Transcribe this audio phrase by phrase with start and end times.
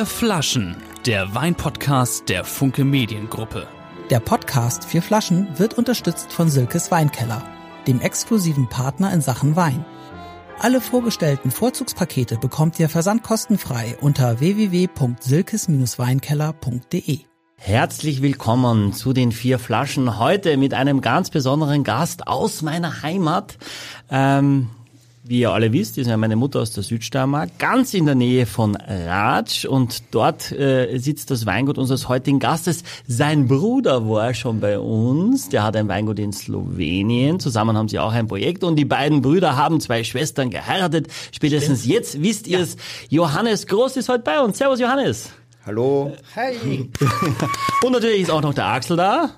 [0.00, 3.68] Vier Flaschen, der Weinpodcast der Funke Mediengruppe.
[4.08, 7.42] Der Podcast Vier Flaschen wird unterstützt von Silkes Weinkeller,
[7.86, 9.84] dem exklusiven Partner in Sachen Wein.
[10.58, 17.18] Alle vorgestellten Vorzugspakete bekommt ihr versandkostenfrei unter www.silkes-weinkeller.de.
[17.58, 20.18] Herzlich willkommen zu den vier Flaschen.
[20.18, 23.58] Heute mit einem ganz besonderen Gast aus meiner Heimat.
[24.10, 24.70] Ähm,
[25.30, 28.46] wie ihr alle wisst, ist ja meine Mutter aus der Südsteiermark, ganz in der Nähe
[28.46, 32.82] von Ratsch und dort äh, sitzt das Weingut unseres heutigen Gastes.
[33.06, 38.00] Sein Bruder war schon bei uns, der hat ein Weingut in Slowenien, zusammen haben sie
[38.00, 41.06] auch ein Projekt und die beiden Brüder haben zwei Schwestern geheiratet.
[41.30, 41.94] Spätestens Stimmt.
[41.94, 42.74] jetzt wisst ihr es.
[43.08, 43.20] Ja.
[43.20, 44.58] Johannes Groß ist heute bei uns.
[44.58, 45.30] Servus Johannes.
[45.64, 46.12] Hallo.
[46.34, 46.90] Hi.
[47.84, 49.30] und natürlich ist auch noch der Axel da.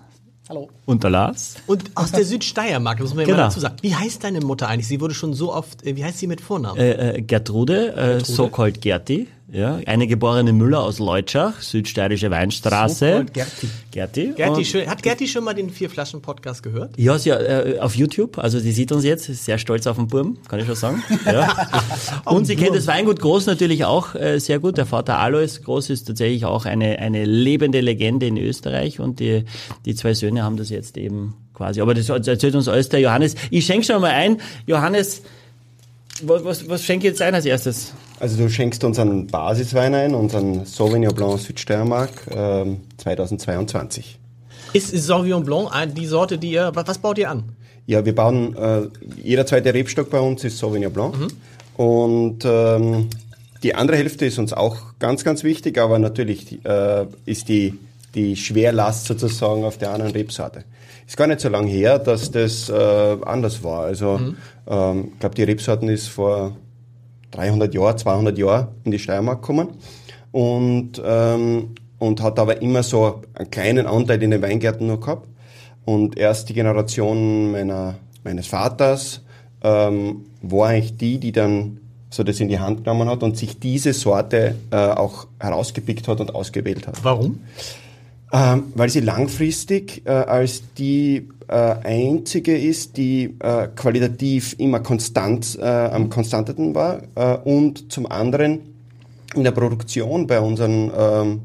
[0.52, 0.68] Hallo.
[0.84, 1.56] Und der Lars.
[1.66, 3.38] Und aus der Südsteiermark, muss man genau.
[3.38, 3.76] mal dazu sagen.
[3.80, 4.86] Wie heißt deine Mutter eigentlich?
[4.86, 6.78] Sie wurde schon so oft, äh, wie heißt sie mit Vornamen?
[6.78, 9.28] Äh, äh, Gertrude, äh, Gertrude, so called Gerti.
[9.50, 13.24] Ja, eine geborene Müller aus Leutschach, Südsteirische Weinstraße.
[13.26, 13.68] So Gerti.
[13.90, 14.32] Gerti.
[14.34, 16.98] Gerti schön, hat Gerti schon mal den Vier-Flaschen-Podcast gehört?
[16.98, 18.38] Ja, sie, äh, auf YouTube.
[18.38, 21.02] Also sie sieht uns jetzt, ist sehr stolz auf den Burm, kann ich schon sagen.
[21.26, 21.68] Ja.
[22.24, 24.78] Und sie kennt das Weingut Groß natürlich auch äh, sehr gut.
[24.78, 29.44] Der Vater Alois Groß ist tatsächlich auch eine, eine lebende Legende in Österreich und die,
[29.84, 31.80] die zwei Söhne haben das jetzt eben quasi.
[31.80, 33.34] Aber das erzählt uns alles der Johannes.
[33.50, 34.38] Ich schenke schon mal ein.
[34.66, 35.22] Johannes,
[36.22, 37.92] was, was, was schenke ich jetzt ein als erstes?
[38.22, 42.66] Also du schenkst uns einen Basiswein ein, unseren Sauvignon Blanc Südsteiermark äh,
[42.98, 44.16] 2022.
[44.74, 47.42] Ist Sauvignon Blanc die Sorte, die ihr, was baut ihr an?
[47.86, 48.82] Ja, wir bauen, äh,
[49.20, 51.18] jeder zweite Rebstock bei uns ist Sauvignon Blanc.
[51.18, 51.28] Mhm.
[51.76, 53.10] Und ähm,
[53.64, 57.76] die andere Hälfte ist uns auch ganz, ganz wichtig, aber natürlich äh, ist die,
[58.14, 60.62] die Schwerlast sozusagen auf der anderen Rebsorte.
[61.08, 63.80] Ist gar nicht so lange her, dass das äh, anders war.
[63.80, 64.36] Also mhm.
[64.68, 66.56] ähm, ich glaube, die Rebsorten ist vor
[67.32, 69.68] 300 Jahre, 200 Jahre in die Steiermark gekommen
[70.30, 75.28] und, ähm, und hat aber immer so einen kleinen Anteil in den Weingärten nur gehabt.
[75.84, 79.22] Und erst die Generation meiner, meines Vaters
[79.62, 81.78] ähm, war eigentlich die, die dann
[82.10, 86.20] so das in die Hand genommen hat und sich diese Sorte äh, auch herausgepickt hat
[86.20, 87.02] und ausgewählt hat.
[87.02, 87.40] Warum?
[88.34, 95.58] Ähm, weil sie langfristig äh, als die äh, einzige ist, die äh, qualitativ immer konstant
[95.60, 98.60] äh, am konstanteten war äh, und zum anderen
[99.34, 101.40] in der Produktion bei unseren ähm,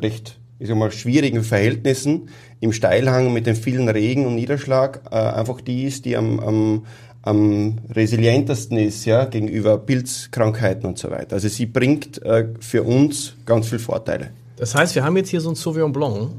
[0.00, 2.28] recht ich sag mal, schwierigen Verhältnissen
[2.58, 6.86] im Steilhang mit dem vielen Regen und Niederschlag äh, einfach die ist, die am, am,
[7.22, 11.34] am resilientesten ist ja, gegenüber Pilzkrankheiten und so weiter.
[11.34, 12.20] Also sie bringt
[12.60, 14.30] für uns ganz viele Vorteile.
[14.62, 16.30] Das heißt, wir haben jetzt hier so ein Sauvignon Blanc,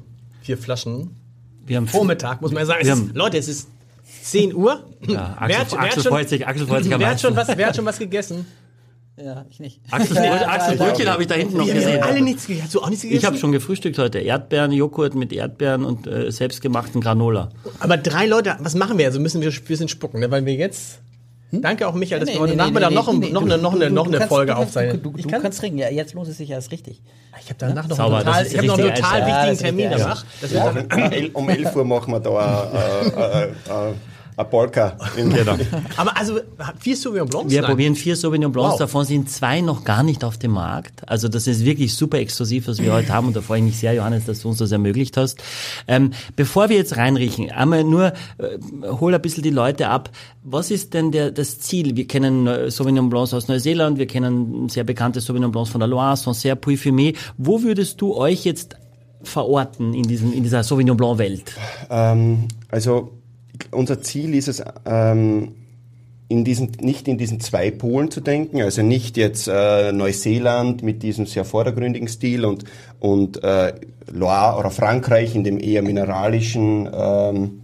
[0.43, 1.09] vier Flaschen.
[1.65, 2.79] Wir haben Vormittag, muss man ja sagen.
[2.81, 3.67] Es ist, Leute, es ist
[4.21, 4.81] 10 Uhr.
[5.05, 7.49] Ja, Axel, wer hat, wer Axel, freut sich, Axel freut sich wer hat, schon was,
[7.49, 8.45] wer hat schon was gegessen?
[9.17, 9.81] Ja, ich nicht.
[9.91, 12.01] Axel, Axel Brötchen habe ich da hinten noch wir gesehen.
[12.01, 12.63] alle nichts gegessen.
[12.63, 13.19] Hast du auch nichts gegessen?
[13.19, 14.19] Ich habe schon gefrühstückt heute.
[14.19, 17.49] Erdbeeren, Joghurt mit Erdbeeren und äh, selbstgemachten Granola.
[17.81, 19.05] Aber drei Leute, was machen wir?
[19.05, 20.31] Also müssen wir ein bisschen spucken, ne?
[20.31, 21.01] weil wir jetzt?
[21.61, 23.73] Danke auch Michael, dass nee, wir heute nee, Nachmittag nee, noch, nee, noch, eine, noch,
[23.75, 25.01] eine, noch eine Folge aufzeichnen.
[25.03, 27.01] Du, du, du, du kannst trinken, ja, jetzt lohnt es sich erst richtig.
[27.39, 30.25] Ich habe danach noch, Sauber, einen total, ich hab noch einen total wichtigen Termin danach.
[30.51, 30.73] Ja,
[31.33, 33.93] um 11 Uhr machen wir da äh, äh, äh,
[34.35, 34.97] eine Polka.
[35.15, 35.55] Genau.
[35.97, 36.39] Aber also
[36.79, 37.51] vier Sauvignon Blancs?
[37.51, 37.69] Wir Nein.
[37.69, 38.79] probieren vier Sauvignon Blancs, wow.
[38.79, 41.07] davon sind zwei noch gar nicht auf dem Markt.
[41.07, 43.77] Also das ist wirklich super exklusiv, was wir heute haben und da freue ich mich
[43.77, 45.41] sehr, Johannes, dass du uns das ermöglicht hast.
[45.87, 50.09] Ähm, bevor wir jetzt reinriechen, einmal nur, äh, hol ein bisschen die Leute ab.
[50.43, 51.95] Was ist denn der, das Ziel?
[51.95, 55.87] Wir kennen äh, Sauvignon Blancs aus Neuseeland, wir kennen sehr bekannte Sauvignon Blancs von der
[55.87, 57.15] Loire, Sancerre, Puy-Fumé.
[57.37, 58.75] Wo würdest du euch jetzt
[59.23, 61.53] verorten in, diesem, in dieser Sauvignon Blanc Welt?
[61.89, 63.11] Ähm, also
[63.71, 65.55] unser Ziel ist es, ähm,
[66.27, 71.03] in diesen, nicht in diesen zwei Polen zu denken, also nicht jetzt äh, Neuseeland mit
[71.03, 72.63] diesem sehr vordergründigen Stil und,
[72.99, 73.73] und äh,
[74.11, 77.61] Loire oder Frankreich in dem eher mineralischen ähm,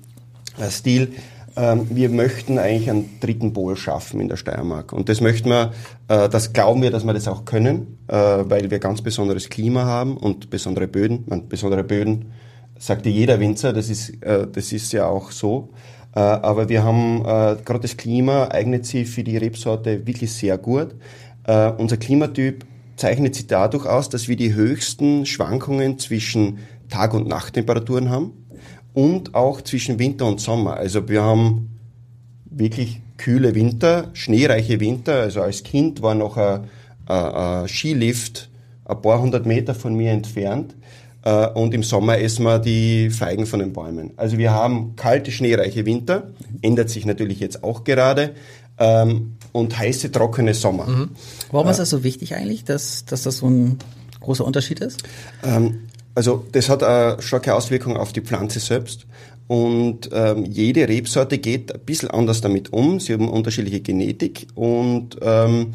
[0.60, 1.14] äh, Stil.
[1.56, 4.94] Ähm, wir möchten eigentlich einen dritten Pol schaffen in der Steiermark.
[4.94, 5.72] Und das möchten wir,
[6.08, 9.86] äh, das glauben wir, dass wir das auch können, äh, weil wir ganz besonderes Klima
[9.86, 11.26] haben und besondere Böden.
[11.50, 12.32] Besondere Böden
[12.80, 15.70] sagte jeder Winzer, das ist, äh, das ist ja auch so.
[16.16, 20.58] Äh, aber wir haben, äh, gerade das Klima eignet sich für die Rebsorte wirklich sehr
[20.58, 20.96] gut.
[21.44, 22.66] Äh, unser Klimatyp
[22.96, 26.60] zeichnet sich dadurch aus, dass wir die höchsten Schwankungen zwischen
[26.90, 28.34] Tag- und Nachttemperaturen haben
[28.94, 30.76] und auch zwischen Winter und Sommer.
[30.76, 31.78] Also wir haben
[32.50, 35.22] wirklich kühle Winter, schneereiche Winter.
[35.22, 36.62] Also als Kind war noch ein,
[37.06, 38.50] ein, ein Skilift
[38.86, 40.76] ein paar hundert Meter von mir entfernt.
[41.24, 44.12] Äh, und im Sommer essen wir die Feigen von den Bäumen.
[44.18, 46.30] Also wir haben kalte, schneereiche Winter,
[46.62, 48.36] ändert sich natürlich jetzt auch gerade,
[48.80, 50.88] ähm, und heiße, trockene Sommer.
[50.88, 51.10] Mhm.
[51.52, 53.78] Warum äh, ist das so wichtig eigentlich, dass, dass das so ein
[54.22, 55.04] großer Unterschied ist?
[55.44, 55.82] Ähm,
[56.16, 59.06] also das hat eine starke Auswirkung auf die Pflanze selbst.
[59.48, 63.00] Und ähm, jede Rebsorte geht ein bisschen anders damit um.
[63.00, 65.74] Sie haben unterschiedliche Genetik und ähm,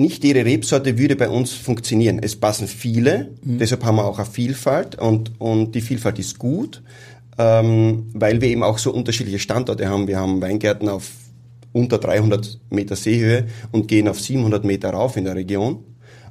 [0.00, 2.18] nicht jede Rebsorte würde bei uns funktionieren.
[2.22, 3.58] Es passen viele, mhm.
[3.58, 6.82] deshalb haben wir auch eine Vielfalt und, und die Vielfalt ist gut,
[7.38, 10.08] ähm, weil wir eben auch so unterschiedliche Standorte haben.
[10.08, 11.10] Wir haben Weingärten auf
[11.72, 15.84] unter 300 Meter Seehöhe und gehen auf 700 Meter rauf in der Region.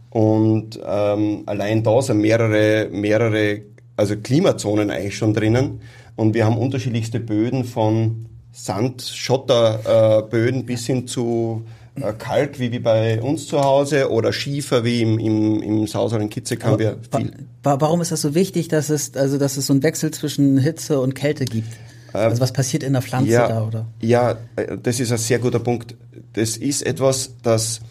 [0.10, 3.62] Und ähm, allein da sind mehrere, mehrere,
[3.96, 5.82] also Klimazonen eigentlich schon drinnen.
[6.16, 11.66] Und wir haben unterschiedlichste Böden von Sand, Schotterböden äh, bis hin zu
[12.02, 16.30] äh, Kalk wie, wie bei uns zu Hause oder Schiefer wie im, im, im Sauseren
[16.30, 17.32] Kitzek haben wir viel.
[17.64, 21.00] Warum ist das so wichtig, dass es, also, dass es so einen Wechsel zwischen Hitze
[21.00, 21.74] und Kälte gibt?
[22.14, 23.86] Ähm, also was passiert in der Pflanze ja, da, oder?
[24.02, 25.96] Ja, äh, das ist ein sehr guter Punkt.
[26.34, 27.82] Das ist etwas, das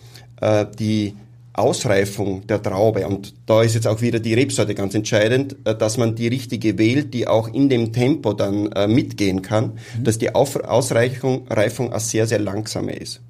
[0.40, 1.14] äh, die
[1.52, 5.96] Ausreifung der Traube, und da ist jetzt auch wieder die Rebsorte ganz entscheidend, äh, dass
[5.98, 10.04] man die richtige wählt, die auch in dem Tempo dann äh, mitgehen kann, mhm.
[10.04, 13.20] dass die Auf Ausreifung Reifung auch sehr, sehr langsame ist.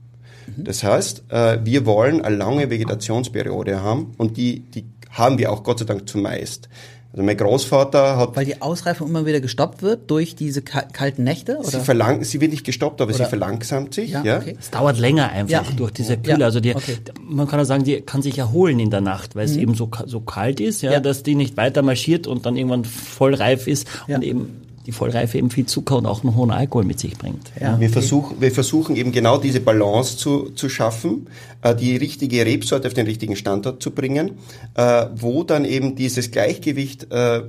[0.57, 0.65] Mhm.
[0.65, 5.63] Das heißt, äh, wir wollen eine lange Vegetationsperiode haben und die, die haben wir auch
[5.63, 6.69] Gott sei Dank zumeist.
[7.11, 8.37] Also mein Großvater hat...
[8.37, 11.57] Weil die Ausreifung immer wieder gestoppt wird durch diese kalten Nächte?
[11.57, 11.71] Oder?
[11.71, 13.25] Sie, verlang sie wird nicht gestoppt, aber oder?
[13.25, 14.11] sie verlangsamt sich.
[14.11, 14.37] Ja, ja.
[14.37, 14.57] Okay.
[14.61, 15.77] Es dauert länger einfach ja.
[15.77, 16.41] durch diese Kühle.
[16.41, 16.45] Ja.
[16.45, 16.99] Also die, okay.
[17.23, 19.63] man kann auch sagen, die kann sich erholen in der Nacht, weil es mhm.
[19.63, 23.35] eben so, so kalt ist, ja, dass die nicht weiter marschiert und dann irgendwann voll
[23.35, 26.99] reif ist und eben die Vollreife eben viel Zucker und auch einen hohen Alkohol mit
[26.99, 27.53] sich bringt.
[27.61, 27.79] Ja.
[27.79, 31.27] Wir, versuchen, wir versuchen eben genau diese Balance zu, zu schaffen,
[31.61, 34.39] äh, die richtige Rebsorte auf den richtigen Standort zu bringen,
[34.77, 37.43] äh, wo dann eben dieses Gleichgewicht äh,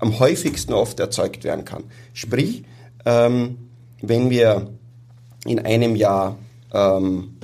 [0.00, 1.84] am häufigsten oft erzeugt werden kann.
[2.12, 2.64] Sprich,
[3.06, 3.56] ähm,
[4.02, 4.68] wenn wir
[5.46, 6.36] in einem Jahr
[6.74, 7.38] ähm,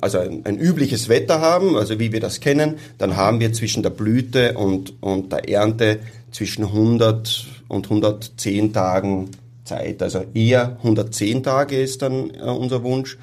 [0.00, 3.82] also ein, ein, übliches Wetter haben, also wie wir das kennen, dann haben wir zwischen
[3.82, 5.98] der Blüte und, und der Ernte
[6.30, 9.30] zwischen 100 und 110 Tagen
[9.64, 10.02] Zeit.
[10.02, 13.16] Also eher 110 Tage ist dann äh, unser Wunsch.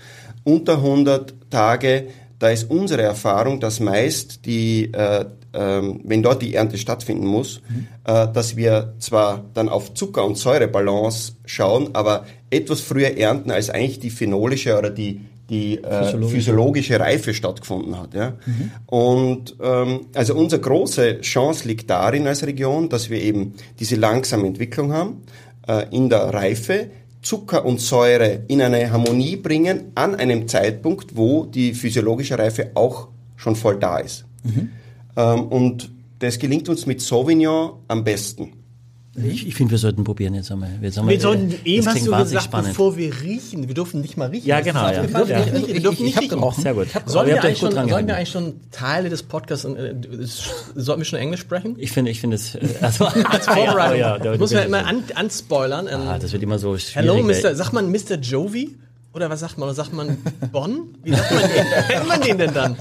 [0.43, 2.07] Unter 100 Tage,
[2.39, 5.25] da ist unsere Erfahrung, dass meist die, äh,
[5.59, 7.87] wenn dort die Ernte stattfinden muss, mhm.
[8.05, 13.69] äh, dass wir zwar dann auf Zucker- und Säurebalance schauen, aber etwas früher ernten als
[13.69, 16.35] eigentlich die phenolische oder die die äh, physiologische.
[16.35, 18.13] physiologische Reife stattgefunden hat.
[18.13, 18.33] Ja?
[18.45, 18.71] Mhm.
[18.85, 24.47] Und ähm, also unsere große Chance liegt darin als Region, dass wir eben diese langsame
[24.47, 25.21] Entwicklung haben
[25.67, 26.89] äh, in der Reife,
[27.21, 33.07] Zucker und Säure in eine Harmonie bringen an einem Zeitpunkt, wo die physiologische Reife auch
[33.35, 34.25] schon voll da ist.
[34.43, 34.69] Mhm.
[35.17, 38.53] Ähm, und das gelingt uns mit Sauvignon am besten.
[39.23, 40.69] Ich, ich finde, wir sollten probieren jetzt einmal.
[40.79, 42.69] Jetzt einmal wir sollten eh, was du gesagt, spannend.
[42.69, 43.67] bevor wir riechen.
[43.67, 44.47] Wir dürfen nicht mal riechen.
[44.47, 44.87] Ja, genau.
[44.87, 45.01] Ja.
[45.01, 45.39] Wir dürfen ja.
[45.39, 45.73] nicht riechen.
[45.73, 46.29] Wir dürfen nicht riechen.
[46.29, 46.61] Gerochen.
[46.61, 46.87] Sehr gut.
[47.07, 49.95] Sollen, wir eigentlich, schon, sollen wir eigentlich schon Teile des Podcasts, äh,
[50.75, 51.75] sollten wir schon Englisch sprechen?
[51.79, 53.99] Ich finde, ich finde es, äh, also, als Vorbereitung.
[53.99, 55.87] ja, ja, muss man immer an, anspoilern.
[55.87, 56.95] Ah, das wird immer so schwierig.
[56.95, 58.19] Hello, Mr., sagt man Mr.
[58.21, 58.75] Jovi?
[59.17, 59.67] Oder was sagt man?
[59.67, 60.15] Oder sagt man
[60.51, 60.95] Bonn?
[61.01, 61.65] Wie sagt man den?
[61.89, 62.77] nennt man den denn dann?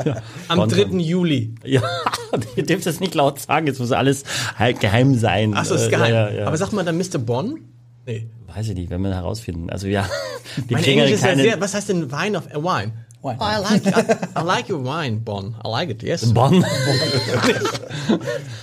[0.49, 0.85] Am Bonn 3.
[0.85, 1.01] Dann.
[1.01, 1.55] Juli.
[1.65, 1.81] Ja,
[2.57, 4.25] ihr dürft das nicht laut sagen, jetzt muss alles
[4.55, 5.55] halt geheim sein.
[5.57, 6.13] Ach so, ist äh, geheim.
[6.13, 7.17] Ja, ja, Aber sagt man dann Mr.
[7.17, 7.61] Bonn?
[8.05, 8.27] Nee.
[8.55, 9.71] Weiß ich nicht, wenn wir herausfinden.
[9.71, 10.07] Also ja,
[10.69, 12.93] die mein Englisch ist ja sehr, was heißt denn Wine of a Wine?
[13.27, 13.39] Wine.
[13.41, 15.57] Oh, I like I, I, like your wine, Bon.
[15.65, 16.03] I like it.
[16.03, 16.25] Yes.
[16.33, 16.53] Bon.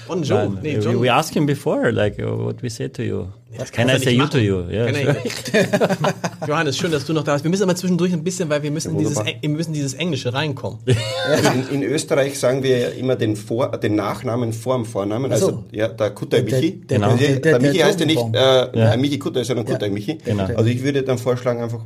[0.08, 0.58] bon Joe.
[0.62, 1.00] Nee, John.
[1.00, 3.34] We asked him before, like what we said to you.
[3.58, 4.63] Das can I say you to you?
[4.72, 4.88] Ja,
[6.48, 7.43] Johannes, schön, dass du noch da bist.
[7.43, 10.34] Wir müssen aber zwischendurch ein bisschen, weil wir müssen, ja, dieses, wir müssen dieses Englische
[10.34, 10.79] reinkommen.
[10.88, 15.32] In, in, Österreich sagen wir ja immer den, Vor, den Nachnamen vor dem Vornamen.
[15.32, 16.82] Also, also ja, der Kutter Michi.
[16.82, 18.98] Der, der, der, der, Michi heißt ja nicht äh, ja.
[18.98, 20.17] Michi Kutter, sondern Kutter Michi.
[20.17, 20.46] Genau.
[20.46, 21.82] Also ich würde dann vorschlagen, einfach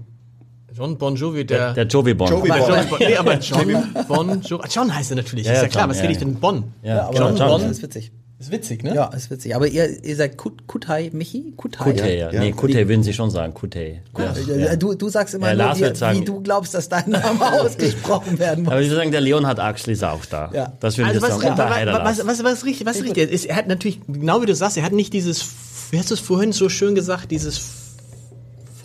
[0.78, 1.74] John Bon Jovi, der.
[1.74, 2.30] Der, Jovi Bon.
[2.30, 2.60] Jovi bon.
[2.60, 4.68] John, nee, aber John Bon Jovi.
[4.70, 5.90] John heißt er natürlich, ja, ist ja, klar.
[5.90, 6.66] Was ja, rede ich denn Bon?
[6.84, 7.72] Ja, aber John, John Bon.
[7.72, 8.12] ist witzig.
[8.40, 8.94] Ist witzig, ne?
[8.94, 9.56] Ja, ist witzig.
[9.56, 11.54] Aber ihr, ihr sagt Kut, Kutai, Michi?
[11.58, 11.92] Kutai.
[11.92, 12.32] Kutai, ja.
[12.32, 12.40] ja.
[12.40, 13.56] Nee, Kutai würden sie schon sagen.
[13.56, 14.04] Kutai.
[14.16, 14.76] Ja.
[14.76, 18.66] Du, du sagst immer nur, wie, sagen, wie, du glaubst, dass dein Name ausgesprochen werden
[18.66, 18.72] muss.
[18.72, 20.52] Aber ich würde sagen, der Leonhard Axel ist auch da.
[20.54, 20.74] Ja.
[20.80, 21.58] Das würde also ich was, sagen.
[21.58, 24.78] Was, was, was, was, richtig, was richtig ist, er hat natürlich, genau wie du sagst,
[24.78, 25.44] er hat nicht dieses,
[25.90, 27.60] wie hast du es vorhin so schön gesagt, dieses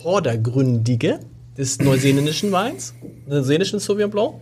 [0.01, 1.19] Vordergründige
[1.57, 2.93] des neuseeländischen Weins,
[3.27, 4.33] neuseeländischen Sauvignon Blanc.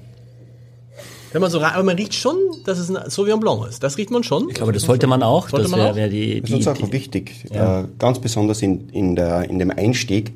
[1.32, 3.84] Wenn man so aber man riecht schon, dass es ein Sauvignon Blanc ist.
[3.84, 4.50] Das riecht man schon.
[4.50, 5.50] Ich glaube, das sollte man auch.
[5.50, 7.46] Sollte das wäre wär die, die, das ist uns auch wichtig.
[7.54, 7.82] Ja.
[7.82, 10.34] Äh, ganz besonders in, in, der, in dem Einstieg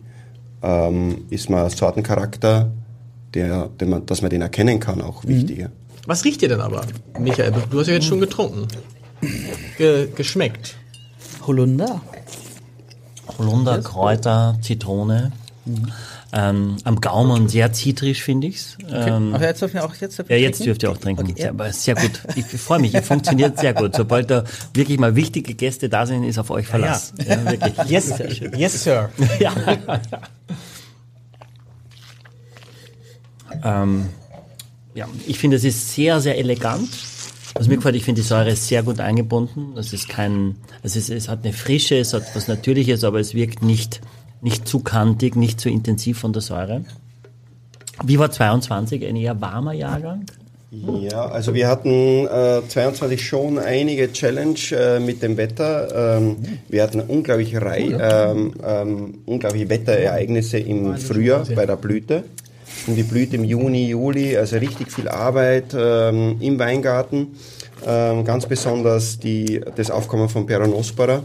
[0.62, 2.72] ähm, ist man Sortencharakter,
[3.34, 5.30] der, der man, dass man den erkennen kann, auch mhm.
[5.30, 5.70] wichtiger.
[6.08, 6.86] Was riecht ihr denn aber,
[7.20, 7.54] Michael?
[7.70, 8.68] Du hast ja jetzt schon getrunken.
[9.78, 10.76] Ge geschmeckt.
[11.46, 12.02] Holunder.
[13.38, 15.32] Holunder, Kräuter, Zitrone.
[15.66, 15.92] Mhm.
[16.34, 18.78] Ähm, am Gaumen sehr zitrisch, finde ich's.
[18.90, 21.24] Ähm, Aber jetzt dürfen wir auch jetzt ja, jetzt dürft ihr auch trinken.
[21.24, 21.52] Okay, sehr, ja.
[21.52, 22.22] aber sehr gut.
[22.36, 23.96] Ich freue mich, ihr funktioniert sehr gut.
[23.96, 27.14] Sobald da wirklich mal wichtige Gäste da sind, ist auf euch Verlass.
[27.26, 27.90] Ja, wirklich.
[27.90, 28.14] Yes,
[28.58, 29.10] yes, sir.
[29.40, 29.54] Ja.
[33.64, 34.08] ähm,
[34.94, 36.90] ja, ich finde, es ist sehr, sehr elegant.
[37.54, 39.78] Was mir gefällt, ich finde die Säure ist sehr gut eingebunden.
[39.78, 43.34] Es ist kein, es ist, es hat eine Frische, es hat was Natürliches, aber es
[43.34, 44.02] wirkt nicht,
[44.42, 46.84] nicht zu kantig, nicht zu intensiv von der Säure.
[48.04, 49.06] Wie war 22?
[49.06, 50.26] Ein eher warmer Jahrgang?
[50.72, 56.18] Ja, also wir hatten äh, 22 schon einige Challenge äh, mit dem Wetter.
[56.18, 56.38] Ähm,
[56.68, 62.24] wir hatten unglaubliche, Rei ähm, ähm, unglaubliche Wetterereignisse im Frühjahr bei der Blüte.
[62.88, 67.38] Und die Blüte im Juni, Juli, also richtig viel Arbeit ähm, im Weingarten.
[67.86, 71.24] Ähm, ganz besonders die, das Aufkommen von Peronospora.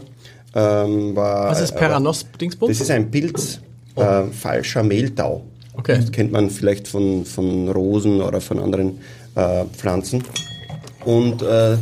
[0.53, 2.71] Ähm, war, Was ist Peranos-Dingsbums?
[2.71, 3.61] Das ist ein Pilz,
[3.95, 5.43] äh, falscher Mehltau.
[5.73, 5.97] Okay.
[5.97, 8.99] Das kennt man vielleicht von, von Rosen oder von anderen
[9.35, 10.23] äh, Pflanzen.
[11.05, 11.77] Und äh,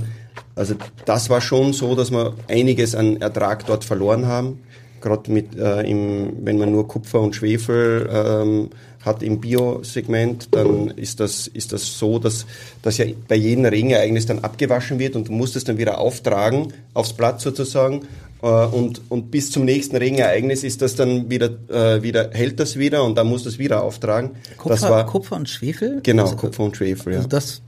[0.55, 4.59] also das war schon so, dass wir einiges an Ertrag dort verloren haben.
[5.01, 8.69] Gerade mit, äh, im, wenn man nur Kupfer und Schwefel ähm,
[9.05, 12.45] hat im Biosegment, dann ist das, ist das so, dass,
[12.81, 16.73] dass ja bei jedem Regenereignis dann abgewaschen wird und du musst es dann wieder auftragen,
[16.93, 18.01] aufs Blatt sozusagen.
[18.41, 22.77] Äh, und, und bis zum nächsten Regenereignis ist das dann wieder, äh, wieder hält das
[22.77, 24.31] wieder und dann musst du es wieder auftragen.
[24.57, 25.99] Kupfer, das war, Kupfer und Schwefel?
[26.03, 27.17] Genau, Also, Kupfer und Schwefel, ja.
[27.19, 27.61] Also das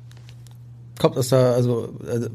[1.00, 2.28] kommt aus der, also, also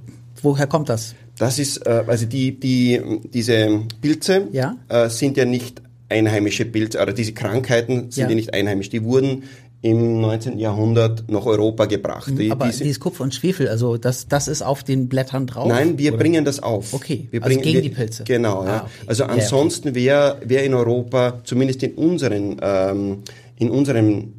[0.42, 1.14] woher kommt das?
[1.38, 3.00] Das ist, äh, also die, die,
[3.32, 4.76] diese Pilze Ja.
[4.88, 8.28] äh, sind ja nicht einheimische Pilze, oder diese Krankheiten sind Ja.
[8.28, 8.90] ja, nicht einheimisch.
[8.90, 9.44] Die wurden
[9.82, 10.58] im 19.
[10.58, 12.32] Jahrhundert nach Europa gebracht.
[12.36, 15.46] Die, Mhm, Aber diese, dieses Kupfer und Schwefel, also das, das ist auf den Blättern
[15.46, 15.68] drauf?
[15.68, 16.18] Nein, wir oder?
[16.18, 16.94] bringen das auf.
[16.94, 18.24] Okay, wir also bringen, gegen wir, die Pilze.
[18.24, 18.70] Genau, ja.
[18.70, 18.90] Ah, okay.
[19.06, 19.40] Also Ja, okay.
[19.42, 23.18] ansonsten wäre wär in Europa, zumindest in unseren, ähm,
[23.56, 24.32] in unseren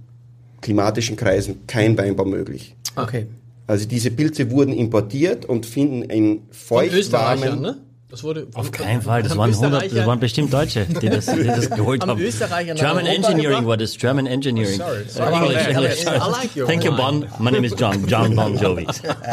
[0.61, 2.75] klimatischen Kreisen, kein Weinbau möglich.
[2.95, 3.27] Okay.
[3.67, 7.61] Also diese Pilze wurden importiert und finden in feuchtwarmen...
[7.61, 7.77] ne?
[8.09, 11.43] Das wurde Auf keinen Fall, das waren 100, das waren bestimmt Deutsche, die das, die
[11.43, 12.17] das geholt Haben
[12.75, 14.77] German Engineering war das, German Engineering.
[14.77, 15.55] sorry, Uh, sorry.
[15.73, 16.95] English, I like your Thank you.
[16.95, 17.25] Bon.
[17.39, 18.87] My name is John, John Bon Jovi.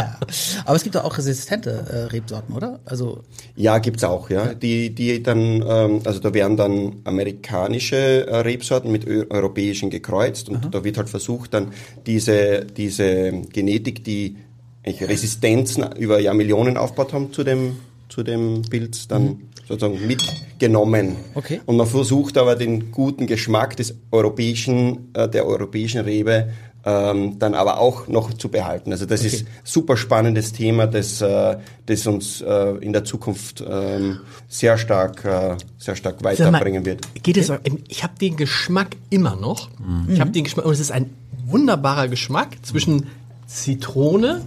[0.65, 2.81] Aber es gibt doch auch resistente äh, Rebsorten, oder?
[2.85, 3.23] Also
[3.55, 4.55] Ja, gibt's auch, ja.
[4.55, 10.49] Die, die dann, ähm, also da werden dann amerikanische äh, Rebsorten mit ö- europäischen gekreuzt
[10.49, 11.69] und da wird halt versucht, dann
[12.07, 14.37] diese, diese Genetik, die
[14.85, 17.77] eigentlich Resistenzen über Jahrmillionen aufgebaut haben zu dem,
[18.15, 21.17] zu dem Pilz, dann sozusagen mitgenommen.
[21.35, 21.61] Okay.
[21.67, 26.51] Und man versucht aber den guten Geschmack des europäischen, äh, der europäischen Rebe
[26.85, 28.93] ähm, dann aber auch noch zu behalten.
[28.93, 31.57] Also das ist super spannendes Thema, das, äh,
[31.87, 37.01] das uns äh, in der Zukunft ähm, sehr stark, äh, sehr stark mal, weiterbringen wird.
[37.23, 37.51] Geht es,
[37.89, 39.71] ich habe den Geschmack immer noch.
[40.09, 41.11] Ich habe den Geschmack, und es ist ein
[41.47, 43.07] wunderbarer Geschmack zwischen
[43.47, 44.43] Zitrone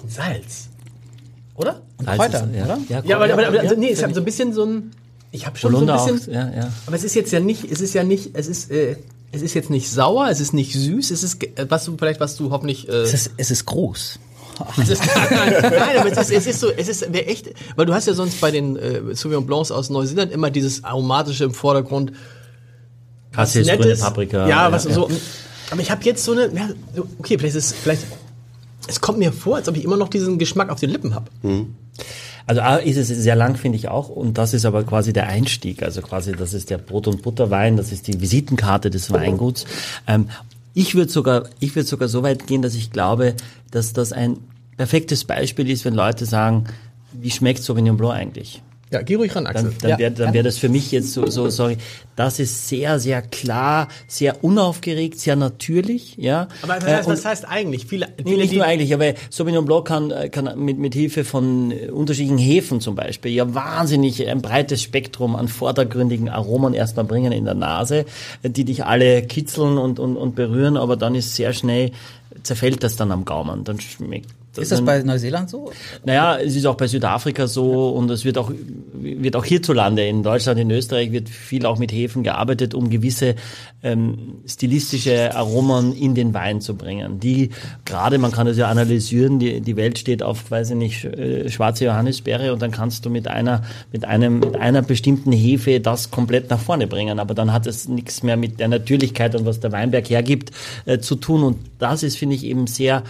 [0.00, 0.68] und Salz.
[1.62, 1.82] Oder?
[1.98, 2.64] und Kräutern, ist- ja.
[2.64, 2.78] oder?
[2.88, 3.74] Ja, Ja, aber, aber, aber ja.
[3.74, 4.90] nee, es hat so ein bisschen so ein.
[5.30, 6.34] Ich habe schon Holunder so ein auch, bisschen.
[6.34, 6.72] ja, ja.
[6.86, 8.96] Aber es ist jetzt ja nicht, es ist ja nicht, es ist, äh,
[9.32, 12.20] es ist jetzt nicht sauer, es ist nicht süß, es ist, äh, was du vielleicht,
[12.20, 12.86] was du hoffentlich.
[12.88, 14.18] Äh, Es ist, es ist groß.
[14.82, 17.94] es ist, nein, nein, aber es ist, es ist so, es ist echt, weil du
[17.94, 22.12] hast ja sonst bei den äh, Sauvignon Blancs aus Neuseeland immer dieses aromatische im Vordergrund.
[23.32, 23.96] Cassis, grüne.
[23.96, 24.46] Paprika.
[24.46, 25.08] Ja, was so.
[25.70, 26.68] Aber ich habe jetzt so eine, ja,
[27.18, 28.02] okay, vielleicht ist es, vielleicht,
[28.88, 31.26] es kommt mir vor, als ob ich immer noch diesen Geschmack auf den Lippen habe.
[32.46, 35.28] Also A ist es sehr lang, finde ich auch, und das ist aber quasi der
[35.28, 35.82] Einstieg.
[35.82, 39.64] Also quasi, das ist der Brot- und Butterwein, das ist die Visitenkarte des Weinguts.
[40.08, 40.28] Ähm,
[40.74, 43.34] ich würde sogar, ich würde sogar so weit gehen, dass ich glaube,
[43.70, 44.38] dass das ein
[44.76, 46.64] perfektes Beispiel ist, wenn Leute sagen,
[47.12, 48.62] wie schmeckt Sauvignon Blanc eigentlich?
[48.92, 49.70] Ja, geh ruhig ran, Axel.
[49.70, 49.98] Dann, dann Ja.
[49.98, 51.78] wäre dann wär das für mich jetzt so, so, sorry,
[52.14, 56.48] das ist sehr, sehr klar, sehr unaufgeregt, sehr natürlich, ja.
[56.60, 57.86] Aber was Äh, heißt, und- was heißt eigentlich?
[57.86, 61.24] Viele, Nee, viele nicht nur eigentlich, aber Sauvignon Blanc kann, äh, kann mit, mit Hilfe
[61.24, 67.06] von äh, unterschiedlichen Hefen zum Beispiel ja wahnsinnig ein breites Spektrum an vordergründigen Aromen erstmal
[67.06, 68.04] bringen in der Nase,
[68.42, 71.92] äh, die dich alle kitzeln und, und, und berühren, aber dann ist sehr schnell,
[72.42, 73.64] zerfällt das dann am Gaumen.
[73.64, 75.72] Dann schmeckt Ist das bei Neuseeland so?
[76.04, 78.52] naja, es ist auch bei Südafrika so und es wird auch,
[78.92, 83.34] wird auch hierzulande, in Deutschland, in Österreich wird viel auch mit Hefen gearbeitet, um gewisse
[83.82, 87.18] ähm, stilistische Aromen in den Wein zu bringen.
[87.18, 87.50] Die
[87.86, 91.48] gerade, man kann das ja analysieren, die, die Welt steht auf, weiß ich nicht, äh,
[91.48, 96.10] schwarze Johannisbeere und dann kannst du mit einer, mit einem, mit einer bestimmten Hefe das
[96.10, 97.18] komplett nach vorne bringen.
[97.18, 100.50] Aber dann hat es nichts mehr mit der Natürlichkeit und was der Weinberg hergibt
[100.84, 103.02] äh, zu tun und das ist, finde ich, eben sehr,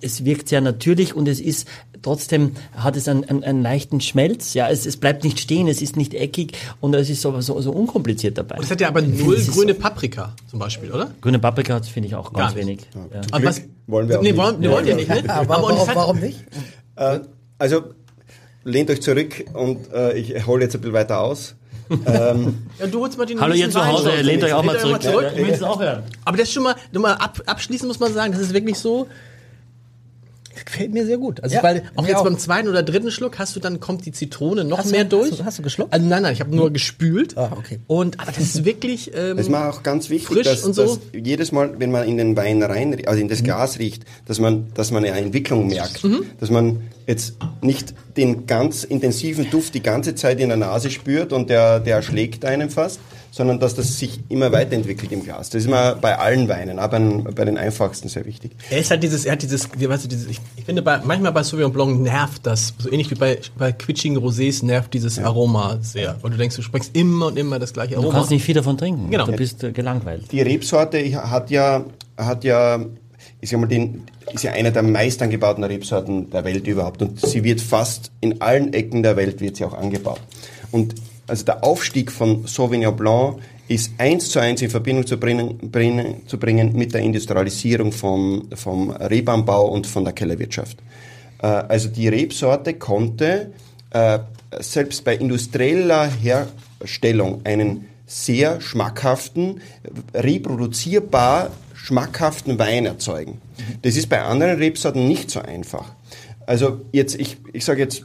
[0.00, 1.66] es wirkt sehr natürlich und es ist
[2.02, 4.54] trotzdem hat es einen, einen, einen leichten Schmelz.
[4.54, 7.60] Ja, es, es bleibt nicht stehen, es ist nicht eckig und es ist so, so,
[7.60, 8.56] so unkompliziert dabei.
[8.56, 11.10] Und es hat ja aber null grüne Paprika zum Beispiel, oder?
[11.20, 12.80] Grüne Paprika hat finde ich auch ganz wenig.
[12.94, 13.20] Ja.
[13.30, 14.38] Aber was, wollen wir auch nee, nicht.
[14.38, 15.24] wollen, nee, wollen wir nicht, ne?
[15.28, 16.38] Aber Aber warum, warum nicht?
[16.96, 17.20] Äh,
[17.58, 17.82] also
[18.64, 21.54] lehnt euch zurück und äh, ich hole jetzt ein bisschen weiter aus.
[21.90, 25.02] ähm, Ja, du holst mal den Hallo ihr zu Hause, lehnt euch auch mal zurück.
[25.02, 25.32] zurück.
[25.36, 26.04] Will es auch hören.
[26.24, 28.78] Aber das ist schon mal, nur mal ab, abschließend muss man sagen, das ist wirklich
[28.78, 29.08] so.
[30.54, 31.42] Das gefällt mir sehr gut.
[31.42, 32.24] Also Ja, weil auch jetzt auch.
[32.24, 35.04] beim zweiten oder dritten Schluck hast du dann kommt die Zitrone noch Hast du- mehr
[35.04, 35.30] hast durch.
[35.38, 35.92] du- hast du geschluckt?
[35.92, 37.36] Also nein, nein, ich habe nur gespült.
[37.38, 37.78] Ah, okay.
[37.86, 39.10] Und aber das ist wirklich.
[39.14, 40.72] Ähm, Es ist mir auch ganz wichtig, dass, so.
[40.72, 44.38] dass jedes Mal, wenn man in den Wein rein, also in das Glas riecht, dass
[44.40, 46.02] man, dass man eine Entwicklung merkt,
[46.40, 51.32] dass man jetzt nicht den ganz intensiven Duft die ganze Zeit in der Nase spürt
[51.32, 53.00] und der, der erschlägt einen fast,
[53.32, 55.48] sondern dass das sich immer weiterentwickelt im Glas.
[55.48, 58.52] Das ist mir bei allen Weinen, aber bei, den einfachsten sehr wichtig.
[58.68, 61.32] Er ist halt dieses, er hat dieses, weißt du, dieses ich, ich finde, bei, manchmal
[61.32, 65.78] bei Sauvignon Blanc nervt das, so ähnlich wie bei, bei quitschigen Rosés nervt dieses Aroma
[65.80, 66.16] sehr.
[66.20, 68.16] Weil du denkst, du sprichst immer und immer das gleiche Du Aroma.
[68.16, 69.10] kannst nicht viel davon trinken.
[69.10, 69.24] Genau.
[69.24, 70.30] Du bist äh, gelangweilt.
[70.30, 70.98] Die Rebsorte
[71.30, 71.86] hat ja,
[72.18, 72.84] hat ja,
[73.40, 77.00] ich sag mal, den, ist ja einer der meist angebauten Rebsorten der Welt überhaupt.
[77.00, 80.20] Und sie wird fast in allen Ecken der Welt wird sie auch angebaut.
[80.70, 80.94] Und
[81.26, 83.38] also der Aufstieg von Sauvignon Blanc
[83.68, 88.48] ist eins zu eins in Verbindung zu bringen, bringen, zu bringen mit der Industrialisierung vom,
[88.54, 90.78] vom Rebanbau und von der Kellerwirtschaft.
[91.40, 93.52] Äh, also die Rebsorte konnte
[93.90, 94.18] äh,
[94.60, 99.60] selbst bei industrieller Herstellung einen sehr schmackhaften,
[100.12, 103.40] reproduzierbar schmackhaften Wein erzeugen.
[103.82, 105.94] Das ist bei anderen Rebsorten nicht so einfach.
[106.46, 108.04] Also jetzt, ich, ich sage jetzt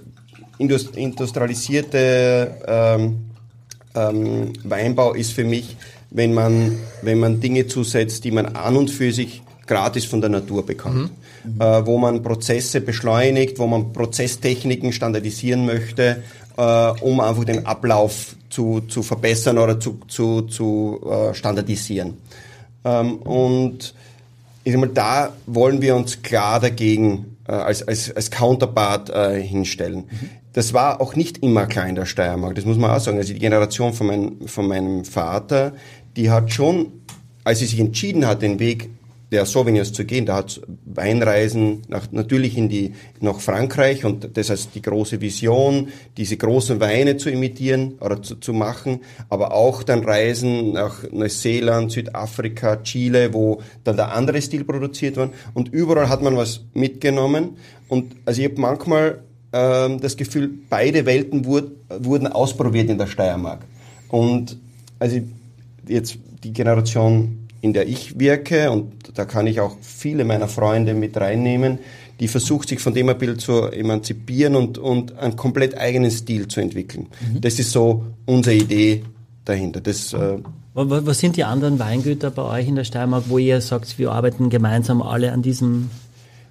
[0.57, 3.25] industrialisierte ähm,
[3.95, 5.77] ähm, Weinbau ist für mich,
[6.09, 10.29] wenn man, wenn man Dinge zusetzt, die man an und für sich gratis von der
[10.29, 11.11] Natur bekommt.
[11.59, 16.23] Äh, wo man Prozesse beschleunigt, wo man Prozesstechniken standardisieren möchte,
[16.57, 16.61] äh,
[17.01, 22.17] um einfach den Ablauf zu, zu verbessern oder zu, zu, zu äh, standardisieren.
[22.83, 23.93] Ähm, und
[24.63, 29.41] ich sag mal, da wollen wir uns klar dagegen äh, als, als, als Counterpart äh,
[29.41, 30.03] hinstellen.
[30.53, 33.17] Das war auch nicht immer klar in der Steiermark, das muss man auch sagen.
[33.17, 35.73] Also die Generation von, mein, von meinem Vater,
[36.15, 36.91] die hat schon,
[37.43, 38.89] als sie sich entschieden hat, den Weg
[39.31, 44.49] der Sauvignons zu gehen, da hat Weinreisen nach, natürlich in die, nach Frankreich und das
[44.49, 49.83] heißt die große Vision, diese großen Weine zu imitieren oder zu, zu machen, aber auch
[49.83, 56.07] dann Reisen nach Neuseeland, Südafrika, Chile, wo dann der andere Stil produziert wird und überall
[56.07, 57.57] hat man was mitgenommen
[57.89, 63.61] und also ich habe manchmal das Gefühl, beide Welten wurd, wurden ausprobiert in der Steiermark
[64.09, 64.57] und
[64.99, 65.19] also
[65.87, 70.93] jetzt die Generation in der ich wirke, und da kann ich auch viele meiner Freunde
[70.93, 71.79] mit reinnehmen,
[72.19, 76.47] die versucht, sich von dem ein bisschen zu emanzipieren und, und einen komplett eigenen Stil
[76.47, 77.07] zu entwickeln.
[77.41, 79.03] Das ist so unsere Idee
[79.43, 79.81] dahinter.
[79.81, 80.37] Das, äh,
[80.75, 83.97] Wa- wa- Was sind die anderen Weingüter bei euch in der Steiermark, wo ihr sagt,
[83.97, 85.89] wir arbeiten gemeinsam alle an diesem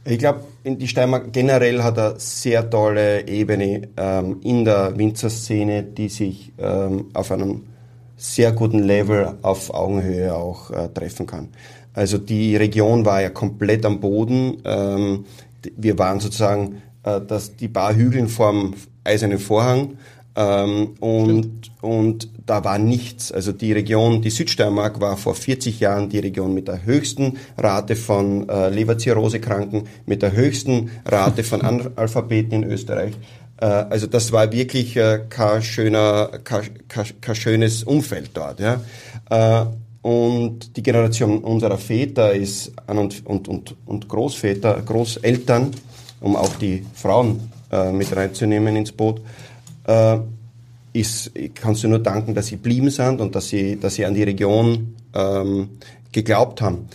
[0.07, 6.09] ich glaube, die Steiermark generell hat eine sehr tolle Ebene ähm, in der Winzerszene, die
[6.09, 7.65] sich ähm, auf einem
[8.17, 11.49] sehr guten Level auf Augenhöhe auch äh, treffen kann.
[11.93, 14.59] Also die Region war ja komplett am Boden.
[14.65, 15.25] Ähm,
[15.77, 19.99] wir waren sozusagen äh, das, die paar Hügeln vorm eisernen Vorhang
[20.37, 23.33] ähm, und, und da war nichts.
[23.33, 27.97] Also die Region, die Südsteiermark war vor 40 Jahren die Region mit der höchsten Rate
[27.97, 33.15] von äh, Leberzirrhosekranken, mit der höchsten Rate von Analphabeten in Österreich.
[33.61, 38.61] Äh, also das war wirklich äh, kein, schöner, kein, kein, kein schönes Umfeld dort.
[38.61, 38.83] Ja.
[39.31, 39.67] Äh,
[40.03, 45.73] und die Generation unserer Väter ist und, und, und, und Großväter, Großeltern,
[46.21, 49.21] um auch die Frauen äh, mit reinzunehmen ins Boot,
[49.87, 50.19] äh,
[50.93, 54.15] ist, kannst du nur danken, dass sie blieben sind und dass sie, dass sie an
[54.15, 55.69] die Region ähm,
[56.13, 56.87] geglaubt haben.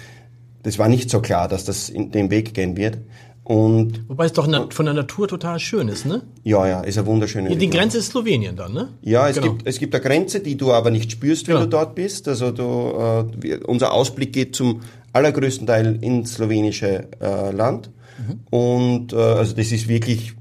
[0.63, 2.97] Das war nicht so klar, dass das in den Weg gehen wird.
[3.43, 6.21] Und Wobei es doch von der Natur total schön ist, ne?
[6.43, 7.71] ja, ja, ist eine wunderschöne Die Region.
[7.71, 8.89] Grenze ist Slowenien dann, ne?
[9.01, 9.53] Ja, es, Genau.
[9.53, 11.65] gibt, es gibt eine Grenze, die du aber nicht spürst, wenn Genau.
[11.65, 12.27] du dort bist.
[12.27, 12.63] Also du,
[13.43, 14.81] äh, unser Ausblick geht zum
[15.13, 17.89] allergrößten Teil ins slowenische äh, Land.
[18.51, 20.33] Und äh, also das ist wirklich,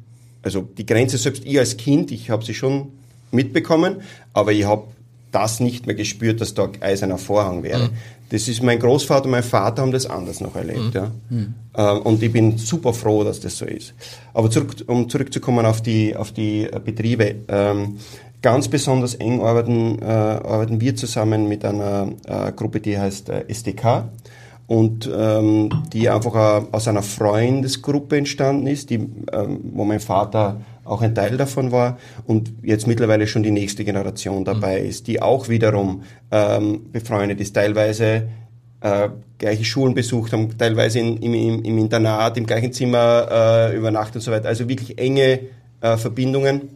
[0.43, 2.89] also die Grenze, selbst ich als Kind, ich habe sie schon
[3.31, 3.97] mitbekommen,
[4.33, 4.85] aber ich habe
[5.33, 7.91] das nicht mehr gespürt, dass da eiserner Vorhang wäre.
[8.31, 10.95] Das ist mein Großvater und mein Vater haben das anders noch erlebt.
[10.95, 11.11] Ja.
[11.77, 13.93] Ähm, und ich bin super froh, dass das so ist.
[14.35, 17.37] Aber zurück, um zurückzukommen auf die, auf die äh, Betriebe.
[17.49, 17.99] Ähm,
[18.41, 23.45] ganz besonders eng arbeiten, äh, arbeiten wir zusammen mit einer äh, Gruppe, die heißt äh,
[23.49, 24.05] SDK.
[24.71, 29.01] Und ähm, die einfach aus einer Freundesgruppe entstanden ist, die,
[29.33, 33.85] ähm, wo mein Vater auch ein Teil davon war und jetzt mittlerweile schon die nächste
[33.85, 38.29] Generation dabei ist, die auch wiederum ähm, befreundet ist, teilweise
[38.81, 43.27] äh, gleiche Schulen besucht haben, teilweise in, im, im, Internat, im gleichen Zimmer
[43.73, 44.47] äh, übernachtet und so weiter.
[44.47, 45.41] Also wirklich enge
[45.81, 46.69] äh, Verbindungen.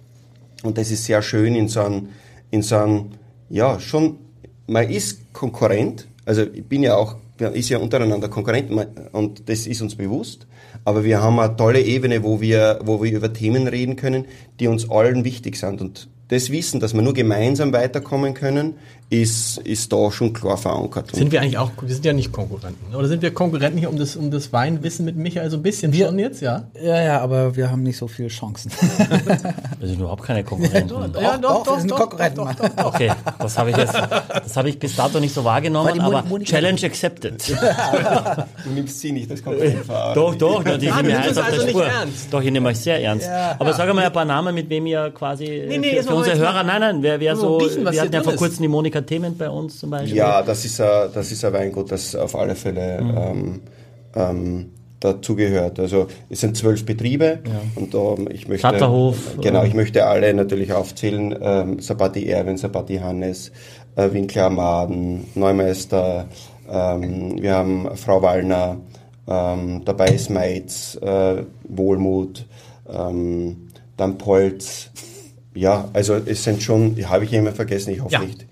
[0.64, 2.08] Und das ist sehr schön in so einem,
[2.50, 3.10] in so einem,
[3.50, 4.18] ja, schon,
[4.66, 8.70] man ist Konkurrent, also ich bin ja auch, ist ja untereinander Konkurrent
[9.12, 10.46] und das ist uns bewusst,
[10.84, 14.26] aber wir haben eine tolle Ebene, wo wir, wo wir über Themen reden können,
[14.60, 15.80] die uns allen wichtig sind.
[15.80, 18.74] Und das Wissen, dass wir nur gemeinsam weiterkommen können,
[19.22, 21.14] ist, ist da schon klar verankert.
[21.14, 22.94] Sind wir eigentlich auch, wir sind ja nicht Konkurrenten.
[22.94, 25.92] Oder sind wir Konkurrenten hier um das, um das Weinwissen mit Michael so ein bisschen
[25.92, 26.64] Wir- schon jetzt, ja?
[26.82, 28.70] Ja, ja, aber wir haben nicht so viele Chancen.
[29.80, 30.94] Wir sind überhaupt keine Konkurrenten.
[31.20, 32.40] ja, doch, wir sind Konkurrenten.
[32.82, 36.22] Okay, das habe ich jetzt, das habe ich bis dato nicht so wahrgenommen, die aber
[36.22, 37.42] Monika- Challenge accepted.
[38.64, 40.14] Du nimmst sie nicht als Konkurrent wahr.
[40.14, 41.86] Doch, doch, die Ah, sind du mir nimmst heiß es auf der also nicht Spur.
[41.86, 42.26] ernst.
[42.32, 43.28] Doch, ich nehme euch sehr ernst.
[43.58, 46.62] Aber sag mal ein paar Namen, mit wem ihr quasi Nee, nee, für, unsere Hörer,
[46.62, 49.78] nein, nein, wer, wer so, wir hatten ja vor kurzem die Monika Themen bei uns
[49.78, 50.16] zum Beispiel.
[50.16, 53.60] Ja, das ist, ein, das ist ein Weingut, das auf alle Fälle ähm,
[54.14, 55.78] ähm, dazugehört.
[55.78, 57.40] Also es sind zwölf Betriebe
[57.76, 61.36] und ähm, ich möchte Schatterhof, genau, äh, ich möchte alle natürlich aufzählen.
[61.40, 63.52] Ähm, Sabati Erwin, Sabati Hannes,
[63.96, 66.26] äh, Winkler Maden, Neumeister,
[66.70, 68.78] ähm, wir haben Frau Wallner,
[69.26, 72.46] ähm, dabei ist Meitz, äh, Wohlmut,
[72.88, 74.90] ähm, dann Polz.
[75.54, 78.20] Ja, also es sind schon, habe ich jemanden vergessen, ich hoffe Ja.
[78.20, 78.46] nicht.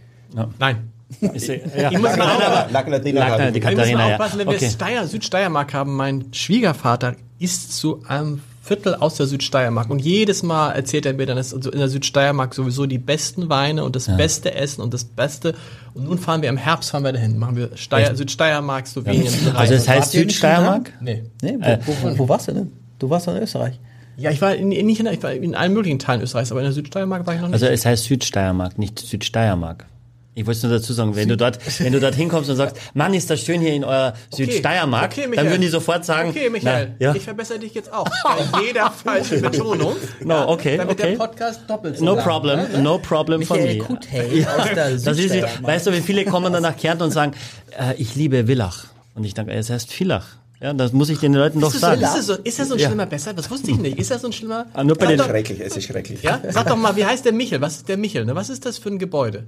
[0.59, 0.93] Nein.
[1.21, 1.91] Ist, ja, ja.
[1.91, 3.21] Ich muss mal Lackner, ich die Wir
[3.61, 4.15] Katharina, ja.
[4.15, 4.71] aufpassen, wenn wir Okay.
[4.71, 5.95] Steier, Südsteiermark haben.
[5.97, 11.27] Mein Schwiegervater ist zu einem Viertel aus der Südsteiermark und jedes Mal erzählt er mir
[11.27, 14.95] dann, dass also in der Südsteiermark sowieso die besten Weine und das beste Essen und
[14.95, 15.55] das Beste.
[15.95, 19.35] Und nun fahren wir im Herbst fahren wir dahin, machen wir Steier, Südsteiermark, Slowenien.
[19.57, 20.93] Also es heißt Südsteiermark?
[21.01, 21.25] nee.
[21.43, 22.73] Nee, wo, wo, wo warst du denn?
[23.01, 23.81] Du warst in Österreich.
[24.17, 26.61] Ja, ich war in, in, nicht in, ich war in allen möglichen Teilen Österreichs, aber
[26.61, 27.55] in der Südsteiermark war ich noch nicht.
[27.55, 29.87] Also es heißt Südsteiermark, nicht Südsteiermark.
[30.35, 32.77] Ich wollte es nur dazu sagen, wenn du dort, wenn du dort hinkommst und sagst,
[32.95, 36.49] Mann, ist das schön hier in eurer Südsteiermark, Okay, dann würden die sofort sagen, Okay,
[36.49, 38.09] Michael, na, ja, ich verbessere dich jetzt auch.
[38.51, 39.95] Bei jeder falschen Betonung.
[40.25, 41.11] No, okay, Damit okay.
[41.11, 43.85] der Podcast doppelt so no lang problem, no problem von Michael mir.
[43.85, 47.33] Kuthey aus der Das ist, weißt du, wie viele kommen dann nach Kärnten und sagen,
[47.79, 48.87] äh, ich liebe Villach.
[49.15, 50.25] Und ich denke, es heißt Villach.
[50.63, 52.01] Ja, das muss ich den Leuten doch Ist so, sagen.
[52.03, 52.87] ist, das so, ist das so ein Ja.
[52.87, 53.35] schlimmer besser?
[53.35, 53.99] Das wusste ich nicht.
[53.99, 54.67] Ist das so ein schlimmer?
[54.75, 56.23] Ah, nur bei den doch, Schrecklich, es ist schrecklich.
[56.23, 56.41] ja?
[56.51, 57.61] Sag doch mal, wie heißt der Michel?
[57.61, 58.25] Was ist der Michel?
[58.25, 58.37] Ne?
[58.37, 59.47] Was ist das für ein Gebäude?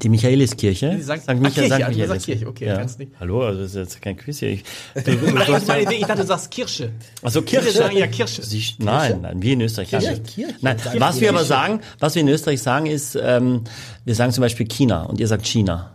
[0.00, 0.90] Die Michaeliskirche.
[0.96, 2.08] Die sagt- Sankt Ah, Michael, Kirche, Sankt also du Michaelis.
[2.08, 2.76] sagst Kirche, okay, ja.
[2.76, 3.12] kannst nicht.
[3.18, 4.50] Hallo, also das ist jetzt kein Quiz hier.
[4.50, 4.62] Ich,
[4.94, 5.18] Nein,
[5.60, 6.92] ich, meine, ich dachte, du sagst Kirsche.
[7.22, 7.78] also Viele Kirche.
[7.78, 8.42] sagen ja Kirsche.
[8.44, 9.88] Sie, nein, nein, wir in Österreich.
[9.88, 10.20] Kirche.
[10.20, 10.54] Kirche.
[10.60, 11.48] Nein, was wir aber Kirche.
[11.48, 13.62] sagen, was wir in Österreich sagen, ist, ähm,
[14.04, 15.90] wir sagen zum Beispiel China und ihr sagt China.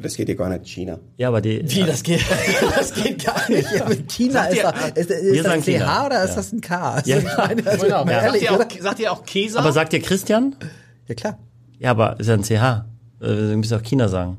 [0.00, 0.98] Das geht ja gar nicht, China.
[1.16, 1.62] Ja, aber die.
[1.68, 2.20] Wie, das geht,
[2.76, 3.68] das geht gar nicht.
[3.72, 6.36] Ja, mit China ist, ihr- da, ist, ist das ein CH oder ist Ja.
[6.36, 6.90] das ein K?
[6.92, 7.18] Also, Ja.
[7.18, 7.98] ich meine, also, Genau.
[8.06, 8.64] Sagt, ehrlich, ihr oder?
[8.66, 9.58] auch, sagt ihr auch Käse?
[9.58, 10.54] Aber sagt ihr Christian?
[11.08, 11.38] Ja, klar.
[11.78, 12.84] Ja, aber ist ja ein CH.
[13.20, 14.36] Äh, Du müsst auch China sagen.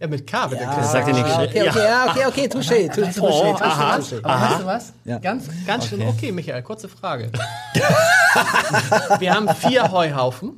[0.00, 0.92] ja, mit K wird der Ja, Käse.
[0.92, 1.24] sagt ihr nicht.
[1.24, 3.96] okay, okay, ja, okay, okay, touché, touché, touché, Oh, touché, aha.
[3.96, 4.20] touché.
[4.22, 4.92] Aber weißt du was?
[5.06, 5.18] Ja.
[5.18, 6.08] Ganz, ganz schlimm.
[6.08, 7.30] Okay, Michael, kurze Frage.
[9.18, 10.52] wir haben vier Heuhaufen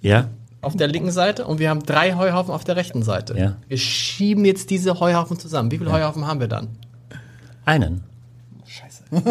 [0.00, 0.28] Ja?
[0.66, 3.38] Auf der linken Seite und wir haben drei Heuhaufen auf der rechten Seite.
[3.38, 3.56] Ja.
[3.68, 5.70] Wir schieben jetzt diese Heuhaufen zusammen.
[5.70, 6.68] Wie viele Heuhaufen haben wir dann?
[7.64, 8.02] Einen.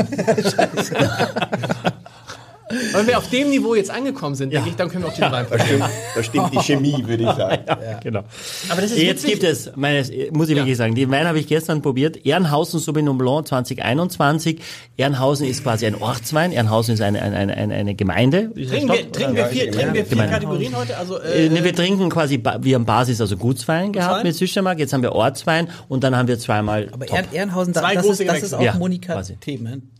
[2.93, 5.31] Wenn wir auf dem Niveau jetzt angekommen sind, denke ich, dann können wir auch den
[5.31, 5.83] Wein Da stimmt,
[6.15, 7.63] da stimmt die Chemie, würde ich sagen.
[8.03, 8.23] Genau.
[8.69, 9.39] Aber das ist Jetzt witzig.
[9.39, 12.25] gibt es, meine, muss ich wirklich sagen, den Wein habe ich gestern probiert.
[12.25, 14.59] Ehrenhausen Sauvignon Blanc 2021.
[14.97, 16.51] Ehrenhausen ist quasi ein Ortswein.
[16.51, 18.51] Ehrenhausen ist eine, eine, eine, eine- Gemeinde.
[18.53, 20.25] Trinken wir, trinken wir Ja, vier, ja, trinken wir vier.
[20.25, 20.97] Kategorien heute?
[20.97, 24.79] Also, Äh, ne, wir trinken quasi, wir haben Basis, also Gutswein gehabt mit Südsteiermark.
[24.79, 27.15] Jetzt haben wir Ortswein und dann haben wir zweimal Aber Top.
[27.17, 29.35] Ehren, Ehrenhausen, Zwei das, große ist, das ist auch Ja, Monika quasi.
[29.37, 29.91] Themen.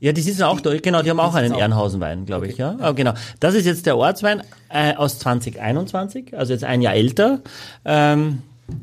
[0.00, 2.72] Ja, die sitzen auch da, genau, die haben auch einen Ehrenhausenwein, glaube ich, ja.
[2.72, 3.14] Aber genau.
[3.40, 7.40] Das ist jetzt der Ortswein äh, aus 2021, also jetzt ein Jahr älter.
[7.84, 8.42] Ähm,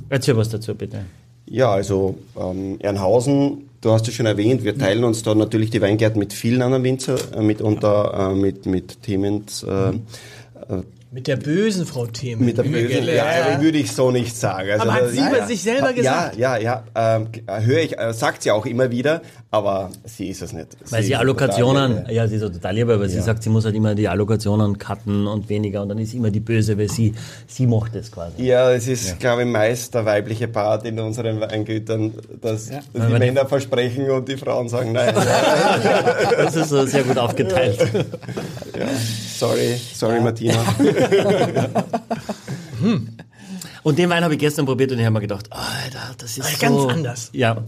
[0.10, 1.06] erzähl was dazu, bitte.
[1.46, 5.82] Ja, also ähm, Ernhausen, du hast es schon erwähnt, wir teilen uns da natürlich die
[5.82, 10.78] Weingärten mit vielen anderen Winzer, äh, mitunter äh, mit, mit Themen, äh,
[11.14, 12.46] mit der bösen Frau Themen.
[12.46, 13.62] mit der bösen, ja, haben.
[13.62, 14.70] würde ich so nicht sagen.
[14.72, 16.38] Also, Aber hat sie über sich selber gesagt?
[16.38, 17.28] Ja, ja, ja, ähm,
[17.66, 19.22] höre ich, äh, sagt sie auch immer wieder,
[19.52, 20.68] aber sie ist es nicht.
[20.90, 23.50] Weil sie Allokationen, total, äh, ja, sie ist so total lieb, aber sie sagt, sie
[23.50, 26.78] muss halt immer die Allokationen cutten und weniger und dann ist sie immer die Böse,
[26.78, 27.14] weil sie,
[27.46, 28.42] sie macht es quasi.
[28.46, 33.00] Ja, es ist, glaube ich, meist der weibliche Part in unseren Weingütern, dass, dass die
[33.02, 35.14] Aber die- Männer versprechen und die Frauen sagen nein.
[36.38, 37.86] Das ist so sehr gut aufgeteilt.
[39.38, 40.54] sorry, sorry, Martina.
[43.84, 46.60] Und den Wein habe ich gestern probiert und ich habe mir gedacht, Alter, das ist
[46.60, 46.60] so...
[46.60, 47.30] ganz anders.
[47.34, 47.64] Ja,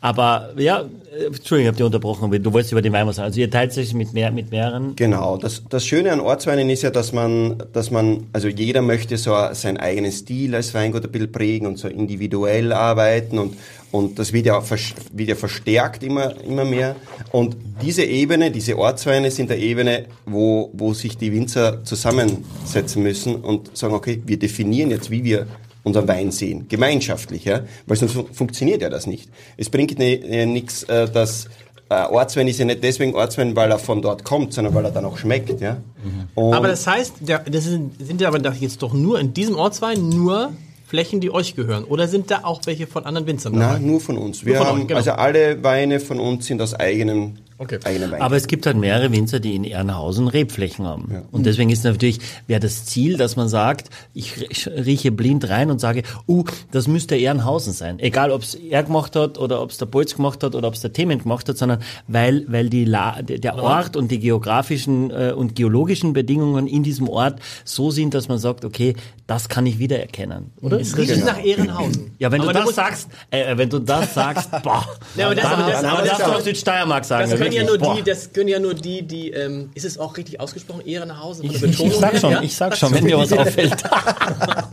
[0.00, 0.84] aber ja,
[1.26, 3.26] Entschuldigung, ich habe dich unterbrochen, aber du wolltest über den Wein was sagen.
[3.26, 4.96] Also ihr teilt sich mit, mehr, mit mehreren...
[4.96, 9.16] Genau, das, das Schöne an Ortsweinen ist ja, dass man, dass man, also jeder möchte
[9.16, 13.54] so seinen eigenen Stil als Weingut ein bisschen prägen und so individuell arbeiten und,
[13.92, 14.60] und das wird ja,
[15.12, 16.96] wird ja verstärkt immer, immer mehr.
[17.30, 23.36] Und diese Ebene, diese Ortsweine sind eine Ebene, wo, wo sich die Winzer zusammensetzen müssen
[23.36, 25.46] und sagen, okay, wir definieren jetzt, wie wir
[25.84, 29.28] unseren Wein sehen, gemeinschaftlich, ja, weil sonst fun- funktioniert ja das nicht.
[29.56, 31.46] Es bringt ne, äh, nichts, äh, dass
[31.88, 34.92] äh, Ortswein ist ja nicht deswegen Ortswein, weil er von dort kommt, sondern weil er
[34.92, 35.78] dann auch schmeckt, ja.
[36.34, 39.56] Und Aber das heißt, der, das sind, sind ja aber jetzt doch nur in diesem
[39.56, 40.52] Ortswein nur
[40.92, 41.84] Flächen, die euch gehören.
[41.84, 43.78] Oder sind da auch welche von anderen Winzern dabei?
[43.78, 44.44] na, nur von uns.
[44.44, 44.98] Wir von haben, euch, genau.
[44.98, 47.78] also alle Weine von uns sind aus eigenen, Okay.
[48.18, 51.22] Aber es gibt halt mehrere Winzer, die in Ehrenhausen Rebflächen haben.
[51.30, 54.34] Und deswegen ist natürlich, wäre das Ziel, dass man sagt, ich
[54.66, 57.98] rieche blind rein und sage, uh, das müsste Ehrenhausen sein.
[57.98, 60.74] Egal, ob es er gemacht hat oder ob es der Bolz gemacht hat oder ob
[60.74, 65.10] es der Themen gemacht hat, sondern weil, weil die La der Ort und die geografischen
[65.10, 68.94] äh, und geologischen Bedingungen in diesem Ort so sind, dass man sagt, okay,
[69.26, 70.50] das kann ich wiedererkennen.
[70.60, 70.80] Oder?
[70.80, 71.26] Es riecht Genau.
[71.26, 72.10] nach Ehrenhausen.
[72.18, 74.84] Ja, wenn Aber du da das sagst, äh, wenn du das sagst, boah,
[75.16, 77.30] Ja, aber das- dann, aber das- dann aber darfst das- du auch Südsteiermark sagen.
[77.30, 77.94] Das können ja nur Boah.
[77.96, 81.44] die, das können ja nur die, die, ähm, ist es auch richtig ausgesprochen, Ehrenhausen?
[81.44, 82.42] Ich, ich, ich sag her, schon, ja?
[82.42, 83.82] ich sag schon, wenn mir was auffällt.
[83.82, 84.70] Boah,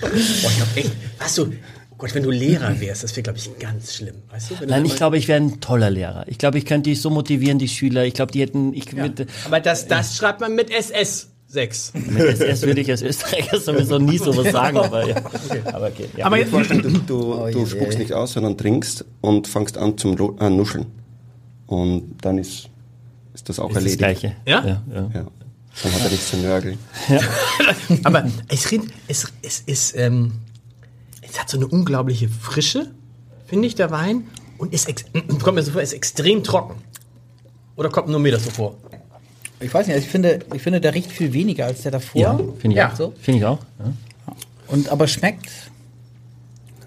[0.00, 3.50] ich glaub echt, hast du, oh Gott, wenn du Lehrer wärst, das wäre, glaube ich,
[3.58, 4.66] ganz schlimm, weißt du?
[4.66, 6.24] Nein, ich glaube, ich wäre ein toller Lehrer.
[6.28, 8.04] Ich glaube, ich könnte die so motivieren, die Schüler.
[8.04, 11.92] Ich glaube, die hätten, ich mit, Aber das, das schreibt man mit SS 6.
[11.94, 15.16] mit SS würde ich als Österreicher sowieso nie sowas sagen, aber ja.
[15.72, 16.06] Aber okay.
[16.16, 16.26] Ja.
[16.26, 19.78] Aber Dir jetzt, vorstellen, du, du, Oh du spuckst nicht aus, sondern trinkst und fängst
[19.78, 20.86] an zum Ru- äh, Nuscheln.
[21.66, 22.68] Und dann ist,
[23.34, 23.98] ist das auch ist das erledigt.
[23.98, 24.36] Gleiche.
[24.46, 24.64] Ja?
[24.64, 25.10] ja, ja.
[25.14, 25.26] Ja.
[25.82, 26.78] Dann hat er nichts zu nörgeln.
[28.04, 28.72] aber es,
[29.08, 30.32] es, es ist, ähm,
[31.22, 32.90] es hat so eine unglaubliche Frische,
[33.46, 34.24] finde ich, der Wein.
[34.58, 35.04] Und ist, ex
[35.42, 36.76] kommt mir so vor, ist extrem trocken.
[37.76, 38.76] Oder kommt nur mir das so vor?
[39.58, 42.20] Ich weiß nicht, also ich finde, ich finde, der riecht viel weniger als der davor.
[42.20, 42.92] Ja, finde ich Ja.
[42.92, 42.96] auch.
[42.96, 43.12] So.
[43.20, 43.58] Finde ich auch.
[43.80, 43.92] Ja.
[44.68, 45.48] Und aber schmeckt.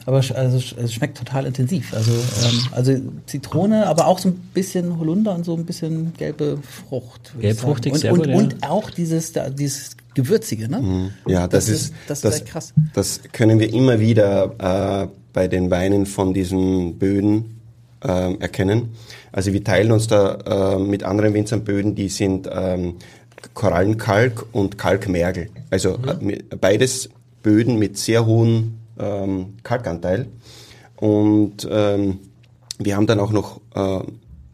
[0.08, 1.94] Aber also es schmeckt total intensiv.
[1.94, 2.94] Also, ähm, also
[3.26, 7.34] Zitrone, aber auch so ein bisschen Holunder und so ein bisschen gelbe Frucht.
[7.40, 8.38] Gelbfruchtig, sehr und, gut, und, ja.
[8.40, 11.12] und auch dieses, da, dieses Gewürzige, ne?
[11.28, 12.74] Ja, das, Das ist, das ist das, echt krass.
[12.94, 17.60] das können wir immer wieder äh, bei den Weinen von diesen Böden
[18.02, 18.94] äh, erkennen.
[19.34, 22.96] Also wir teilen uns da äh, mit anderen Winzern Böden, die sind ähm,
[23.54, 25.50] Korallenkalk und Kalkmergel.
[25.70, 27.10] Also äh, mit- beides
[27.44, 30.28] Böden mit sehr hohem ähm, Kalkanteil.
[30.96, 32.20] Und ähm,
[32.80, 34.02] wir haben dann auch noch äh,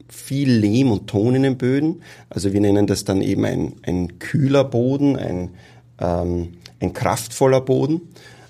[0.10, 2.02] viel Lehm und Ton in den Böden.
[2.30, 5.50] Also wir nennen das dann eben ein, ein kühler Boden, ein,
[6.00, 8.02] ähm, ein kraftvoller Boden.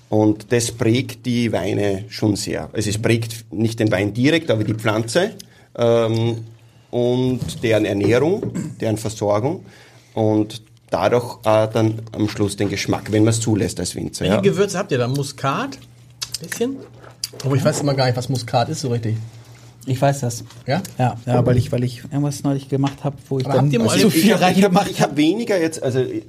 [0.08, 2.68] Und das prägt die Weine schon sehr.
[2.72, 5.32] Also es prägt nicht den Wein direkt, aber die Pflanze
[5.76, 6.44] ähm,
[6.90, 9.64] und deren Ernährung, deren Versorgung
[10.12, 14.20] und dadurch äh, dann am Schluss den Geschmack, wenn man es zulässt als Winzer.
[14.24, 14.40] Welche Ja.
[14.40, 15.08] Gewürze habt ihr da?
[15.08, 15.78] Muskat?
[16.40, 16.76] Bisschen?
[17.44, 19.16] Aber ich weiß immer gar nicht, was Muskat ist so richtig.
[19.86, 20.44] Ich weiß das.
[20.66, 20.82] Ja?
[20.98, 23.72] Ja, ja weil ich, weil ich irgendwas neulich gemacht habe, wo ich Aber dann habt
[23.74, 26.22] ihr mal- zu ich viel ich habe reingemacht ich hab weniger jetzt, also äh,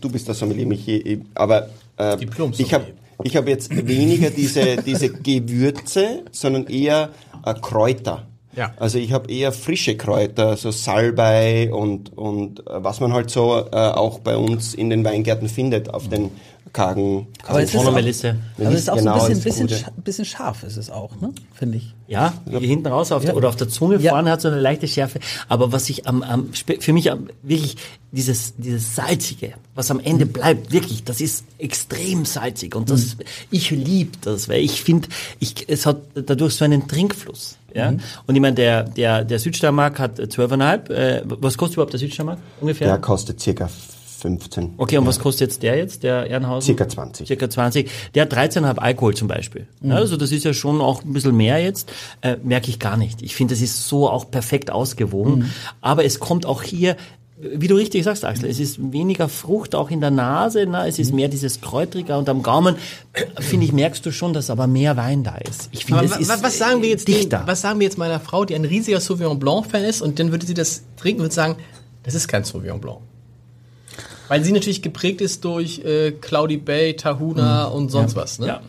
[0.00, 2.16] du bist das Sommelier, Michi, äh, aber äh,
[2.58, 2.86] ich habe
[3.24, 7.10] ich hab jetzt weniger diese, diese Gewürze, sondern eher
[7.44, 8.26] äh, Kräuter.
[8.56, 8.72] Ja.
[8.78, 13.58] Also ich habe eher frische Kräuter, so Salbei und, und äh, was man halt so
[13.70, 16.30] äh, auch bei uns in den Weingärten findet, auf den
[16.72, 18.36] kargen, Aber es ist Vorne auch, Melisse.
[18.58, 21.20] aber es ist auch Genau, so ein das bisschen, bisschen, bisschen scharf ist es auch,
[21.20, 21.32] ne?
[21.52, 21.94] Finde ich.
[22.06, 24.12] Ja, hier hinten raus auf der, oder auf der Zunge Ja.
[24.12, 25.18] vorne hat so eine leichte Schärfe.
[25.48, 27.76] Aber was ich am, am für mich am, wirklich
[28.12, 33.16] dieses dieses salzige, was am Ende bleibt, wirklich, das ist extrem salzig und das
[33.50, 35.08] ich lieb das, weil ich finde,
[35.40, 37.56] ich es hat dadurch so einen Trinkfluss.
[37.74, 37.94] Ja?
[38.26, 40.90] Und ich meine, der, der, der Südsteiermark hat 12,5.
[40.90, 42.88] Äh, was kostet überhaupt der Südsteiermark ungefähr?
[42.88, 43.68] Der kostet circa
[44.20, 44.74] 15.
[44.76, 46.66] Okay, und was kostet jetzt der jetzt, der Ehrenhausen?
[46.66, 47.26] Circa 20.
[47.26, 47.90] Circa 20.
[48.14, 49.66] Der hat 13,5 Alkohol zum Beispiel.
[49.80, 51.90] Ja, also das ist ja schon auch ein bisschen mehr jetzt.
[52.20, 53.22] Äh, merke ich gar nicht.
[53.22, 55.50] Ich finde, das ist so auch perfekt ausgewogen.
[55.80, 56.96] Aber es kommt auch hier,
[57.42, 60.66] wie du richtig sagst, Axel, es ist weniger Frucht auch in der Nase.
[60.66, 60.86] Ne?
[60.86, 62.76] Es ist mehr dieses Kräutriger und am Gaumen,
[63.40, 65.68] finde ich, merkst du schon, dass aber mehr Wein da ist.
[65.72, 67.38] Ich finde, es ist was sagen wir jetzt dichter.
[67.38, 70.18] den- was sagen wir jetzt meiner Frau, die ein riesiger Sauvignon Blanc Fan ist und
[70.18, 71.56] dann würde sie das trinken und sagen,
[72.02, 72.98] das ist kein Sauvignon Blanc.
[74.30, 77.74] Weil sie natürlich geprägt ist durch äh, Cloudy Bay, Tahuna Mhm.
[77.74, 78.38] und sonst was.
[78.38, 78.46] Ne?
[78.46, 78.60] Ja.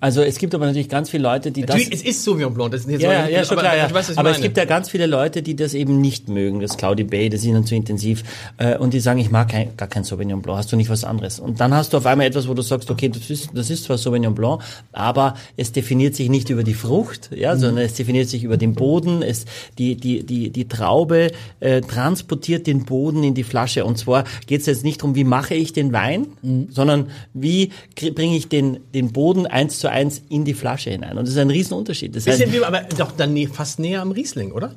[0.00, 2.00] Also es gibt aber natürlich ganz viele Leute, die Natürlich, das...
[2.00, 2.72] es ist Sauvignon Blanc.
[2.72, 3.86] Das ist jetzt Ja, so- ja, schon aber, klar, ja.
[3.86, 4.34] Ich aber meine.
[4.36, 7.40] es gibt ja ganz viele Leute, die das eben nicht mögen, das Cloudy Bay, das
[7.42, 8.24] ist ihnen zu intensiv,
[8.56, 11.04] äh, und die sagen, ich mag kein, gar kein Sauvignon Blanc, hast du nicht was
[11.04, 11.38] anderes?
[11.38, 13.84] Und dann hast du auf einmal etwas, wo du sagst, okay, das ist, das ist
[13.84, 18.28] zwar Sauvignon Blanc, aber es definiert sich nicht über die Frucht, ja, sondern es definiert
[18.28, 19.44] sich über den Boden, es,
[19.78, 24.60] die, die, die, die Traube äh, transportiert den Boden in die Flasche, und zwar geht
[24.62, 26.28] es jetzt nicht darum, wie mache ich den Wein,
[26.70, 27.70] sondern wie
[28.14, 31.18] bringe ich den, den Boden eins zu eins in die Flasche hinein.
[31.18, 32.14] Und das ist ein Riesenunterschied.
[32.14, 34.74] Das heißt, Bisschen wie, aber doch dann fast näher am Riesling, oder?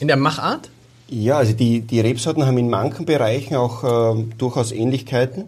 [0.00, 0.70] In der Machart?
[1.08, 5.44] Ja, also die, die Rebsorten haben in manchen Bereichen auch äh, durchaus Ähnlichkeiten, äh,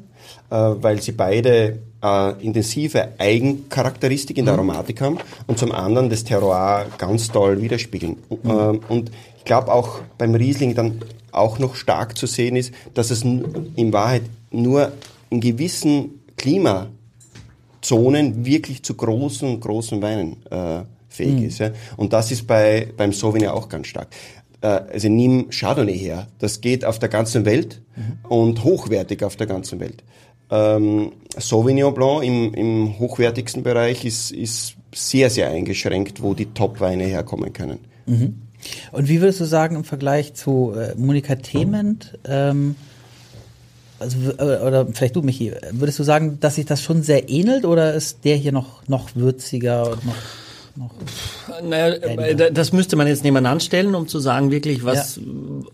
[0.50, 6.86] weil sie beide äh, intensive Eigencharakteristik in der Aromatik haben und zum anderen das Terroir
[6.98, 8.16] ganz toll widerspiegeln.
[8.44, 13.10] Ähm, und ich glaube auch beim Riesling dann auch noch stark zu sehen ist, dass
[13.10, 14.92] es in Wahrheit nur
[15.30, 21.58] in gewissen Klimazonen wirklich zu großen, großen Weinen äh, fähig ist.
[21.58, 21.70] Ja?
[21.96, 24.08] Und das ist bei, beim Sauvignon auch ganz stark.
[24.60, 26.26] Äh, also nimm Chardonnay her.
[26.38, 27.80] Das geht auf der ganzen Welt
[28.28, 30.02] und hochwertig auf der ganzen Welt.
[30.50, 37.04] Ähm, Sauvignon Blanc im, im hochwertigsten Bereich ist, ist sehr, sehr eingeschränkt, wo die Top-Weine
[37.04, 37.78] herkommen können.
[38.92, 42.74] Und wie würdest du sagen im Vergleich zu äh, Monika Thement, ähm,
[43.98, 47.64] also, äh, oder vielleicht du, Michi, würdest du sagen, dass sich das schon sehr ähnelt
[47.64, 50.14] oder ist der hier noch, noch würziger und noch,
[50.76, 50.90] noch
[51.62, 55.22] Naja, äh, da- das müsste man jetzt nebeneinander stellen, um zu sagen wirklich, was, Ja.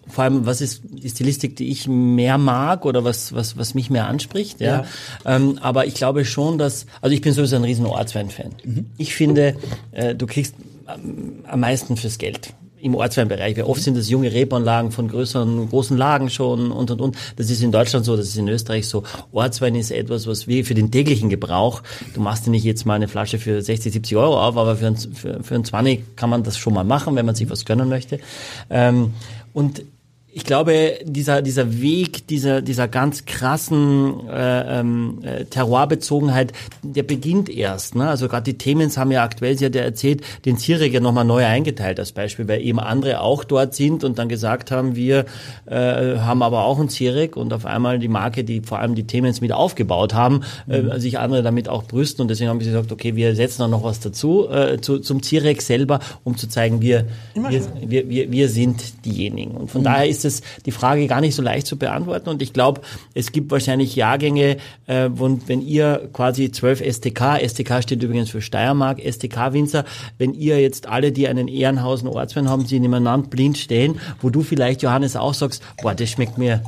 [0.08, 3.90] vor allem, was ist die Stilistik, die ich mehr mag oder was, was, was mich
[3.90, 4.84] mehr anspricht, ja.
[5.24, 8.54] Ähm, aber ich glaube schon, dass, also ich bin sowieso ein riesen Ortswein-Fan.
[8.98, 9.56] Ich finde,
[9.92, 10.54] äh, du kriegst
[10.86, 12.50] am meisten fürs Geld.
[12.86, 17.00] Im Ortsweinbereich, weil oft sind das junge Rebanlagen von größeren, großen Lagen schon und und
[17.00, 17.16] und.
[17.34, 19.02] Das ist in Deutschland so, das ist in Österreich so.
[19.32, 21.82] Ortswein ist etwas, was wir für den täglichen Gebrauch,
[22.14, 24.86] du machst dir nicht jetzt mal eine Flasche für 60, 70 Euro auf, aber für
[24.86, 27.64] ein, für, für ein 20 kann man das schon mal machen, wenn man sich was
[27.64, 28.20] gönnen möchte.
[28.70, 29.14] Ähm,
[29.52, 29.82] und
[30.36, 37.48] ich glaube, dieser, dieser Weg, dieser, dieser ganz krassen äh, ähm, äh, Terroirbezogenheit, der beginnt
[37.48, 37.94] erst.
[37.94, 38.06] Ne?
[38.06, 41.24] Also gerade die Themens haben ja aktuell, sie hat ja erzählt, den Ziereg ja nochmal
[41.24, 45.24] neu eingeteilt als Beispiel, weil eben andere auch dort sind und dann gesagt haben, wir
[45.64, 49.06] äh, haben aber auch einen Ziereg und auf einmal die Marke, die vor allem die
[49.06, 52.92] Themens mit aufgebaut haben, äh, sich andere damit auch brüsten und deswegen haben sie gesagt,
[52.92, 56.82] okay, wir setzen da noch was dazu äh, zu, zum Ziereg selber, um zu zeigen,
[56.82, 59.52] wir, wir, wir, wir, wir sind diejenigen.
[59.52, 62.28] Und von daher ist es die Frage gar nicht so leicht zu beantworten.
[62.28, 62.82] Und ich glaube,
[63.14, 68.42] es gibt wahrscheinlich Jahrgänge, äh, wo, wenn ihr quasi 12 STK, STK steht übrigens für
[68.42, 69.84] Steiermark, STK-Winzer,
[70.18, 74.42] wenn ihr jetzt alle, die einen Ehrenhausen Ortswein haben, sie nebeneinander blind stehen, wo du
[74.42, 76.62] vielleicht, Johannes, auch sagst, boah, das schmeckt mir,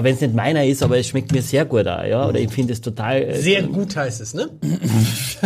[0.00, 2.50] wenn es nicht meiner ist, aber es schmeckt mir sehr gut da, ja, oder ich
[2.52, 3.22] finde es total...
[3.22, 4.48] Äh, Sehr gut heißt es, ne?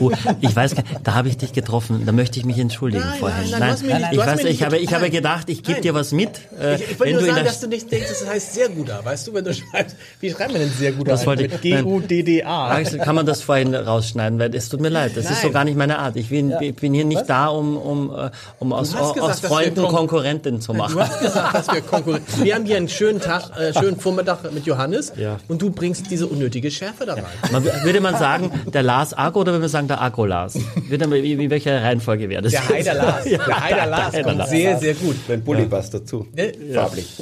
[0.00, 0.10] Oh,
[0.40, 3.18] ich weiß gar nicht, da habe ich dich getroffen, da möchte ich mich entschuldigen Nein,
[3.18, 3.50] vorhin.
[3.50, 5.82] nein, nein, mich nicht- ich weiß, ich habe, ich habe gedacht, ich gebe Nein.
[5.82, 6.30] dir was mit.
[6.58, 9.26] Äh, Ich, ich wollte nur sagen, dass du nicht denkst, das heißt sehr guter, weißt
[9.26, 11.10] du, wenn du schreibst, wie schreibt man denn sehr guter?
[11.10, 11.60] Das wollte nein.
[11.60, 12.82] G-U-D-D-A.
[13.04, 15.52] Kann man das vorhin rausschneiden, weil es tut mir leid, das ist so Nein.
[15.52, 16.16] gar nicht meine Art.
[16.16, 19.50] Ich bin, ich bin hier nicht da, um, um, äh, um aus, gesagt, aus dass
[19.50, 20.94] Freunden Konkurrenten zu machen.
[20.94, 22.22] Du hast gesagt, dass wir konkurrieren.
[22.42, 25.38] Wir haben hier einen schönen Tag, äh, schönen Vormittag mit Johannes Ja.
[25.48, 27.24] und du bringst diese unnötige Schärfe da rein.
[27.50, 30.58] Man, würde man sagen, der Lars Agro oder würde man sagen, der Agro Lars?
[30.88, 32.52] Würde man, wie, wie welche Reihenfolge wäre das?
[32.52, 33.24] Der Heider Lars.
[33.28, 34.50] Ja, der Heider Lars Heider kommt Lars.
[34.50, 35.16] sehr, sehr gut.
[35.28, 36.26] Dein Pulli passt dazu.
[36.34, 36.52] Ne?
[36.72, 37.16] Farblich.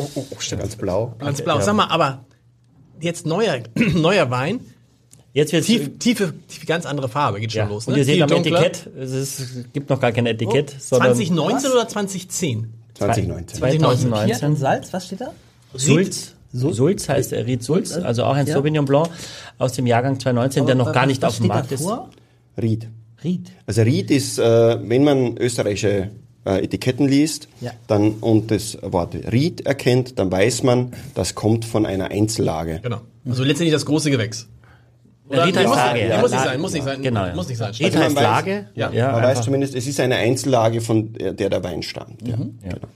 [0.59, 1.15] Ganz blau.
[1.19, 1.61] Ganz blau.
[1.61, 2.25] Sag mal, aber
[3.01, 3.61] jetzt neuer,
[3.95, 4.61] neuer Wein,
[5.33, 7.69] Jetzt wird's, tief, tiefe, tiefe, ganz andere Farbe, geht schon ja.
[7.69, 7.87] los.
[7.87, 8.01] Und Ne?
[8.01, 8.67] ihr seht Viel am dunkler.
[8.67, 12.73] Etikett, es ist, gibt noch gar kein Oh, Etikett, sondern 2019 oder 2010?
[12.95, 13.59] 2019.
[13.61, 14.27] 2019.
[14.37, 15.31] Hier in Salz, was steht da?
[15.75, 16.35] Sulz.
[16.53, 18.55] Sulz heißt er, Ried Sulz, also auch ein Ja.
[18.55, 19.09] Sauvignon Blanc
[19.59, 21.87] aus dem Jahrgang 2019, der noch gar nicht auf dem Markt ist.
[22.61, 22.89] Ried.
[23.23, 23.51] Ried.
[23.67, 24.43] Also Ried ist, äh,
[24.89, 26.11] wenn man österreichische
[26.47, 27.71] äh, Etiketten liest Ja.
[27.87, 32.81] dann, und das Wort Ried erkennt, dann weiß man, das kommt von einer Einzellage.
[32.83, 33.03] Genau.
[33.29, 34.49] Also letztendlich das große Gewächs.
[35.31, 36.09] Der Ried heißt muss, Lage.
[36.09, 36.21] ja.
[36.21, 37.03] muss nicht sein, muss nicht sein.
[37.03, 37.27] Genau.
[37.27, 37.35] ja.
[37.35, 37.73] Muss nicht sein.
[37.73, 38.67] Ried Also man heißt weiß- Lage.
[38.75, 38.89] Ja.
[38.89, 39.45] Man weiß einfach.
[39.45, 42.27] zumindest, es ist eine Einzellage, von der der, Wein stammt.
[42.27, 42.37] Ja.
[42.37, 42.89] Genau.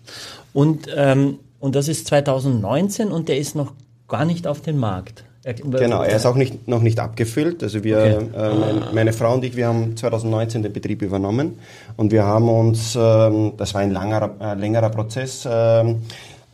[0.54, 3.72] Und, ähm, und das ist 2019 und der ist noch
[4.06, 5.24] gar nicht auf den Markt.
[5.44, 7.62] Er- Genau, er ist auch nicht, noch nicht abgefüllt.
[7.62, 8.26] Also wir, Okay.
[8.36, 11.58] äh, mein, meine Frau und ich, wir haben 2019 den Betrieb übernommen
[11.96, 16.02] und wir haben uns, ähm, das war ein langer, äh, längerer Prozess, ähm,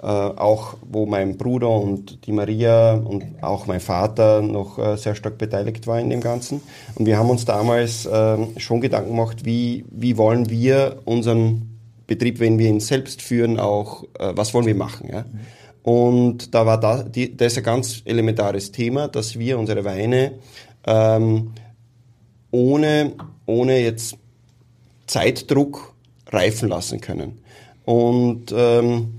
[0.02, 5.14] äh, auch wo mein Bruder und die Maria und auch mein Vater noch äh, sehr
[5.16, 6.60] stark beteiligt war in dem Ganzen.
[6.94, 11.69] Und wir haben uns damals ähm, schon Gedanken gemacht, wie, wie wollen wir unseren
[12.10, 15.08] Betrieb, wenn wir ihn selbst führen, auch, äh, was wollen wir machen.
[15.12, 15.24] Ja?
[15.84, 20.32] Und da war da, die, das ein ganz elementares Thema, dass wir unsere Weine
[20.84, 21.52] ähm,
[22.50, 23.12] ohne,
[23.46, 24.16] ohne jetzt
[25.06, 25.94] Zeitdruck
[26.26, 27.38] reifen lassen können.
[27.84, 29.14] Und ähm,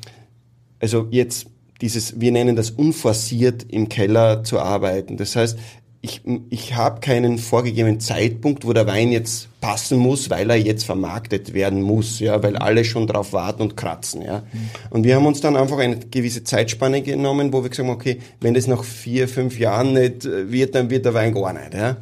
[0.81, 1.47] also jetzt
[1.79, 5.15] dieses, wir nennen das unforciert im Keller zu arbeiten.
[5.15, 5.57] Das heißt,
[6.03, 10.83] ich, ich habe keinen vorgegebenen Zeitpunkt, wo der Wein jetzt passen muss, weil er jetzt
[10.83, 14.41] vermarktet werden muss, ja, weil alle schon drauf warten und kratzen, ja.
[14.89, 18.17] Und wir haben uns dann einfach eine gewisse Zeitspanne genommen, wo wir gesagt haben, okay,
[18.39, 21.97] wenn das nach vier, fünf Jahren nicht wird, dann wird der Wein gar nicht, ja.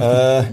[0.40, 0.44] äh,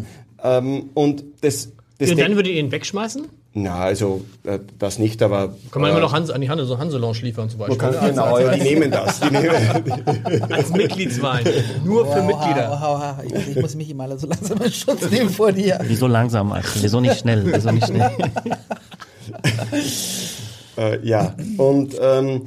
[0.44, 3.28] ähm, und das, das Und dann würdet ihr ihn wegschmeißen?
[3.54, 6.62] Na, also äh, das nicht, aber Kann man äh, immer noch Hans, an die Hand
[6.66, 7.78] so Hanselounge liefern zum Beispiel.
[7.78, 9.20] kann, genau, ja, die nehmen das.
[9.20, 11.46] Die nehmen, Als Mitgliedswein.
[11.84, 12.72] Nur für Mitglieder.
[12.72, 13.24] Oha, oha.
[13.26, 15.80] Ich, ich muss mich mal so langsam in Schutz nehmen vor dir.
[15.84, 16.84] Wieso langsam, Axel?
[16.84, 17.44] Wieso nicht schnell?
[17.54, 18.12] Wieso nicht schnell?
[20.78, 22.44] Äh, ja, und ähm,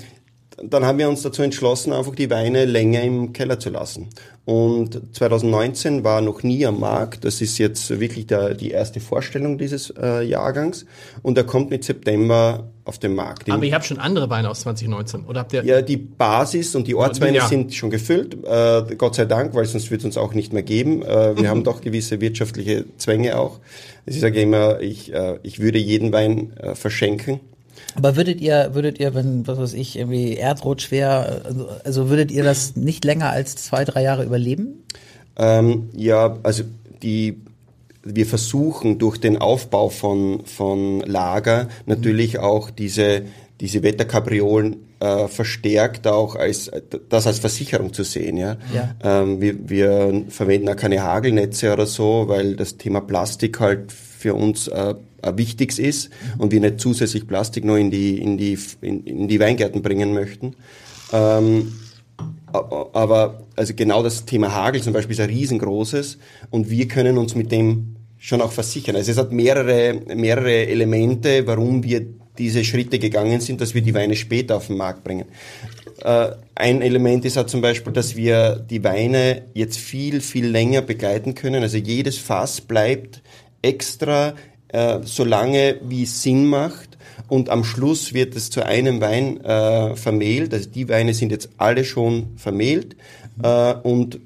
[0.63, 4.09] dann haben wir uns dazu entschlossen, einfach die Weine länger im Keller zu lassen.
[4.45, 7.25] Und 2019 war noch nie am Markt.
[7.25, 10.85] Das ist jetzt wirklich der, die erste Vorstellung dieses äh, Jahrgangs.
[11.23, 13.51] Und er kommt mit September auf den Markt.
[13.51, 15.25] Aber ihr habt schon andere Weine aus 2019.
[15.25, 15.65] Oder habt ihr.
[15.65, 17.49] Ja, die Basis und die Ortsweine Ja.
[17.49, 20.63] sind schon gefüllt, äh, Gott sei Dank, weil sonst wird es uns auch nicht mehr
[20.63, 21.03] geben.
[21.03, 23.61] Äh, wir haben doch gewisse wirtschaftliche Zwänge auch.
[24.05, 27.41] Ich sage immer, ich, äh, ich würde jeden Wein äh, verschenken.
[27.95, 32.31] Aber würdet ihr, würdet ihr, wenn, was weiß ich, irgendwie Erdrutsch wäre, also, also würdet
[32.31, 34.85] ihr das nicht länger als zwei, drei Jahre überleben?
[35.37, 36.65] Ähm, ja, also
[37.03, 37.41] die,
[38.03, 43.23] wir versuchen durch den Aufbau von, von Lager natürlich auch diese,
[43.61, 46.71] diese Wetterkapriolen äh, verstärkt auch als
[47.09, 48.37] das als Versicherung zu sehen.
[48.37, 48.57] Ja?
[48.75, 48.95] Ja.
[49.03, 54.35] Ähm, wir, wir verwenden auch keine Hagelnetze oder so, weil das Thema Plastik halt für
[54.35, 54.95] uns äh,
[55.37, 59.41] wichtiges ist und wir nicht zusätzlich Plastik noch in die, in die, in, in die
[59.41, 60.55] Weingärten bringen möchten.
[61.13, 61.73] Ähm,
[62.53, 66.19] aber also genau das Thema Hagel zum Beispiel ist ein riesengroßes
[66.51, 68.97] und wir können uns mit dem schon auch versichern.
[68.97, 72.07] Also es hat mehrere, mehrere Elemente, warum wir
[72.39, 75.27] diese Schritte gegangen sind, dass wir die Weine später auf den Markt bringen.
[76.03, 80.83] Äh, ein Element ist auch zum Beispiel, dass wir die Weine jetzt viel, viel länger
[80.83, 81.63] begleiten können.
[81.63, 83.23] Also jedes Fass bleibt
[83.63, 84.35] extra
[84.75, 86.99] äh, so lange, wie es Sinn macht.
[87.29, 90.53] Und am Schluss wird es zu einem Wein äh, vermehlt.
[90.53, 92.97] Also die Weine sind jetzt alle schon vermehlt
[93.43, 94.19] äh, und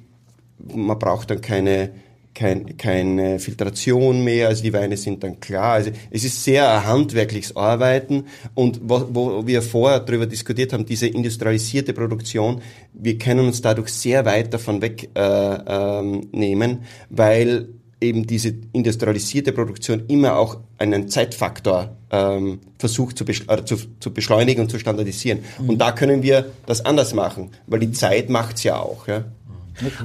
[0.74, 1.90] man braucht dann keine,
[2.34, 4.48] kein, keine Filtration mehr.
[4.48, 5.74] Also die Weine sind dann klar.
[5.74, 8.24] Also es ist sehr ein handwerkliches Arbeiten
[8.54, 12.62] und wo, wo wir vorher darüber diskutiert haben, diese industrialisierte Produktion,
[12.94, 16.78] wir können uns dadurch sehr weit davon wegnehmen, äh, ähm,
[17.10, 17.68] weil
[18.00, 24.62] eben diese industrialisierte Produktion immer auch einen Zeitfaktor ähm, versucht zu, äh, zu, zu beschleunigen
[24.62, 25.40] und zu standardisieren.
[25.66, 29.08] Und da können wir das anders machen, weil die Zeit macht's ja auch.
[29.08, 29.24] Ja?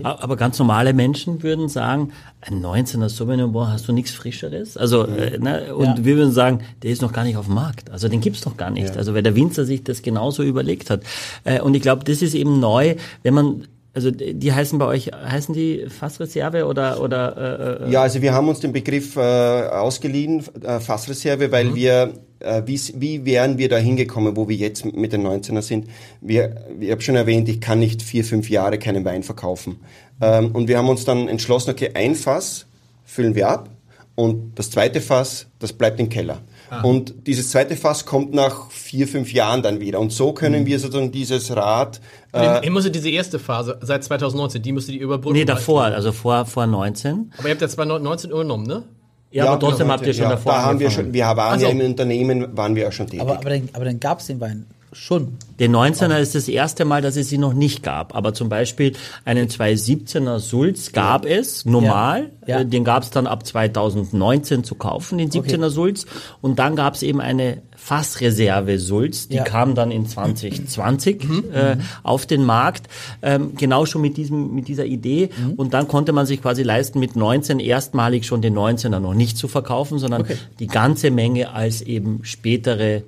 [0.03, 4.77] Aber ganz normale Menschen würden sagen, ein 19er Sauvignon Blanc, hast du nichts Frischeres?
[4.77, 6.05] Also, äh, ne, und Ja.
[6.05, 7.89] wir würden sagen, der ist noch gar nicht auf dem Markt.
[7.89, 8.97] Also den gibt's noch gar nicht.
[8.97, 11.01] Also weil der Winzer sich das genauso überlegt hat.
[11.43, 15.11] Äh, und ich glaube, das ist eben neu, wenn man also die heißen bei euch,
[15.13, 19.19] heißen die Fassreserve oder oder äh, äh, Ja, also wir haben uns den Begriff äh,
[19.19, 24.83] ausgeliehen, äh, Fassreserve, weil wir, äh, wie, wie wären wir da hingekommen, wo wir jetzt
[24.85, 25.87] mit den 19er sind?
[26.21, 29.79] Wir, ich habe schon erwähnt, ich kann nicht vier, fünf Jahre keinen Wein verkaufen.
[30.19, 32.65] Ähm, und wir haben uns dann entschlossen, okay, ein Fass
[33.05, 33.69] füllen wir ab
[34.15, 36.41] und das zweite Fass, das bleibt im Keller.
[36.82, 39.99] Und dieses zweite Fass kommt nach vier, fünf Jahren dann wieder.
[39.99, 42.01] Und so können wir sozusagen dieses Rad
[42.36, 45.38] Ihr, ihr musstet diese erste Phase seit 2019, die musstet ihr überbrücken.
[45.38, 47.32] nee, davor, also vor vor 19.
[47.38, 48.84] Aber ihr habt ja 2019 übernommen, ne?
[49.30, 51.65] Ja, aber trotzdem habt ihr schon ja, davor Da haben wir schon, wir waren Also-
[51.65, 53.21] ja im Unternehmen, waren wir auch schon tätig.
[53.21, 55.37] Aber, aber dann, aber dann gab es den Wein schon.
[55.59, 58.15] Den 19er ist das erste Mal, dass es sie noch nicht gab.
[58.15, 58.93] Aber zum Beispiel
[59.25, 62.31] einen 217er Sulz gab es, normal.
[62.47, 62.59] Ja.
[62.61, 66.05] Äh, Den gab es dann ab 2019 zu kaufen, den 17er Sulz.
[66.41, 69.43] Und dann gab es eben eine Fassreserve Sulz, die Ja.
[69.43, 71.23] kam dann in 2020
[71.53, 72.87] äh, auf den Markt.
[73.21, 75.29] Ähm, genau schon mit diesem, mit dieser Idee.
[75.57, 79.37] Und dann konnte man sich quasi leisten, mit 19 erstmalig schon den 19er noch nicht
[79.37, 80.25] zu verkaufen, sondern
[80.59, 83.03] die ganze Menge als eben spätere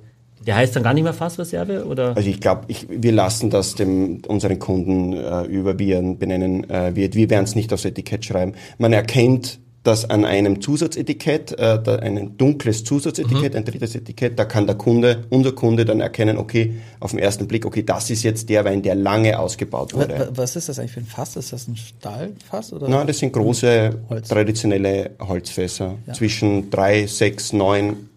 [0.46, 2.16] der heißt dann gar nicht mehr Fassreserve oder?
[2.16, 6.68] Also ich glaube, ich, wir lassen das dem unseren Kunden äh, über, wie er benennen
[6.70, 7.14] äh, wird.
[7.14, 8.52] Wir werden es nicht aufs Etikett schreiben.
[8.78, 14.44] Man erkennt das an einem Zusatzetikett, äh, da, ein dunkles Zusatzetikett, ein drittes Etikett, da
[14.44, 18.24] kann der Kunde, unser Kunde dann erkennen, okay, auf den ersten Blick, okay, das ist
[18.24, 20.18] jetzt der Wein, der lange ausgebaut wurde.
[20.18, 21.36] wa- Was ist das eigentlich für ein Fass?
[21.36, 22.72] Ist das ein Stahlfass?
[22.72, 22.88] Oder?
[22.88, 24.26] Na, das sind große, Holz.
[24.28, 25.94] traditionelle Holzfässer.
[26.14, 28.08] Zwischen drei, sechs, neun,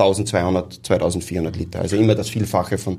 [0.00, 1.80] 1200, 2400 Liter.
[1.80, 2.96] Also immer das Vielfache von.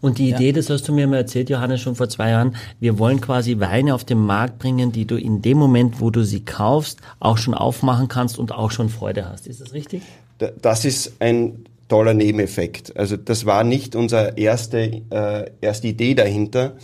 [0.00, 2.98] Und die Idee, das hast du mir mal erzählt, Johannes, schon vor zwei Jahren, wir
[2.98, 6.40] wollen quasi Weine auf den Markt bringen, die du in dem Moment, wo du sie
[6.44, 9.46] kaufst, auch schon aufmachen kannst und auch schon Freude hast.
[9.46, 10.02] Ist das richtig?
[10.38, 12.96] Da- Das ist ein toller Nebeneffekt.
[12.96, 16.76] Also das war nicht unsere erste, äh, erste Idee dahinter,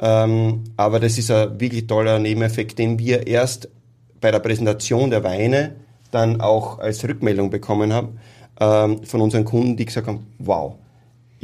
[0.00, 3.68] ähm, aber das ist ein wirklich toller Nebeneffekt, den wir erst
[4.20, 5.76] bei der Präsentation der Weine
[6.10, 8.18] dann auch als Rückmeldung bekommen haben
[8.60, 10.74] ähm, von unseren Kunden, die gesagt haben, wow,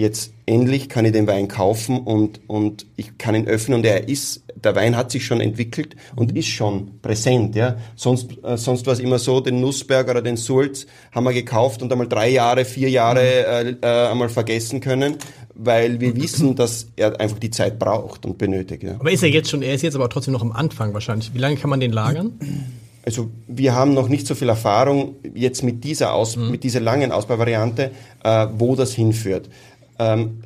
[0.00, 4.08] jetzt endlich kann ich den Wein kaufen und, und ich kann ihn öffnen und er
[4.08, 7.76] ist, der Wein hat sich schon entwickelt und ist schon präsent, ja.
[7.96, 11.82] Sonst, äh, sonst war es immer so, den Nussberg oder den Sulz haben wir gekauft
[11.82, 15.16] und einmal drei Jahre, vier Jahre äh, äh, einmal vergessen können,
[15.54, 18.94] weil wir wissen, dass er einfach die Zeit braucht und benötigt, ja.
[18.98, 21.34] Aber ist er jetzt schon, er ist jetzt aber trotzdem noch am Anfang wahrscheinlich.
[21.34, 22.32] Wie lange kann man den lagern?
[23.04, 27.12] Also wir haben noch nicht so viel Erfahrung jetzt mit dieser, Aus mit dieser langen
[27.12, 27.90] Ausbauvariante,
[28.22, 29.48] äh, wo das hinführt.
[29.98, 30.42] Ähm,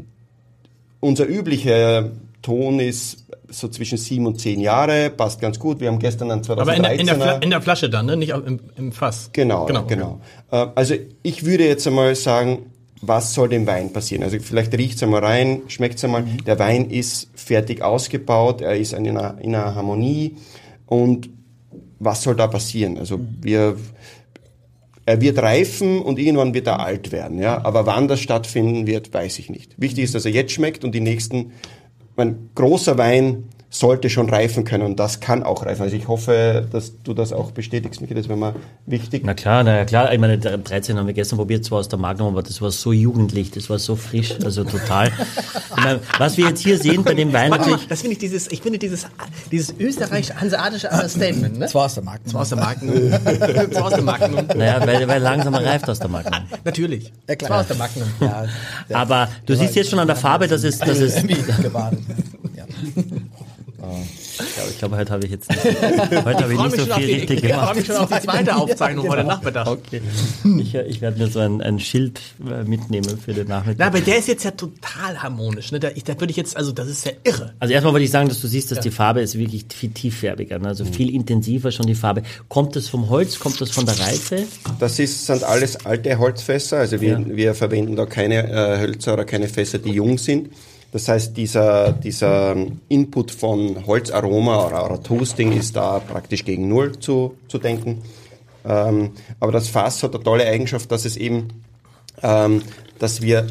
[1.00, 2.10] unser üblicher
[2.42, 5.80] Ton ist so zwischen sieben und zehn Jahre, passt ganz gut.
[5.80, 6.60] Wir haben gestern einen 2013er.
[6.60, 8.16] Aber in der, in, der in der Flasche dann, ne?
[8.16, 9.30] nicht im, im Fass.
[9.32, 9.84] Genau, genau.
[9.84, 10.20] genau.
[10.50, 14.22] Äh, Also ich würde jetzt einmal sagen, was soll dem Wein passieren?
[14.22, 16.22] Also vielleicht riecht's einmal rein, schmeckt's einmal.
[16.22, 16.44] Mhm.
[16.44, 20.36] Der Wein ist fertig ausgebaut, er ist in einer, in einer Harmonie.
[20.86, 21.28] Und
[22.04, 22.98] was soll da passieren?
[22.98, 23.28] Also Mhm.
[23.42, 23.76] wir,
[25.06, 27.38] er wird reifen und irgendwann wird er alt werden.
[27.38, 27.64] Ja?
[27.64, 29.74] Aber wann das stattfinden wird, weiß ich nicht.
[29.76, 31.52] Wichtig ist, dass er jetzt schmeckt und die nächsten,
[32.16, 33.44] mein großer Wein
[33.74, 35.82] sollte schon reifen können und das kann auch reifen.
[35.82, 38.54] Also ich hoffe, dass du das auch bestätigst, Michi, das wäre mal
[38.86, 39.22] wichtig.
[39.24, 40.12] Na klar, na klar.
[40.12, 42.70] Ich meine, der 13 haben wir gestern probiert, zwar aus der Magnum, aber das war
[42.70, 45.10] so jugendlich, das war so frisch, also total.
[45.76, 48.12] Ich meine, was wir jetzt hier sehen bei dem Wein Warte mal, natürlich, das finde
[48.12, 49.06] ich dieses, ich finde dieses,
[49.50, 51.66] dieses österreichisch-hanseatische Understatement, ne?
[51.66, 52.28] Zwar aus der Markt.
[52.28, 52.94] Zwar aus der Magnum.
[53.72, 54.46] Zwar aus der Magnum.
[54.56, 56.42] naja, weil, weil langsam reift aus der Magnum.
[56.64, 57.12] Natürlich.
[57.28, 57.48] Ja, klar.
[57.48, 58.08] Zwar aus der Magnum.
[58.20, 58.46] Ja,
[58.96, 61.16] Aber du siehst jetzt schon an der Farbe, dass es, dass es,
[61.60, 61.98] gebadet.
[62.56, 62.64] Ja.
[64.36, 65.64] Ja, ich glaube, heute habe ich jetzt nicht,
[66.24, 67.76] heute habe ich nicht mich, so schon auf viel die- richtig ich freue gemacht.
[67.76, 69.66] mich schon auf die zweite Aufzeichnung heute Nachmittag.
[69.68, 70.00] Okay.
[70.58, 73.86] Ich, ich werde mir so ein, ein Schild äh, mitnehmen für den Na, Nachmittag.
[73.86, 75.70] aber der ist jetzt ja total harmonisch.
[75.70, 75.78] Ne?
[75.80, 77.54] Da, ich, da würde ich jetzt, also das ist ja irre.
[77.60, 80.58] Also erstmal wollte ich sagen, dass du siehst, dass die Farbe ist wirklich viel tieffärbiger,
[80.58, 80.68] ne?
[80.68, 82.22] also viel intensiver schon die Farbe.
[82.48, 84.42] Kommt das vom Holz, kommt das von der Reife?
[84.80, 87.20] Das ist, sind alles alte Holzfässer, also wir, Ja.
[87.26, 90.48] wir verwenden da keine äh, Hölzer oder keine Fässer, die jung sind.
[90.94, 92.54] Das heißt, dieser, dieser
[92.88, 98.02] Input von Holzaroma oder, oder Toasting ist da praktisch gegen Null zu, zu denken.
[98.64, 101.48] Ähm, aber das Fass hat eine tolle Eigenschaft, dass es eben,
[102.22, 102.62] ähm,
[103.00, 103.48] dass wir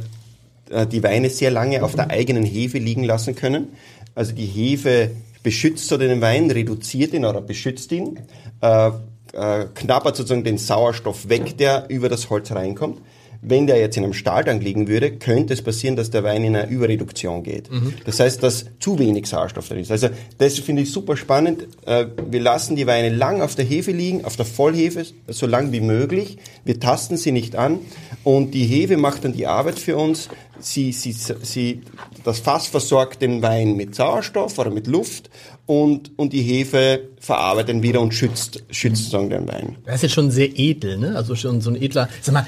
[0.69, 3.73] äh, die Weine sehr lange auf der eigenen Hefe liegen lassen können.
[4.15, 5.11] Also die Hefe
[5.43, 8.21] beschützt so den Wein, reduziert ihn oder beschützt ihn,
[8.61, 8.87] äh,
[9.33, 13.01] äh, knabbert sozusagen den Sauerstoff weg, der über das Holz reinkommt.
[13.45, 16.55] Wenn der jetzt in einem Stahltank liegen würde, könnte es passieren, dass der Wein in
[16.55, 17.69] eine Überreduktion geht.
[18.05, 19.91] Das heißt, dass zu wenig Sauerstoff drin ist.
[19.91, 21.67] Also das finde ich super spannend.
[21.85, 25.71] Äh, Wir lassen die Weine lang auf der Hefe liegen, auf der Vollhefe, so lang
[25.71, 26.37] wie möglich.
[26.63, 27.79] Wir tasten sie nicht an
[28.23, 30.29] und die Hefe macht dann die Arbeit für uns.
[30.59, 31.81] Sie, sie, sie,
[32.23, 35.29] das Fass versorgt den Wein mit Sauerstoff oder mit Luft
[35.65, 39.75] und, und die Hefe verarbeitet ihn wieder und schützt, schützt sozusagen den Wein.
[39.85, 41.15] Das ist jetzt schon sehr edel, ne?
[41.15, 42.07] Also schon so ein edler.
[42.21, 42.45] Sag mal,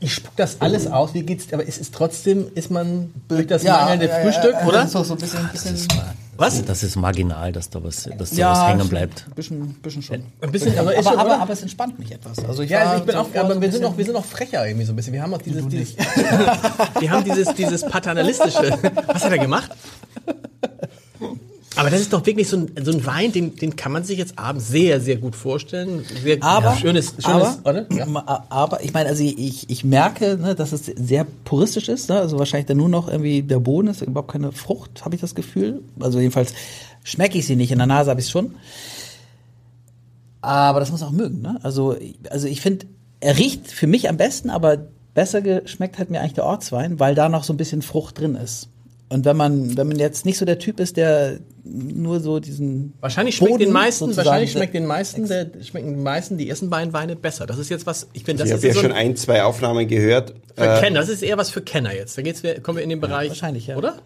[0.00, 3.62] ich spuck das alles aus, wie geht's, aber es ist trotzdem, ist man durch das
[3.62, 4.80] mangelnde Frühstück, oder?
[4.80, 5.76] Das ist auch so ein bisschen, bisschen
[6.38, 6.64] Was?
[6.64, 9.26] Das ist marginal, dass da was, dass da ja, was hängen bleibt.
[9.28, 10.24] Ein bisschen, bisschen schon.
[10.40, 12.38] Ein bisschen, aber, ist aber, schon, aber, aber es entspannt mich etwas.
[12.44, 14.24] Also ich Ja, also ich bin auch, aber so wir sind noch, wir sind noch
[14.24, 15.12] frecher irgendwie so ein bisschen.
[15.12, 15.96] Wir haben auch dieses, dieses
[17.00, 18.78] wir haben dieses, dieses paternalistische.
[19.06, 19.70] Was hat er gemacht?
[21.76, 24.18] Aber das ist doch wirklich so ein, so ein Wein, den, den kann man sich
[24.18, 26.04] jetzt abends sehr, sehr gut vorstellen.
[26.22, 27.86] Sehr Aber, schönes, schönes, aber, oder?
[27.92, 28.44] Ja.
[28.48, 32.08] aber ich meine, also ich, ich merke, ne, dass es sehr puristisch ist.
[32.08, 32.18] Ne?
[32.18, 35.36] Also wahrscheinlich dann nur noch irgendwie der Boden ist, überhaupt keine Frucht, habe ich das
[35.36, 35.82] Gefühl.
[36.00, 36.54] Also jedenfalls
[37.04, 37.70] schmecke ich sie nicht.
[37.70, 38.56] In der Nase habe ich es schon.
[40.40, 41.40] Aber das muss auch mögen.
[41.40, 41.60] Ne?
[41.62, 41.96] Also,
[42.30, 42.86] also ich finde,
[43.20, 47.14] er riecht für mich am besten, aber besser geschmeckt hat mir eigentlich der Ortswein, weil
[47.14, 48.68] da noch so ein bisschen Frucht drin ist.
[49.12, 52.94] Und wenn man, wenn man jetzt nicht so der Typ ist, der nur so diesen
[53.00, 56.70] Wahrscheinlich schmeckt Boden den meisten, wahrscheinlich schmeckt den meisten, der, schmecken den meisten die ersten
[56.70, 57.44] beiden Weine besser.
[57.44, 59.42] Das ist jetzt was, ich finde, das Ich ist habe ja so schon ein, zwei
[59.42, 60.34] Aufnahmen gehört.
[60.56, 62.16] für Äh, Kenner, das ist eher was für Kenner jetzt.
[62.16, 63.76] Da geht's, wir- kommen wir in den Bereich, wahrscheinlich, ja.
[63.76, 63.96] oder?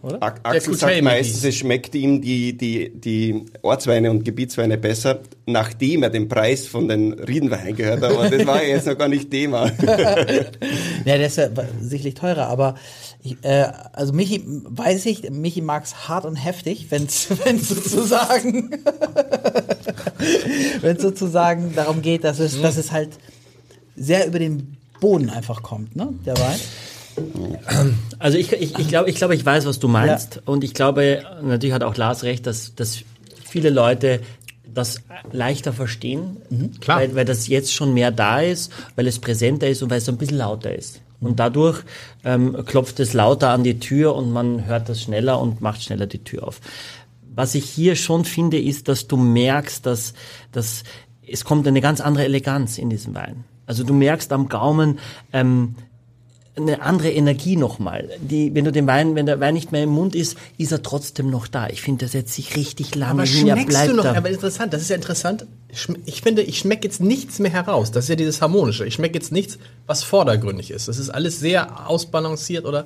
[0.43, 6.11] Axel sagt meistens, es schmeckt ihm die, die, die Ortsweine und Gebietsweine besser, nachdem er
[6.11, 8.11] den Preis von den Riedenweinen gehört hat.
[8.11, 9.71] Aber das war ja jetzt noch gar nicht Thema.
[11.05, 11.49] Ja, der ist ja
[11.81, 12.77] sicherlich teurer, aber
[13.25, 18.71] ich, äh, also Michi, weiß ich, Michi mag's hart und heftig, wenn's, wenn's sozusagen,
[20.83, 23.19] wenn's sozusagen darum geht, dass es, dass es halt
[23.97, 26.11] sehr über den Boden einfach kommt, ne?
[26.27, 26.61] Der Wein.
[28.19, 30.43] Also ich, ich, ich glaube, ich, glaube, ich weiß, was du meinst.
[30.45, 32.99] Und ich glaube, natürlich hat auch Lars recht, dass, dass
[33.47, 34.21] viele Leute
[34.67, 35.01] das
[35.33, 36.39] leichter verstehen,
[36.81, 36.99] Klar.
[36.99, 40.05] Weil, weil das jetzt schon mehr da ist, weil es präsenter ist und weil es
[40.05, 41.01] so ein bisschen lauter ist.
[41.25, 41.83] Und dadurch
[42.25, 46.07] ähm, klopft es lauter an die Tür und man hört das schneller und macht schneller
[46.07, 46.61] die Tür auf.
[47.35, 50.15] Was ich hier schon finde, ist, dass du merkst, dass,
[50.53, 50.85] dass
[51.27, 53.45] es kommt eine ganz andere Eleganz in diesem Wein.
[53.67, 54.99] Also du merkst am Gaumen,
[55.33, 55.75] ähm,
[56.57, 58.11] eine andere Energie nochmal.
[58.21, 60.83] Die, wenn du den Wein, wenn der Wein nicht mehr im Mund ist, ist er
[60.83, 61.69] trotzdem noch da.
[61.69, 63.49] Ich finde, der setzt sich richtig lange Aber hin.
[63.49, 64.15] Er schmeckst bleibt du noch, da.
[64.15, 65.47] aber interessant, das ist ja interessant.
[66.07, 67.91] Ich finde, ich schmecke jetzt nichts mehr heraus.
[67.91, 68.87] Das ist ja dieses Harmonische.
[68.87, 70.87] Ich schmecke jetzt nichts, was vordergründig ist.
[70.87, 72.85] Das ist alles sehr ausbalanciert oder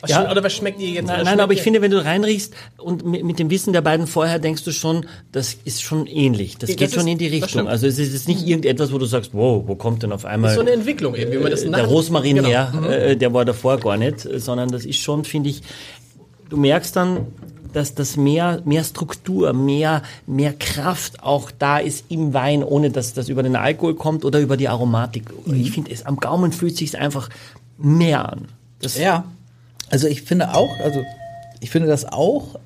[0.00, 0.30] was, Ja.
[0.30, 1.06] oder was schmeckt ihr jetzt?
[1.06, 4.06] Nein, nein, aber ich finde, wenn du reinriechst und mit, mit dem Wissen der beiden
[4.06, 6.58] vorher denkst du schon, das ist schon ähnlich.
[6.58, 7.68] Das Das geht schon ist- in die das Richtung.
[7.68, 10.54] Also es ist jetzt nicht irgendetwas, wo du sagst, wow, wo kommt denn auf einmal
[10.54, 12.48] so eine Entwicklung eben, wie man das äh, der Rosmarin Genau.
[12.48, 15.62] her, äh, der war davor gar nicht, äh, sondern das ist schon, finde ich,
[16.48, 17.26] du merkst dann,
[17.72, 23.12] dass das mehr, mehr Struktur, mehr, mehr Kraft auch da ist im Wein, ohne dass
[23.12, 25.24] das über den Alkohol kommt oder über die Aromatik.
[25.52, 27.28] Ich finde, es am Gaumen fühlt sich einfach
[27.76, 28.46] mehr an.
[28.80, 29.24] Das, Ja.
[29.90, 31.02] Also ich finde auch, also
[31.60, 32.58] ich finde das auch,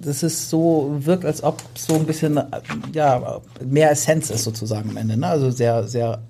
[0.00, 2.40] dass es so wirkt, als ob so ein bisschen,
[2.94, 5.26] ja, mehr Essenz ist sozusagen am Ende, ne?
[5.26, 6.22] Also sehr, sehr.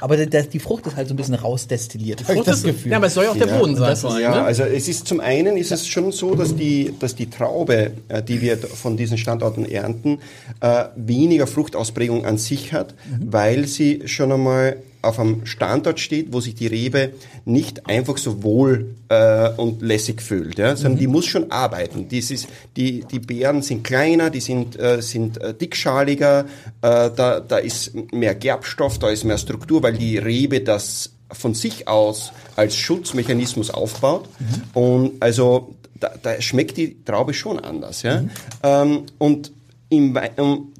[0.00, 2.90] Aber der, die Frucht ist halt so ein bisschen rausdestilliert, Frucht das ist- Gefühl.
[2.92, 3.92] Ja, aber es soll ja auch der Ja, Boden sein.
[3.92, 4.42] ist- allem, Ja, ne?
[4.42, 8.22] also es ist zum einen ist es schon so, dass die, dass die Traube, äh,
[8.22, 10.18] die wir von diesen Standorten ernten,
[10.60, 12.94] äh, weniger Fruchtausprägung an sich hat,
[13.24, 17.12] weil sie schon einmal auf einem Standort steht, wo sich die Rebe
[17.44, 22.08] nicht einfach so wohl äh, und lässig fühlt, ja, sondern die muss schon arbeiten.
[22.08, 26.46] Dies ist, die, die Beeren sind kleiner, die sind, äh, sind äh, dickschaliger,
[26.80, 31.54] äh, da, da ist mehr Gerbstoff, da ist mehr Struktur, weil die Rebe das von
[31.54, 34.28] sich aus als Schutzmechanismus aufbaut.
[34.74, 38.02] Und also da, da schmeckt die Traube schon anders.
[38.02, 38.24] Ja?
[38.62, 39.52] Ähm, und
[39.88, 40.18] im,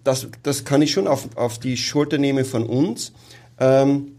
[0.04, 3.12] das, das kann ich schon auf, auf die Schulter nehmen von uns.
[3.62, 4.12] Ähm,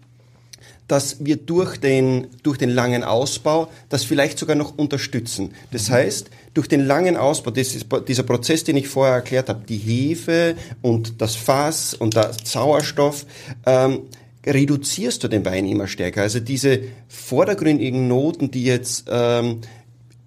[0.87, 5.51] dass wir durch den, durch den langen Ausbau das vielleicht sogar noch unterstützen.
[5.71, 10.55] Das heißt, durch den langen Ausbau, dieser Prozess, den ich vorher erklärt habe, die Hefe
[10.81, 13.25] und das Fass und der Sauerstoff,
[13.65, 14.01] ähm,
[14.45, 16.21] reduzierst du den Wein immer stärker.
[16.21, 19.61] Also diese vordergründigen Noten, die jetzt, ähm,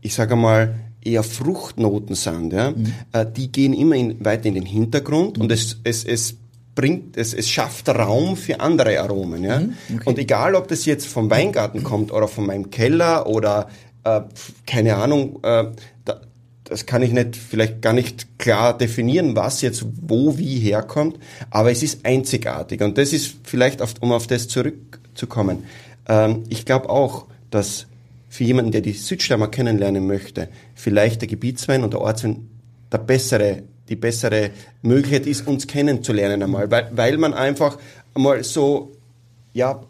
[0.00, 2.74] ich sage mal, eher Fruchtnoten sind, ja,
[3.12, 6.36] äh, die gehen immer in, weiter in den Hintergrund und es, es, es
[6.76, 9.42] bringt, es, es schafft Raum für andere Aromen.
[9.42, 9.62] Ja?
[10.04, 13.68] Und egal, ob das jetzt vom Weingarten kommt oder von meinem Keller oder
[14.04, 14.20] äh,
[14.66, 15.64] keine Ahnung, äh,
[16.04, 16.20] da,
[16.62, 21.18] das kann ich nicht, vielleicht gar nicht klar definieren, was jetzt wo wie herkommt,
[21.50, 22.82] aber es ist einzigartig.
[22.82, 25.64] Und das ist vielleicht, auf, um auf das zurückzukommen,
[26.08, 27.86] ähm, ich glaube auch, dass
[28.28, 32.50] für jemanden, der die Südsteimer kennenlernen möchte, vielleicht der Gebietswein und der Ortswein
[32.92, 34.50] der bessere, die bessere
[34.82, 37.78] Möglichkeit ist, uns kennenzulernen einmal, weil, weil man einfach
[38.14, 38.92] mal so,
[39.52, 39.82] ja,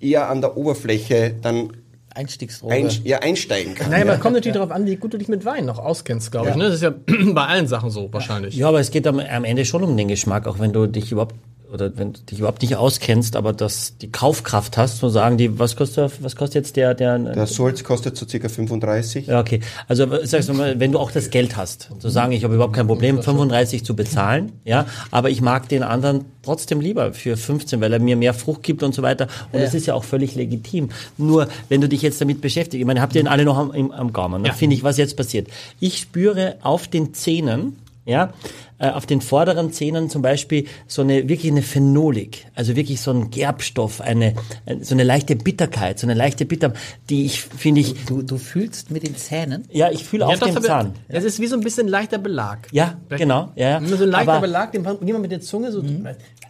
[0.00, 1.72] eher an der Oberfläche dann
[2.14, 2.74] Einstiegsdroge.
[2.74, 3.90] ein, ja, einsteigen kann.
[3.90, 4.12] Naja, ja.
[4.12, 6.56] man kommt natürlich darauf an, wie gut du dich mit Wein noch auskennst, glaube ich.
[6.56, 6.64] Ne?
[6.64, 6.94] Das ist ja
[7.32, 8.54] bei allen Sachen so wahrscheinlich.
[8.54, 11.10] Ja, aber es geht am, am Ende schon um den Geschmack, auch wenn du dich
[11.10, 11.34] überhaupt
[11.74, 15.58] oder wenn du dich überhaupt nicht auskennst, aber dass die Kaufkraft hast, zu sagen, die
[15.58, 19.26] was kostet was kostet jetzt der der, Der Sulz kostet so circa 35.
[19.26, 19.60] ja, okay.
[19.88, 22.74] Also sagst du mal, wenn du auch das Geld hast, zu sagen, ich habe überhaupt
[22.74, 27.80] kein Problem, 35 zu bezahlen, ja, aber ich mag den anderen trotzdem lieber für 15,
[27.80, 29.26] weil er mir mehr Frucht gibt und so weiter.
[29.50, 30.90] Und das ist ja auch völlig legitim.
[31.16, 33.90] Nur, wenn du dich jetzt damit beschäftigst, ich meine, habt ihr den alle noch am,
[33.90, 34.48] am Gaumen, ne?
[34.48, 34.54] Ja.
[34.54, 35.48] finde ich, was jetzt passiert.
[35.80, 37.76] Ich spüre auf den Zähnen,
[38.06, 38.32] ja,
[38.78, 43.10] äh, auf den vorderen Zähnen zum Beispiel so eine wirklich eine Phenolik, also wirklich so
[43.12, 44.34] ein Gerbstoff, eine
[44.66, 46.72] äh, so eine leichte Bitterkeit, so eine leichte Bitter,
[47.08, 49.64] die ich finde ich, Du, du fühlst mit den Zähnen.
[49.70, 50.92] ja, ich fühle auf das dem Zahn.
[51.08, 52.68] Das ist wie so ein bisschen leichter Belag.
[52.72, 53.80] Ja, genau, ja, ja.
[53.82, 55.82] Wenn man so ein leichter Aber- Belag, den man mit der Zunge so.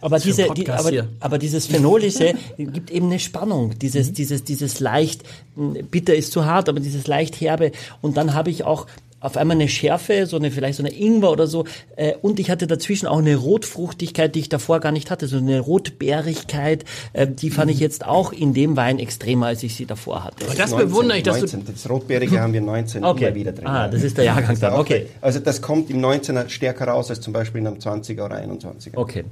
[0.01, 0.91] Aber, für ein diese, die, aber,
[1.21, 3.79] aber dieses Phenolische gibt eben eine Spannung.
[3.79, 5.23] Dieses, dieses, dieses leicht,
[5.55, 7.71] mh, bitter ist zu hart, aber dieses leicht herbe.
[8.01, 8.87] Und dann habe ich auch
[9.21, 11.65] auf einmal eine Schärfe, so eine, vielleicht so eine Ingwer oder so.
[11.95, 15.27] Äh, und ich hatte dazwischen auch eine Rotfruchtigkeit, die ich davor gar nicht hatte.
[15.27, 19.75] So eine Rotbeerigkeit, äh, die fand ich jetzt auch in dem Wein extremer, als ich
[19.75, 20.45] sie davor hatte.
[20.57, 21.65] das bewundere ich, dass du- 19.
[21.73, 23.25] Das Rotbeerige haben wir 19 Okay.
[23.27, 23.65] immer wieder drin.
[23.67, 25.07] Ah, das ist der Jahrgang dann, auch- okay.
[25.21, 28.95] Also das kommt im 19er stärker raus als zum Beispiel in einem 20er oder 21er.
[28.97, 29.23] Okay.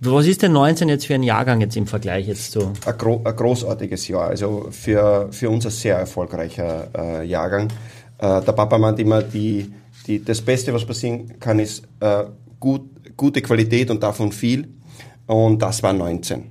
[0.00, 2.72] Was ist denn 19 jetzt für ein Jahrgang jetzt im Vergleich jetzt zu?
[2.86, 7.68] ein, gro ein großartiges Jahr, also für, für uns ein sehr erfolgreicher äh, Jahrgang.
[8.18, 9.72] Äh, der Papa meint immer, die,
[10.06, 12.24] die, das Beste, was passieren kann, ist äh,
[12.60, 12.82] gut,
[13.16, 14.68] gute Qualität und davon viel.
[15.26, 16.44] Und das war 19.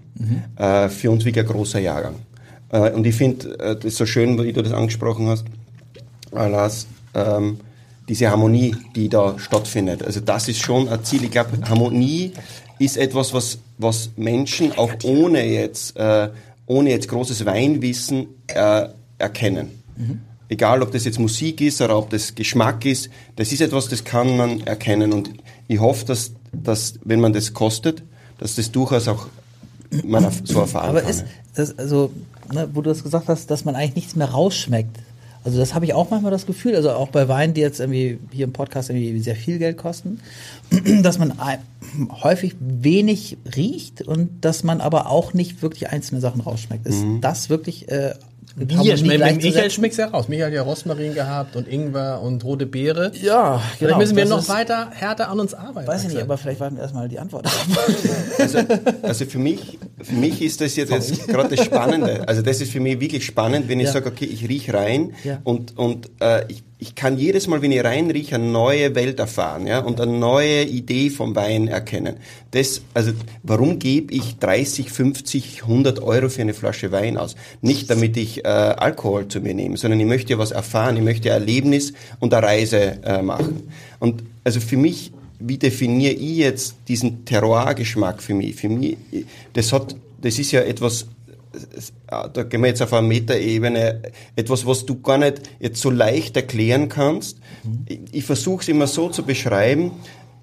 [0.57, 2.16] Äh, für uns wirklich ein großer Jahrgang.
[2.70, 5.45] Äh, und ich finde äh, das so schön, wie du das angesprochen hast,
[6.32, 7.59] äh, Lars, ähm,
[8.07, 10.03] diese Harmonie, die da stattfindet.
[10.03, 11.24] Also das ist schon ein Ziel.
[11.24, 12.34] Ich glaube, Harmonie
[12.78, 16.30] ist etwas, was, was Menschen auch ohne jetzt, äh,
[16.68, 18.88] ohne jetzt großes Weinwissen äh,
[19.18, 19.72] erkennen.
[20.49, 24.03] Egal, ob das jetzt Musik ist oder ob das Geschmack ist, das ist etwas, das
[24.03, 25.11] kann man erkennen.
[25.13, 25.31] Und
[25.67, 28.03] ich hoffe, dass, dass wenn man das kostet,
[28.37, 29.27] dass das durchaus auch
[30.03, 31.09] man so erfahren Aber kann.
[31.09, 31.25] ist
[31.55, 32.11] das, also,
[32.53, 34.97] ne, wo du das gesagt hast, dass man eigentlich nichts mehr rausschmeckt.
[35.43, 38.17] Also das habe ich auch manchmal das Gefühl, also auch bei Weinen, die jetzt irgendwie
[38.31, 40.19] hier im Podcast irgendwie sehr viel Geld kosten,
[41.03, 41.33] dass man
[42.23, 46.87] häufig wenig riecht und dass man aber auch nicht wirklich einzelne Sachen rausschmeckt.
[46.87, 47.21] Ist Mhm.
[47.21, 48.15] das wirklich äh,
[48.55, 48.71] mit,
[49.03, 50.27] mit Michael schmeckt's ja raus.
[50.27, 53.11] Michael hat ja Rosmarin gehabt und Ingwer und rote Beere.
[53.21, 53.97] Ja, Vielleicht genau.
[53.97, 55.87] müssen wir Das noch weiter härter an uns arbeiten.
[55.87, 57.53] Weiß ich nicht, aber vielleicht warten wir erstmal die Antwort ab.
[58.39, 58.59] Also,
[59.01, 62.27] also für mich, für mich ist das jetzt, jetzt gerade das Spannende.
[62.27, 63.93] Also das ist für mich wirklich spannend, wenn ich Ja.
[63.93, 65.39] sage, okay, ich riech rein Ja.
[65.43, 69.65] und, und äh, ich, ich kann jedes Mal, wenn ich reinrieche, eine neue Welt erfahren
[69.65, 72.17] ja, und eine neue Idee vom Wein erkennen.
[72.51, 73.11] Das, also
[73.43, 77.36] warum gebe ich 30, 50, 100 Euro für eine Flasche Wein aus?
[77.61, 81.03] Nicht damit ich äh, Alkohol zu mir nehme, sondern ich möchte ja was erfahren, ich
[81.03, 83.71] möchte ein Erlebnis und eine Reise äh, machen.
[83.99, 88.55] Und also für mich wie definiere ich jetzt diesen Terroir-Geschmack für mich?
[88.55, 88.97] Für mich,
[89.53, 91.07] das hat, das ist ja etwas,
[92.07, 94.01] da gehen wir jetzt auf eine Metaebene,
[94.35, 97.39] etwas, was du gar nicht jetzt so leicht erklären kannst.
[97.87, 99.91] Ich, ich versuche es immer so zu beschreiben,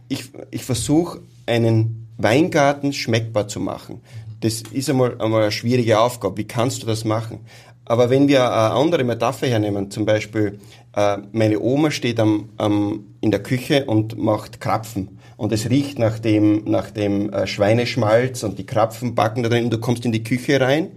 [0.08, 4.00] ich, ich versuche einen Weingarten schmeckbar zu machen.
[4.40, 6.36] Das ist einmal, einmal eine schwierige Aufgabe.
[6.36, 7.40] Wie kannst du das machen?
[7.84, 10.58] Aber wenn wir eine andere Metapher hernehmen, zum Beispiel,
[10.94, 15.18] äh, meine Oma steht am, am, in der Küche und macht Krapfen.
[15.43, 19.70] Und es riecht nach dem, nach dem äh, Schweineschmalz und die Krapfen backen da drin.
[19.70, 20.93] Du kommst in die Küche rein.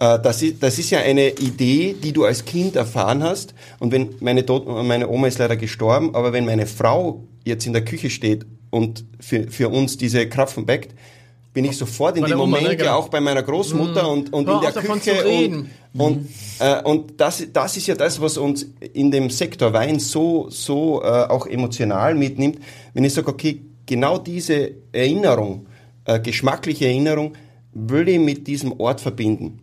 [0.00, 3.54] Äh, das, ist, das ist ja eine Idee, die du als Kind erfahren hast.
[3.78, 7.72] Und wenn meine, Tot meine Oma ist leider gestorben, aber wenn meine Frau jetzt in
[7.72, 10.92] der Küche steht und für, für uns diese Krapfen backt,
[11.52, 12.90] bin ich sofort in dem Moment ne, genau.
[12.90, 16.28] ja auch bei meiner Großmutter und, und Hör in der Küche und, und,
[16.60, 21.02] äh, und das, das ist ja das, was uns in dem Sektor Wein so, so
[21.02, 22.58] äh, auch emotional mitnimmt.
[22.94, 25.66] Wenn ich sage, okay, genau diese Erinnerung,
[26.04, 27.32] äh, geschmackliche Erinnerung,
[27.72, 29.60] will ich mit diesem Ort verbinden.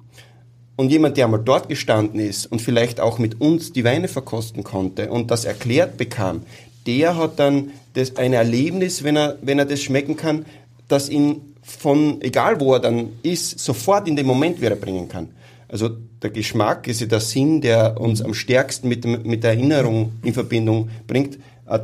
[0.75, 4.63] Und jemand, der einmal dort gestanden ist und vielleicht auch mit uns die Weine verkosten
[4.63, 6.43] konnte und das erklärt bekam,
[6.85, 10.45] der hat dann das, ein Erlebnis, wenn er, wenn er das schmecken kann,
[10.87, 15.29] das ihn von, egal wo er dann ist, sofort in den Moment wieder bringen kann.
[15.69, 15.89] Also
[16.23, 20.33] der Geschmack ist ja der Sinn, der uns am stärksten mit, mit der Erinnerung in
[20.33, 21.37] Verbindung bringt.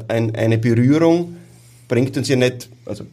[0.07, 1.36] Ein, eine Berührung
[1.89, 3.03] bringt uns ja nicht, also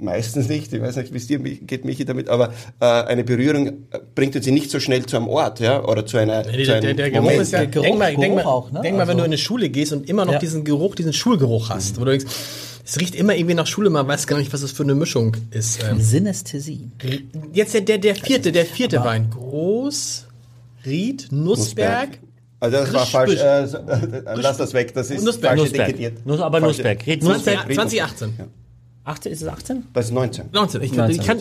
[0.00, 3.68] meistens nicht, ich weiß nicht, wie es dir geht, Michi, damit, aber äh, eine Berührung
[3.68, 3.72] äh,
[4.14, 7.10] bringt uns ja nicht so schnell zu einem Ort, ja, oder zu einer zu Der,
[7.10, 8.80] Geruch ist ja, Geruch- denk mal, denk mal, Geruch auch, ne?
[8.82, 10.38] denk mal wenn Also- du in eine Schule gehst und immer noch Ja.
[10.40, 12.26] diesen Geruch, diesen Schulgeruch hast, wo du denkst,
[12.84, 15.36] es riecht immer irgendwie nach Schule, man weiß gar nicht, was das für eine Mischung
[15.50, 15.80] ist.
[15.88, 16.90] Ähm, Synästhesie.
[17.52, 19.30] jetzt der, der, der vierte, der vierte Wein.
[19.30, 20.26] Groß,
[20.86, 22.18] Ried, Nussberg.
[22.62, 25.62] Also das war Frisch- falsch, äh, so- äh, lass das weg, das ist Nussberg, falsch
[25.70, 25.88] Nussberg.
[25.90, 26.26] etikettiert.
[26.26, 27.06] Nuss, aber Falsche- Nussberg.
[27.06, 27.74] Red 20, Nussberg.
[27.74, 28.32] 2018.
[29.04, 29.82] 18, ist es 18?
[29.94, 30.44] Das ist 19.
[30.52, 30.82] 19.
[30.82, 31.20] Ich, 19.
[31.20, 31.38] ich kann,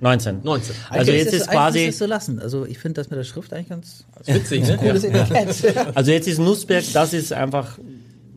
[0.00, 0.40] 19.
[0.42, 0.74] 19.
[0.88, 2.38] Also Eigentlich jetzt ist es- eigentlich quasi, müsstest du lassen.
[2.40, 4.76] Also ich finde das mit der Schrift eigentlich ganz Witzig, ne?
[4.78, 5.76] cooles Etikett.
[5.96, 7.78] also jetzt ist Nussberg, das ist einfach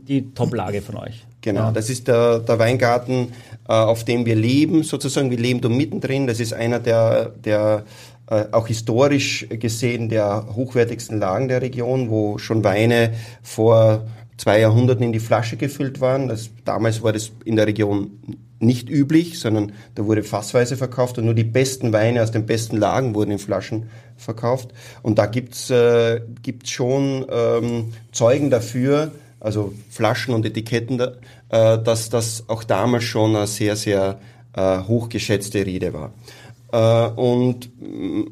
[0.08, 1.26] die Top-Lage von euch.
[1.42, 3.34] Genau, das ist der, der Weingarten,
[3.68, 5.32] äh, auf dem wir leben, sozusagen.
[5.32, 6.28] Wir leben da mittendrin.
[6.28, 7.84] Das ist einer der, der
[8.28, 14.06] äh, auch historisch gesehen der hochwertigsten Lagen der Region, wo schon Weine vor
[14.38, 16.28] zwei Jahrhunderten in die Flasche gefüllt waren.
[16.28, 18.12] Das, damals war das in der Region
[18.60, 22.78] nicht üblich, sondern da wurde fassweise verkauft und nur die besten Weine aus den besten
[22.78, 24.70] Lagen wurden in Flaschen verkauft.
[25.02, 29.12] Und da gibt's äh, gibt's schon ähm, Zeugen dafür,
[29.42, 31.10] also Flaschen und Etiketten, äh,
[31.50, 34.20] dass das auch damals schon eine sehr, sehr
[34.54, 36.14] äh, hochgeschätzte Rede war.
[36.72, 38.32] Äh, und mh,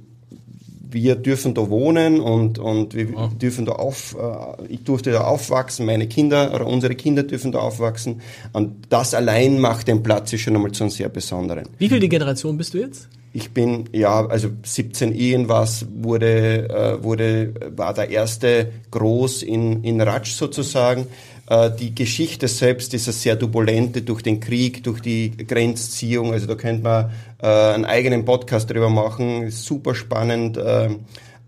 [0.91, 3.05] wir dürfen da wohnen und, und wir
[3.39, 7.59] dürfen da auf, äh, ich durfte da aufwachsen, meine Kinder oder unsere Kinder dürfen da
[7.59, 8.21] aufwachsen.
[8.53, 11.67] Und das allein macht den Platz schon einmal zu einem sehr besonderen.
[11.77, 13.07] Wie viel die Generation bist du jetzt?
[13.31, 20.01] Ich bin, ja, also 17 irgendwas wurde, äh, wurde, war der erste groß in, in
[20.01, 21.05] Ratsch sozusagen.
[21.47, 26.33] Äh, die Geschichte selbst ist eine sehr turbulente durch den Krieg, durch die Grenzziehung.
[26.33, 27.11] Also da könnte man
[27.41, 29.43] äh, einen eigenen Podcast drüber machen.
[29.43, 30.57] Ist super spannend.
[30.57, 30.89] Äh,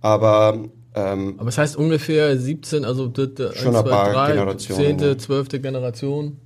[0.02, 0.60] aber
[0.94, 4.32] ähm, Aber es heißt ungefähr 17, also d- d- Schon eins, ein zwei, paar drei,
[4.34, 5.18] Generationen, zehnte, ja.
[5.18, 6.38] zwölfte Generation.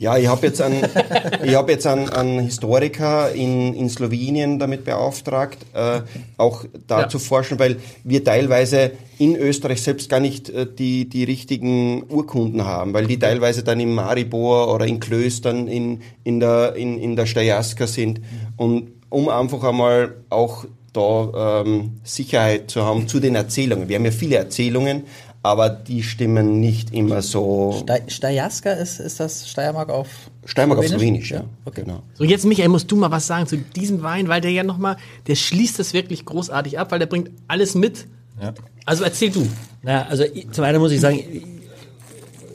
[0.00, 0.82] Ja, ich habe jetzt einen,
[1.44, 6.00] ich hab jetzt einen, einen Historiker in, in Slowenien damit beauftragt, äh,
[6.38, 7.08] auch da Ja.
[7.10, 12.64] zu forschen, weil wir teilweise in Österreich selbst gar nicht äh, die, die richtigen Urkunden
[12.64, 17.14] haben, weil die teilweise dann in Maribor oder in Klöstern in, in, der, in, in
[17.14, 18.22] der Steierska sind.
[18.56, 23.88] Und um einfach einmal auch da ähm, Sicherheit zu haben zu den Erzählungen.
[23.88, 25.02] Wir haben ja viele Erzählungen,
[25.42, 27.72] aber die stimmen nicht immer so.
[27.82, 30.08] Ste Steierska ist, ist das Steiermark auf
[30.44, 31.44] Steiermark auf Slowenisch, ja.
[31.64, 31.82] Okay.
[31.84, 32.02] Genau.
[32.14, 34.96] So, jetzt Michael, musst du mal was sagen zu diesem Wein, weil der ja nochmal,
[35.26, 38.06] der schließt das wirklich großartig ab, weil der bringt alles mit.
[38.86, 39.46] Also erzähl du.
[39.82, 41.20] Naja, also zum einen muss ich sagen,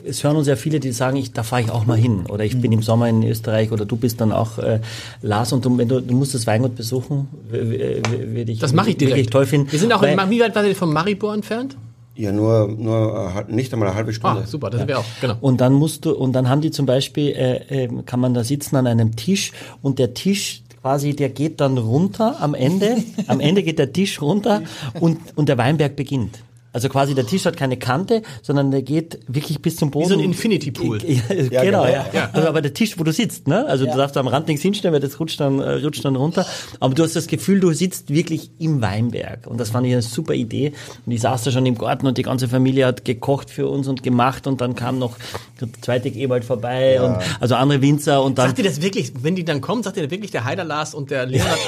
[0.04, 2.26] es hören uns ja viele, die sagen, ich, da fahre ich auch mal hin.
[2.28, 4.80] Oder ich bin im Sommer in Österreich oder du bist dann auch äh,
[5.22, 8.96] Lars und du, wenn du, du musst das Weingut besuchen, würde ich Das mache ich
[8.96, 9.16] direkt.
[9.16, 9.70] wirklich toll finden.
[9.72, 11.76] Wir sind auch, Weil- in, wie weit war der von Maribor entfernt?
[12.16, 14.40] Ja, nur, nur äh, halb- nicht einmal eine halbe Stunde.
[14.42, 15.04] Ah, super, da sind wir auch.
[15.20, 15.34] Genau.
[15.40, 18.42] Und dann musst du, und dann haben die zum Beispiel, äh, äh, kann man da
[18.42, 19.52] sitzen an einem Tisch
[19.82, 22.96] und der Tisch quasi, der geht dann runter am Ende.
[23.26, 24.62] am Ende geht der Tisch runter
[25.00, 26.38] und, und der Weinberg beginnt.
[26.76, 30.08] Also quasi der Tisch hat keine Kante, sondern der geht wirklich bis zum Boden.
[30.08, 31.02] so ein Infinity Pool.
[31.02, 31.86] Ja, Ja, genau, genau.
[31.86, 32.28] ja.
[32.34, 33.64] Also aber der Tisch, wo du sitzt, ne?
[33.64, 36.44] Also du darfst am Rand nichts hinstellen, weil das rutscht dann, äh, rutscht dann runter.
[36.78, 39.46] Aber du hast das Gefühl, du sitzt wirklich im Weinberg.
[39.46, 40.74] Und das fand ich eine super Idee.
[41.06, 43.88] Und ich saß da schon im Garten und die ganze Familie hat gekocht für uns
[43.88, 45.16] und gemacht und dann kam noch
[45.58, 49.34] der zweite Ewald vorbei und also andere Winzer und dann Sagt ihr das wirklich, wenn
[49.34, 51.58] die dann kommen, sagt ihr wirklich der Heider Lars und der Leonard?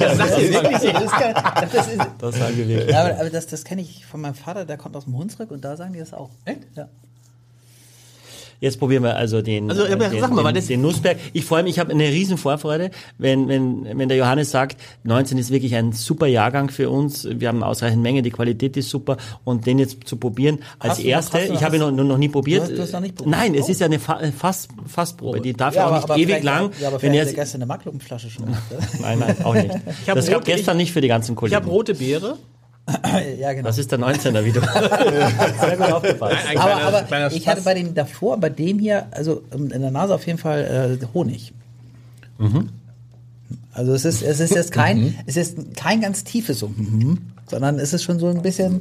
[0.00, 0.92] das sagt ihr wirklich.
[0.92, 1.34] Das, kann,
[1.72, 2.90] das, ist, das sagen wir wirklich.
[2.90, 5.50] ja, aber, aber das, das kenne ich von meinem Vater, der kommt aus dem Hunsrück
[5.50, 6.30] und da sagen die das auch.
[6.44, 6.60] Echt?
[6.76, 6.88] Ja.
[8.58, 11.18] Jetzt probieren wir also den, Also, aber äh, den, sag mal, den, das- den Nussberg.
[11.34, 15.36] Ich freue mich, ich habe eine riesen Vorfreude, wenn, wenn, wenn der Johannes sagt, 19
[15.36, 17.28] ist wirklich ein super Jahrgang für uns.
[17.30, 20.98] Wir haben ausreichend Menge, die Qualität ist super und den jetzt zu probieren als Hast
[21.00, 21.46] noch- erste.
[21.48, 22.62] du- ich habe ihn noch, noch nie probiert.
[22.62, 23.36] Du hast- du hast noch nicht probiert?
[23.36, 23.70] Nein, es Oh.
[23.72, 25.42] ist ja eine Fa äh, Fass, Fassprobe.
[25.42, 26.70] Die darf ja, auch nicht ewig vielleicht- lang.
[26.80, 28.62] Ja, aber wenn er er gestern eine Magnumflasche schon gemacht.
[29.02, 29.74] nein, nein, auch nicht.
[30.06, 31.56] Das gab gestern nicht für die ganzen Ich Kollegen.
[31.56, 32.38] habe rote Beere.
[33.40, 33.66] ja, genau.
[33.66, 34.60] das ist der 19er, wie du.
[35.60, 36.36] Sehr gut aufgepasst.
[36.48, 39.68] Ein aber kleiner- aber kleiner ich hatte bei dem davor, bei dem hier, also in
[39.80, 41.52] der Nase auf jeden Fall äh, Honig.
[43.76, 47.18] Also es ist, es ist jetzt kein, es ist kein ganz tiefes so, mhm,
[47.48, 48.80] sondern es ist schon so ein bisschen,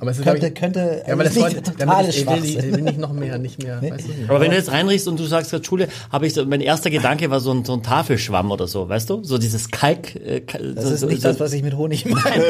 [0.00, 2.34] Aber es ist, könnte, ich- könnte, Ja, aber das nicht wollte, totale ich, ich, will,
[2.36, 2.58] Schwachsinn.
[2.58, 3.80] ich will nicht noch mehr, nicht mehr.
[3.82, 4.12] Weißt du?
[4.28, 6.90] Aber wenn du jetzt reinriechst und du sagst gerade Schule, habe ich so, mein erster
[6.90, 9.24] Gedanke war so ein, so ein Tafelschwamm oder so, weißt du?
[9.24, 10.14] So dieses Kalk.
[10.16, 12.44] Äh, Kal- Das so, ist so, nicht so, das, was ich mit Honig meine.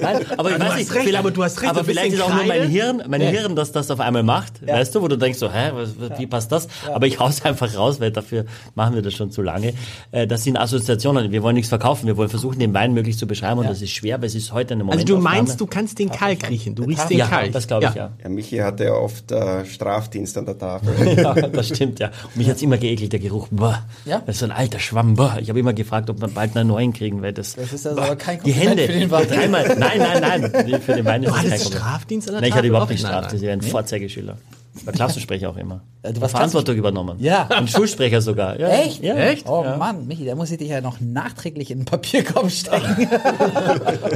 [0.00, 2.20] Nein, aber ich weiß nicht, recht, vielleicht, aber du hast recht, aber so vielleicht ist
[2.22, 2.68] auch nur mein.
[2.68, 3.28] Hirn, mein Ja.
[3.28, 5.72] Hirn, dass das auf einmal macht, weißt du, wo du denkst so, hä,
[6.18, 6.68] wie passt das?
[6.92, 8.44] Aber ich hau's einfach raus, weil dafür
[8.74, 9.74] machen wir das schon zu lange.
[10.12, 11.30] Äh, Das sind Assoziationen.
[11.32, 13.90] Wir wollen nichts verkaufen, wir wollen versuchen, den Wein möglichst zu beschreiben und das ist
[13.90, 15.36] schwer, weil es ist heute eine Also Momentaufnahme.
[15.36, 16.74] du meinst, du kannst den Kalk riechen.
[16.74, 17.52] Du riechst den ja, Kalk.
[17.52, 18.10] das glaube ich ja.
[18.22, 21.16] Ja, Michi hatte ja oft äh, Strafdienst an der Tafel.
[21.18, 21.34] ja.
[21.34, 22.08] Das stimmt, ja.
[22.24, 23.48] Und mich hat's immer geekelt, der Geruch.
[23.50, 24.20] Boah, Ja?
[24.26, 25.14] Das ist so ein alter Schwamm.
[25.14, 25.38] Boah.
[25.40, 27.54] Ich habe immer gefragt, ob wir bald einen neuen kriegen, weil das.
[27.54, 28.92] Das ist also boah, aber kein Die Kompliment Hände.
[28.92, 29.28] für den Wein.
[29.28, 29.76] Dreimal.
[29.78, 30.80] Nein, nein, nein.
[30.80, 31.58] Für den Wein ist Du das kein.
[31.60, 32.68] Strafdienst an der Nein, ich hatte Tafel?
[32.68, 33.42] überhaupt nicht Strafdienst.
[33.42, 34.36] Ich war ein Vorzeigeschüler.
[34.72, 35.82] Ich war Klassensprecher auch immer.
[36.02, 37.16] Du warst Verantwortung übernommen.
[37.20, 37.48] Ja.
[37.58, 38.58] Und Schulsprecher sogar.
[38.58, 38.68] Ja.
[38.68, 39.02] Echt?
[39.02, 39.16] Ja.
[39.16, 39.48] Echt?
[39.48, 43.08] Oh Mann, Michi, da muss ich dich ja noch nachträglich in den Papierkorb stecken.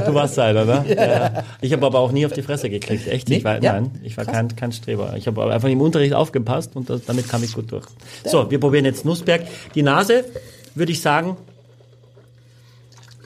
[0.05, 0.85] Du warst einer, ne?
[0.87, 1.43] Ja.
[1.61, 3.07] Ich habe aber auch nie auf die Fresse gekriegt.
[3.07, 3.27] Echt?
[3.29, 3.37] Nee?
[3.37, 3.73] Ich war, Ja?
[3.73, 5.13] Nein, ich war kein, kein Streber.
[5.17, 7.85] Ich habe einfach im Unterricht aufgepasst und das, damit kam ich gut durch.
[8.23, 9.41] So, wir probieren jetzt Nussberg.
[9.75, 10.23] Die Nase,
[10.73, 11.35] würde ich sagen,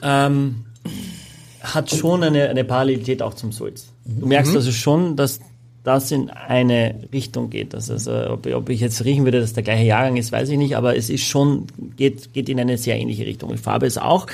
[0.02, 0.64] ähm,
[1.62, 3.86] hat schon eine, eine Parallelität auch zum Sulz.
[4.04, 5.40] Du merkst also schon, dass
[5.82, 7.74] das in eine Richtung geht.
[7.74, 10.48] Das ist, äh, ob, ob ich jetzt riechen würde, dass der gleiche Jahrgang ist, weiß
[10.50, 11.66] ich nicht, aber es ist schon,
[11.96, 13.50] geht, geht in eine sehr ähnliche Richtung.
[13.50, 14.26] Die Farbe ist auch,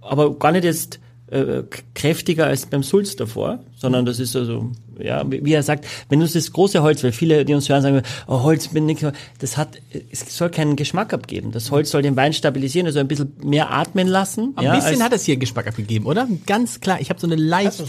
[0.00, 1.00] aber gar nicht jetzt
[1.30, 1.62] äh,
[1.94, 6.20] kräftiger als beim Sulz davor, sondern das ist also, ja, wie wie er sagt, wenn
[6.20, 9.04] du das große Holz, weil viele, die uns hören, sagen, oh, Holz bin nicht,
[9.38, 9.78] das hat,
[10.10, 11.50] es soll keinen Geschmack abgeben.
[11.50, 14.52] Das Holz soll den Wein stabilisieren, also ein bisschen mehr atmen lassen.
[14.56, 16.28] Ein ja, bisschen hat es hier Geschmack abgegeben, oder?
[16.46, 17.00] Ganz klar.
[17.00, 17.36] Ich habe so eine
[17.66, 17.88] Hast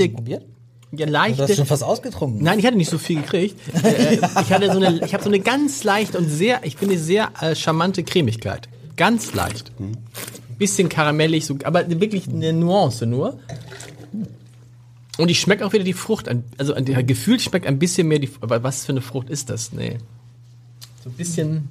[0.98, 2.44] du leichte, ja, Du hast schon fast ausgetrunken.
[2.44, 3.56] Nein, ich hatte nicht so viel gekriegt.
[3.84, 6.98] äh, ich hatte so eine, ich habe so eine ganz leichte und sehr, ich finde
[6.98, 8.68] sehr äh, charmante Cremigkeit.
[8.96, 9.72] Ganz leicht.
[10.58, 13.40] Bisschen karamellig, so, aber wirklich eine Nuance nur.
[15.18, 16.30] Und ich schmecke auch wieder die Frucht.
[16.58, 18.30] Also an der gefühlt schmeckt ein bisschen mehr die.
[18.42, 19.72] Aber was für eine Frucht ist das?
[19.72, 19.98] Nee.
[21.04, 21.70] So ein bisschen.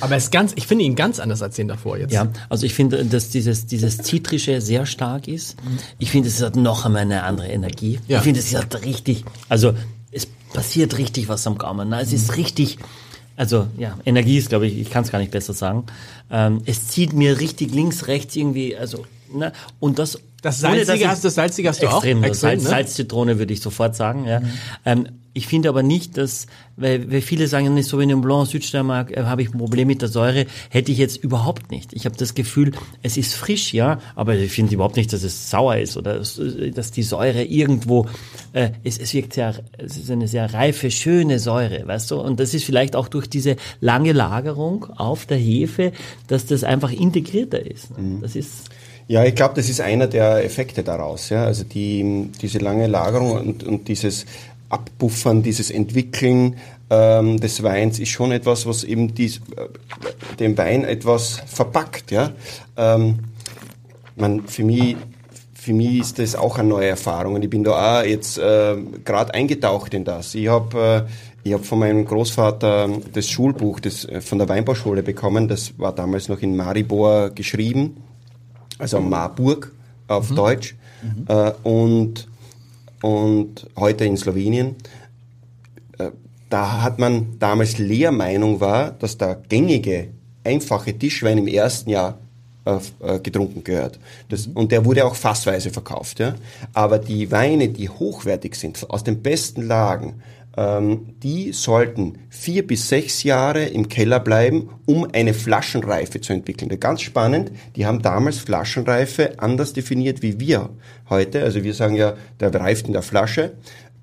[0.00, 2.12] Aber es ist ganz, ich finde ihn ganz anders als den davor jetzt.
[2.12, 5.56] Ja, also ich finde, dass dieses, dieses Zitrische sehr stark ist.
[5.98, 7.98] Ich finde, es hat noch einmal eine andere Energie.
[8.08, 8.18] Ja.
[8.18, 9.74] Ich finde, es hat richtig, also
[10.10, 11.88] es passiert richtig was am Gaumen.
[11.88, 12.78] Na, Es ist richtig,
[13.36, 15.84] also ja, Energie ist, glaube ich, ich kann es gar nicht besser sagen.
[16.30, 19.04] Ähm, es zieht mir richtig links, rechts irgendwie, also
[19.34, 19.50] Ne?
[19.80, 22.04] Und das Das ohne, Salzige ich- hast, das Salzige hast du auch?
[22.04, 22.68] Extrem, Extrem, Salz, ne?
[22.68, 24.26] Salz-Zitrone würde ich sofort sagen.
[24.26, 24.42] Ja.
[24.84, 29.22] Ähm, ich finde aber nicht, dass, weil, weil viele sagen, nicht Sauvignon Blanc, Südsteiermark, äh,
[29.22, 31.92] habe ich ein Problem mit der Säure, hätte ich jetzt überhaupt nicht.
[31.92, 32.72] Ich habe das Gefühl,
[33.02, 36.70] es ist frisch, ja, aber ich finde überhaupt nicht, dass es sauer ist oder äh,
[36.70, 38.06] dass die Säure irgendwo,
[38.52, 42.38] äh, es, es wirkt sehr, es ist eine sehr reife, schöne Säure, weißt du, und
[42.38, 45.92] das ist vielleicht auch durch diese lange Lagerung auf der Hefe,
[46.26, 47.96] dass das einfach integrierter ist.
[47.96, 48.18] ne?
[48.20, 48.70] Das ist,
[49.08, 51.28] Ja, ich glaube, das ist einer der Effekte daraus.
[51.28, 51.44] Ja?
[51.44, 54.26] Also die, diese lange Lagerung und, und dieses
[54.72, 56.56] Abpuffern, dieses Entwickeln
[56.90, 62.10] ähm, des Weins ist schon etwas, was eben dies, äh, den Wein etwas verpackt.
[62.10, 62.32] Ja?
[62.76, 63.20] Ähm,
[64.16, 64.96] man, für mich
[65.54, 68.76] für mich ist das auch eine neue Erfahrung und ich bin da auch jetzt äh,
[69.04, 70.34] gerade eingetaucht in das.
[70.34, 71.10] Ich habe äh,
[71.44, 75.46] ich hab von meinem Großvater das Schulbuch das, äh, von der Weinbauschule bekommen.
[75.46, 77.96] Das war damals noch in Maribor geschrieben,
[78.78, 79.70] also Marburg
[80.08, 80.74] auf Deutsch
[81.28, 82.26] äh, und,
[83.02, 84.76] und heute in Slowenien
[86.52, 90.08] da hat man damals Lehrmeinung war, dass der gängige,
[90.44, 92.18] einfache Tischwein im ersten Jahr
[92.66, 93.98] äh, äh, getrunken gehört.
[94.28, 96.18] Das, und der wurde auch fassweise verkauft.
[96.18, 96.34] Ja?
[96.74, 100.20] Aber die Weine, die hochwertig sind, aus den besten Lagen,
[100.54, 106.68] die sollten vier bis sechs Jahre im Keller bleiben, um eine Flaschenreife zu entwickeln.
[106.78, 110.68] Ganz spannend, die haben damals Flaschenreife anders definiert wie wir
[111.08, 111.42] heute.
[111.42, 113.52] Also wir sagen ja, der reift in der Flasche.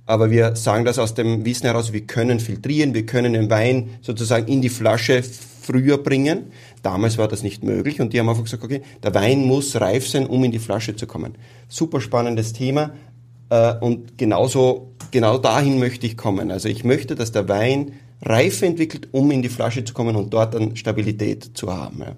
[0.08, 4.00] Aber wir sagen das aus dem Wissen heraus, wir können filtrieren, wir können den Wein
[4.02, 6.46] sozusagen in die Flasche früher bringen.
[6.82, 10.08] Damals war das nicht möglich und die haben einfach gesagt, okay, der Wein muss reif
[10.08, 11.36] sein, um in die Flasche zu kommen.
[11.68, 12.94] Super spannendes Thema
[13.50, 16.52] äh, und genauso, genau dahin möchte ich kommen.
[16.52, 20.34] Also ich möchte, dass der Wein Reife entwickelt, um in die Flasche zu kommen und
[20.34, 22.00] dort dann Stabilität zu haben.
[22.02, 22.16] Ja.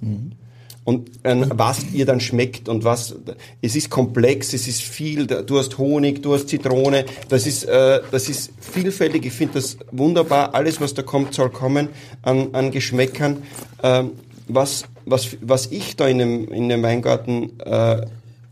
[0.84, 3.16] Und ähm, was ihr dann schmeckt und was,
[3.62, 8.02] es ist komplex, es ist viel, du hast Honig, du hast Zitrone, das ist, äh,
[8.10, 11.90] das ist vielfältig, ich finde das wunderbar, alles was da kommt, soll kommen
[12.24, 13.44] an, an Geschmäckern.
[13.84, 14.12] Ähm,
[14.48, 18.08] was, was, was ich da in dem, in dem Weingarten äh,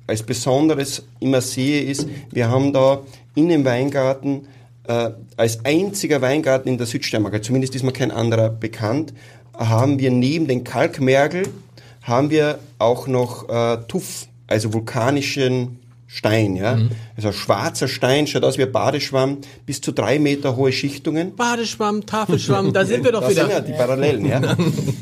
[0.06, 3.02] als Besonderes immer sehe, ist, wir haben da
[3.40, 4.48] in dem Weingarten
[4.88, 9.14] äh, als einziger Weingarten in der Südsteiermark, zumindest ist mir kein anderer bekannt,
[9.54, 11.44] haben wir neben den Kalkmergel
[12.02, 16.80] haben wir auch noch äh, Tuff, also vulkanischen Stein, ja.
[17.16, 19.38] Also schwarzer Stein, schaut aus wie ein Badeschwamm,
[19.68, 21.36] bis zu drei Meter hohe Schichtungen.
[21.36, 23.42] Badeschwamm, Tafelschwamm, da sind wir doch Da wieder.
[23.42, 24.42] sind ja die Parallelen, ja.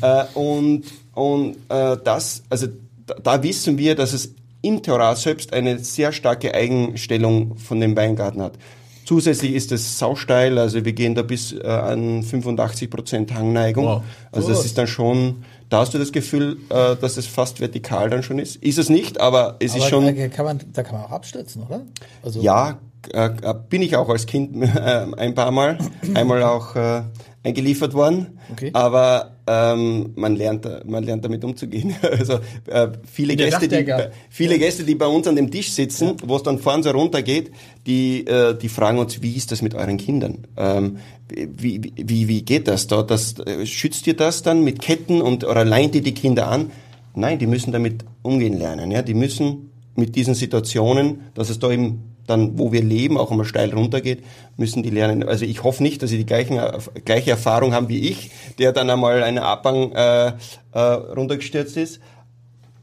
[0.02, 0.84] äh, und
[1.14, 2.66] und äh, das, also
[3.06, 7.96] da, da wissen wir, dass es im Terroir selbst eine sehr starke Eigenstellung von dem
[7.96, 8.58] Weingarten hat.
[9.04, 13.86] Zusätzlich ist es sausteil, also wir gehen da bis äh, an 85 Prozent Hangneigung.
[13.86, 14.02] Wow.
[14.32, 18.10] Also das ist dann schon, da hast du das Gefühl, äh, dass es fast vertikal
[18.10, 18.56] dann schon ist.
[18.56, 20.16] Ist es nicht, aber es ist Aber schon.
[20.16, 21.80] da kann man, da kann man auch abstürzen, oder?
[22.22, 22.80] Also, Ja,
[23.14, 25.78] äh, äh, bin ich auch als Kind äh, ein paar Mal,
[26.14, 27.02] einmal auch äh,
[27.44, 28.38] eingeliefert worden.
[28.52, 28.70] Okay.
[28.74, 31.94] Aber ähm, man lernt, man lernt damit umzugehen.
[32.18, 34.10] Also äh, viele Gäste, die, Dachdecker.
[34.28, 37.50] viele Gäste, die bei uns an dem Tisch sitzen, wo es dann vorne so runtergeht,
[37.86, 40.46] die, äh, die fragen uns, wie ist das mit euren Kindern?
[40.56, 43.02] Ähm, wie, wie, wie, wie geht das da?
[43.02, 46.70] Das, äh, schützt ihr das dann mit Ketten und oder leint ihr die Kinder an?
[47.14, 48.90] Nein, die müssen damit umgehen lernen.
[48.90, 53.30] Ja, die müssen mit diesen Situationen, dass es da eben dann, wo wir leben, auch
[53.30, 54.22] einmal steil runtergeht,
[54.56, 55.22] müssen die lernen.
[55.26, 56.60] Also ich hoffe nicht, dass sie die gleichen,
[57.04, 60.28] gleiche Erfahrung haben wie ich, der dann einmal eine Abhang äh,
[60.72, 62.00] äh, runtergestürzt ist.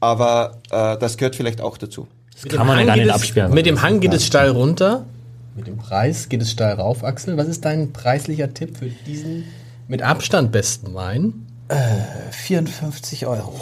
[0.00, 2.06] Aber äh, das gehört vielleicht auch dazu.
[2.42, 3.54] Mit kann man ja Hang gar geht nicht absperren.
[3.54, 5.06] Mit dem Hang geht es steil runter.
[5.56, 7.36] Mit dem Preis geht es steil rauf, Axel.
[7.38, 9.44] Was ist dein preislicher Tipp für diesen
[9.88, 11.46] mit Abstand besten Wein?
[12.30, 13.52] 54 Euro.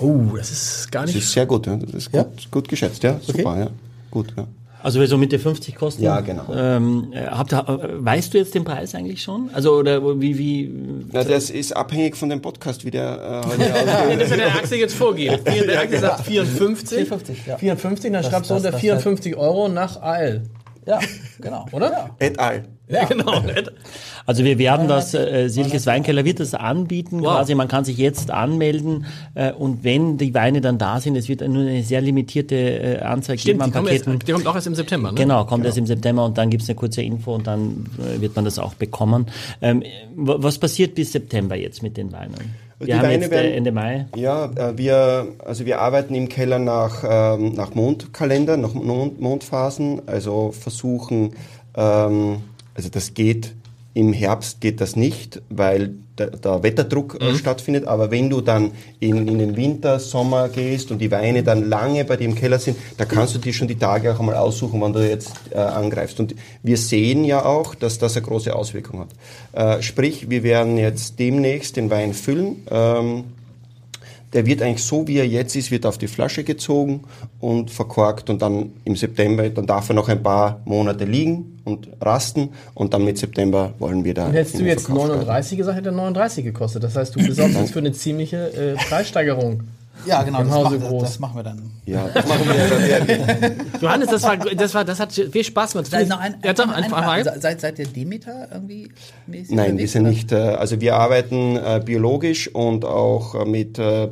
[0.00, 1.24] Oh, das ist gar Das nicht.
[1.24, 1.76] ist sehr gut, ja.
[1.76, 2.22] das ist Ja?
[2.22, 3.70] gut, gut geschätzt, ja, super, ja,
[4.10, 4.46] gut, ja.
[4.82, 6.02] Also wir so Mitte 50 kosten.
[6.02, 6.44] Ja, genau.
[6.54, 9.50] Ähm, äh, habt ihr, äh, weißt du jetzt den Preis eigentlich schon?
[9.52, 10.72] Also oder wie wie?
[11.12, 14.54] Ja, das ist abhängig von dem Podcast, wie der äh, heute Ja, das wird der
[14.56, 15.38] Axel jetzt vorgeben.
[15.44, 16.98] Vier- Der Axel sagt 54.
[17.08, 17.56] 54, ja.
[17.58, 20.42] 54, dann Das- schreibst du unter das- 54 Euro nach AL.
[20.86, 20.98] Ja,
[21.40, 21.66] genau.
[21.72, 21.90] Oder?
[21.92, 22.10] Ja.
[22.18, 22.64] Et al.
[22.90, 23.42] Ja, genau.
[24.26, 27.36] Also wir werden das, äh, Silkes Weinkeller wird das anbieten Wow.
[27.36, 31.28] quasi, man kann sich jetzt anmelden äh, und wenn die Weine dann da sind, es
[31.28, 34.26] wird nur eine sehr limitierte äh, Anzahl Stimmt, geben die, an erst, Paketen.
[34.26, 35.18] die kommt auch erst im September, ne?
[35.18, 38.36] Genau, kommt erst im September und dann gibt's eine kurze Info und dann äh, wird
[38.36, 39.26] man das auch bekommen.
[39.62, 39.82] Ähm,
[40.16, 42.34] was passiert bis September jetzt mit den Weinen?
[42.78, 44.06] Wir Die haben Weine jetzt äh, werden- Ende Mai.
[44.16, 50.02] Ja, äh, wir, also wir arbeiten im Keller nach, ähm, nach Mondkalender, nach Mond, Mondphasen,
[50.06, 51.34] also versuchen,
[51.76, 52.38] ähm,
[52.74, 53.54] also das geht
[53.92, 57.86] Im Herbst geht das nicht, weil der, der Wetterdruck äh, stattfindet.
[57.86, 62.04] Aber wenn du dann in, in den Winter, Sommer gehst und die Weine dann lange
[62.04, 64.80] bei dir im Keller sind, da kannst du dir schon die Tage auch einmal aussuchen,
[64.80, 66.20] wann du jetzt äh, angreifst.
[66.20, 69.08] Und wir sehen ja auch, dass das eine große Auswirkung hat.
[69.52, 72.64] Äh, sprich, wir werden jetzt demnächst den Wein füllen.
[72.70, 73.24] Ähm,
[74.32, 77.02] der wird eigentlich so, wie er jetzt ist, wird auf die Flasche gezogen
[77.40, 81.88] und verkorkt und dann im September, dann darf er noch ein paar Monate liegen und
[82.00, 84.26] rasten und dann mit September wollen wir da.
[84.26, 85.26] Und hättest du jetzt Verkauf starten.
[85.26, 86.84] 39 gesagt, hätte er 39 gekostet.
[86.84, 89.62] Das heißt, du besorgst jetzt für eine ziemliche äh, Preissteigerung.
[90.06, 91.70] Ja, genau, das, Hause das machen wir dann.
[91.86, 93.06] Ja, das machen wir
[93.46, 93.52] dann.
[93.80, 95.88] Johannes, das war, das war, das hat viel Spaß gemacht.
[95.88, 98.88] Vielleicht noch ein, ja, doch, ein, ein, ein, ein, Se- seid, seid ihr Demeter irgendwie
[99.26, 99.54] mäßig?
[99.54, 104.08] Nein, wir sind nicht, äh, also wir arbeiten äh, biologisch und auch äh, mit, äh,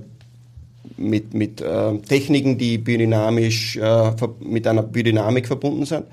[0.97, 4.11] mit, mit äh, Techniken, die biodynamisch, äh,
[4.41, 6.05] mit einer Biodynamik verbunden sind,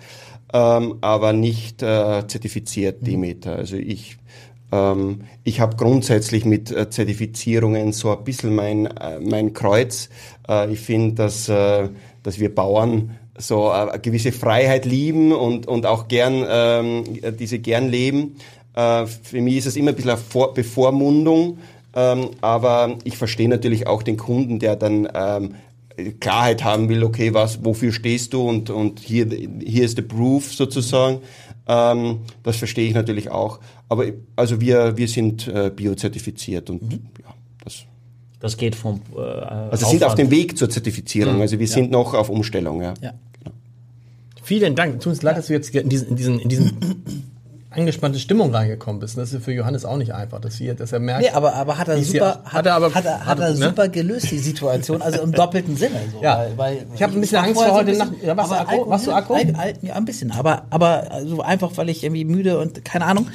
[0.54, 3.56] ähm, aber nicht äh, zertifiziert Demeter.
[3.56, 4.18] Also ich,
[5.44, 10.10] ich habe grundsätzlich mit äh, Zertifizierungen so ein bisschen mein, äh, mein Kreuz.
[10.48, 16.08] Äh, ich finde, dass, dass wir Bauern so eine gewisse Freiheit lieben und, und auch
[16.08, 17.04] gern ähm,
[17.38, 18.38] diese gern leben.
[18.74, 21.60] Für mich ist es immer ein bisschen eine Vor Bevormundung,
[21.96, 25.56] ähm, aber ich verstehe natürlich auch den Kunden, der dann ähm,
[26.20, 30.54] Klarheit haben will, okay, was, wofür stehst du und, und hier, hier ist der Proof
[30.54, 31.20] sozusagen.
[31.68, 33.60] Ähm, das verstehe ich natürlich auch.
[33.90, 37.34] Aber also wir, wir sind äh, biozertifiziert und ja,
[37.64, 37.86] das.
[38.40, 41.42] Das geht vom äh, Also sind auf dem Weg zur Zertifizierung.
[41.42, 42.94] Also wir sind noch auf Umstellung, ja.
[43.02, 43.14] Ja.
[44.44, 45.00] Vielen Dank.
[45.00, 46.78] Tut uns leid, dass du jetzt in diesen, in diesen, in diesen
[47.76, 49.18] angespannte Stimmung reingekommen bist.
[49.18, 51.22] Das ist für Johannes auch nicht einfach, dass, wir, dass er merkt.
[51.24, 53.50] Nee, aber, aber hat er super, hier- hat, hat er aber- hat er, hat er
[53.52, 53.56] ne?
[53.56, 56.00] super gelöst, die Situation, also im doppelten Sinne.
[56.12, 56.40] So, Ja.
[56.56, 58.12] weil, weil Ich hab ein bisschen Angst vor so heute Nacht.
[58.24, 58.90] Ja, warst du Akku?
[58.90, 59.34] Warst du Akku?
[59.34, 63.06] Al, Al, ja, ein bisschen, aber, aber also einfach, weil ich irgendwie müde und keine
[63.06, 63.28] Ahnung.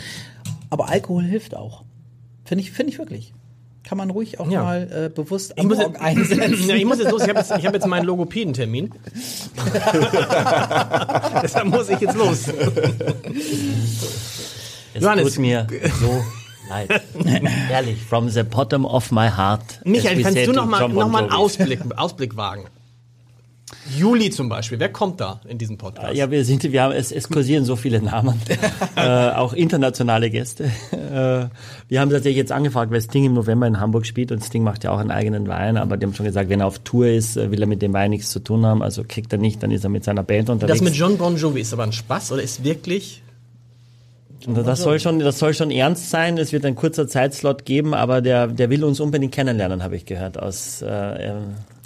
[0.70, 1.84] Aber Alkohol hilft auch.
[2.45, 3.32] Finde ich, finde ich wirklich.
[3.91, 4.62] Kann man ruhig auch Ja.
[4.62, 6.68] mal äh, bewusst ich am muss, Morgen jetzt, einsetzen.
[6.68, 7.22] ja, ich muss jetzt los.
[7.24, 8.93] Ich habe jetzt, ich hab jetzt meinen Logopädentermin.
[11.43, 12.45] Deshalb muss ich jetzt los.
[14.95, 15.34] Es Johannes.
[15.34, 15.66] tut mir
[16.01, 16.22] so
[16.68, 17.03] leid.
[17.68, 19.80] Ehrlich, from the bottom of my heart.
[19.84, 21.32] Michael, kannst du to noch mal, John Bon noch mal einen.
[21.32, 22.66] Ausblick, Ausblick wagen?
[23.97, 24.79] Juli zum Beispiel.
[24.79, 26.14] Wer kommt da in diesem Podcast?
[26.14, 28.41] Ja, wir sind, wir haben, es, es kursieren so viele Namen,
[28.97, 30.64] äh, auch internationale Gäste.
[30.93, 31.49] Äh,
[31.89, 34.85] wir haben tatsächlich jetzt angefragt, weil Sting im November in Hamburg spielt und Sting macht
[34.85, 37.37] ja auch einen eigenen Wein, aber die haben schon gesagt, wenn er auf Tour ist,
[37.37, 39.71] äh, will er mit dem Wein nichts zu tun haben, also kriegt er nicht, dann
[39.71, 40.79] ist er mit seiner Band unterwegs.
[40.79, 43.23] Das mit John Bon Jovi ist aber ein Spaß oder ist wirklich
[44.47, 46.38] das soll schon, das soll schon ernst sein.
[46.38, 50.07] Es wird ein kurzer Zeitslot geben, aber der, der will uns unbedingt kennenlernen, habe ich
[50.07, 50.38] gehört.
[50.38, 51.32] Aus, äh, äh,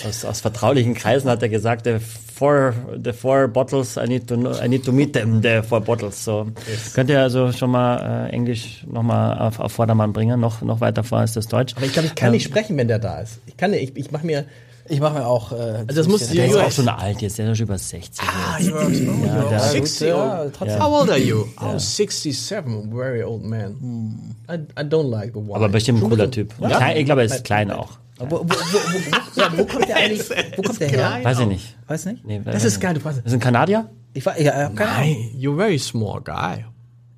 [0.07, 4.35] aus, aus vertraulichen Kreisen hat er gesagt, the four, the four bottles, I need to,
[4.63, 6.25] I need to meet them, the four bottles.
[6.25, 6.47] So
[6.95, 11.05] könnt ihr also schon mal äh, Englisch nochmal auf, auf Vordermann bringen, noch, noch weiter
[11.05, 11.75] vor als das Deutsch.
[11.77, 13.41] Aber ich glaube, ich kann nicht sprechen, wenn der da ist.
[13.47, 14.45] Ich kann nicht, ich, ich mache mir.
[14.87, 15.53] Ich mache mir auch.
[15.53, 18.23] Äh, Also das muss Der ist auch schon alt jetzt, der ist schon über 60.
[18.23, 18.91] Ah, you're, oh,
[19.27, 20.83] Ja, you're der- 60 Ja, trotzdem.
[20.83, 21.45] How old are you?
[21.61, 24.35] Oh, 67, very old man.
[24.51, 25.55] I, I don't like the wine.
[25.55, 26.53] Aber bestimmt ein cooler Typ.
[26.61, 26.69] Ja?
[26.77, 27.93] Klein, ich glaube, er ist klein auch.
[28.19, 30.23] Wo, wo, wo, wo, ja, wo kommt der eigentlich?
[30.57, 31.19] Wo kommt der her?
[31.23, 31.77] Weiß ich nicht.
[31.89, 32.25] Weiß nicht?
[32.25, 33.05] Nee, Das ist ich geil, nicht.
[33.05, 33.19] du weißt.
[33.19, 33.91] Das ist ein Kanadier?
[34.13, 35.17] Ich war, ja, keine Ahnung.
[35.37, 36.65] You're very small guy.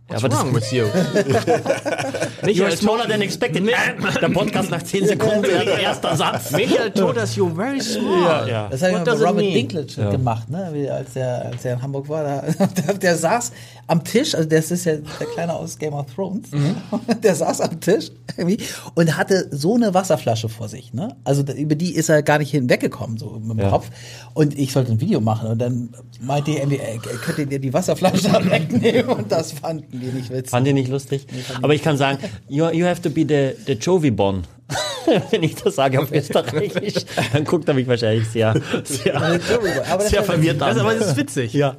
[0.09, 0.85] What's aber das- wrong with you?
[0.85, 3.67] You're Michael, smaller than expected.
[4.23, 6.53] Der Podcast nach 10 Sekunden, der erster Satz.
[6.53, 8.49] Michael told us you're very small.
[8.49, 8.69] ja.
[8.69, 9.43] Das habe ich What it Robert?
[9.43, 10.91] Dinklage gemacht, ne?
[10.93, 12.23] Als, er, als er in Hamburg war.
[12.23, 13.51] Da, der, der saß
[13.89, 16.53] am Tisch, also das ist ja der Kleine aus Game of Thrones.
[16.53, 16.77] Mhm.
[17.23, 18.59] Der saß am Tisch irgendwie
[18.95, 20.93] und hatte so eine Wasserflasche vor sich.
[20.95, 21.17] Ne?
[21.25, 23.71] Also über die ist er gar nicht hinweggekommen, so mit dem Ja.
[23.71, 23.91] Kopf.
[24.35, 25.91] Und ich sollte ein Video machen und dann
[26.21, 26.67] meinte er,
[27.35, 29.07] könnt ihr die Wasserflasche wegnehmen?
[29.09, 29.53] Und das
[29.97, 30.51] fanden die nicht witzig.
[30.51, 31.27] Fand ich nicht lustig.
[31.63, 32.19] Aber ich kann sagen,
[32.49, 34.43] you, you have to be the, the Jovi Bon.
[35.31, 39.39] Wenn ich das sage auf Österreichisch, dann guckt er mich wahrscheinlich sehr, sehr,
[40.01, 40.79] sehr verwirrt an.
[40.81, 41.53] aber das ist witzig.
[41.53, 41.77] Ja.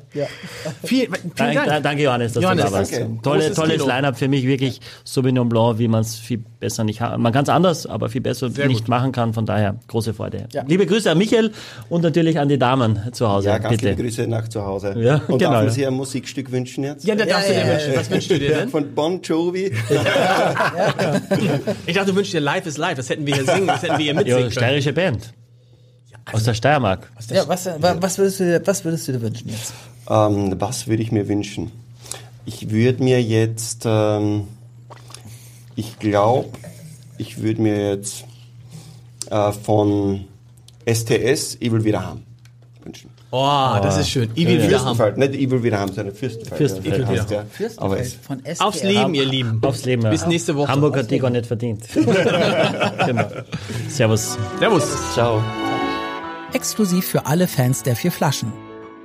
[0.83, 1.83] Viel, vielen Danke, Dank.
[1.83, 2.93] danke, Johannes, dass Johannes, du da warst.
[2.93, 3.21] danke.
[3.21, 3.85] Tolle, tolles.
[3.85, 7.17] Line-Up für mich, wirklich Sauvignon Blanc, wie man es viel besser nicht hat.
[7.19, 8.87] Man kann es anders, aber viel besser Sehr nicht gut.
[8.89, 9.33] machen kann.
[9.33, 10.47] Von daher, große Freude.
[10.53, 10.63] Ja.
[10.65, 11.51] Liebe Grüße an Michael
[11.89, 13.49] und natürlich an die Damen zu Hause.
[13.49, 13.89] Ja, ganz bitte.
[13.89, 14.95] liebe Grüße nach zu Hause.
[14.97, 15.69] Ja, Und genau, darf man ja.
[15.71, 17.05] sich ein Musikstück wünschen jetzt?
[17.05, 17.93] Ja, da darfst Ja, du dir ja, wünschen.
[17.99, 18.69] Was wünschst du dir denn?
[18.69, 19.71] Von Bon Jovi.
[21.85, 22.95] Ich dachte, du wünschst dir Live is Live.
[22.97, 24.51] Das hätten wir hier singen, das hätten wir hier mitsingen können.
[24.51, 25.33] steirische Band.
[26.33, 27.09] Aus der Steiermark.
[27.29, 29.73] Ja, was, wa- was, würdest du, dir- was würdest du dir wünschen jetzt?
[30.09, 31.71] Ähm, was würde ich mir wünschen?
[32.45, 34.47] Ich würde mir jetzt, ähm,
[35.75, 36.49] ich glaube,
[37.17, 38.25] ich würde mir jetzt
[39.29, 40.25] äh, von
[40.85, 42.23] STS Ich will wieder haben
[42.83, 43.09] wünschen.
[43.29, 44.29] Oh, das ist schön.
[44.35, 44.95] Ich will wieder haben.
[44.95, 46.57] Fürstenfeld, nicht Evil wieder haben, sondern Fürstenfeld.
[46.57, 47.37] Fürstenfeld, Ja, heißt ja.
[47.39, 47.45] ja.
[47.49, 48.65] Fürstenfeld von SWR.
[48.65, 49.59] Aufs Leben, ihr Lieben.
[49.63, 50.03] Aufs Leben.
[50.03, 50.09] ja.
[50.11, 50.69] Bis nächste Woche.
[50.71, 51.83] Hamburg hat die gar nicht verdient.
[51.93, 53.25] genau.
[53.89, 54.37] Servus.
[54.59, 55.13] Servus.
[55.13, 55.43] ciao.
[56.53, 58.53] Exklusiv für alle Fans der vier Flaschen.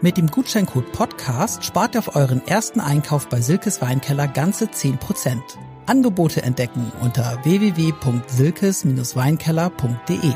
[0.00, 5.40] Mit dem Gutscheincode Podcast spart ihr auf euren ersten Einkauf bei Silkes Weinkeller ganze 10%.
[5.86, 10.32] Angebote entdecken unter www.silkes-weinkeller.de.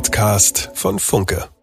[0.00, 1.59] Podcast von Funke.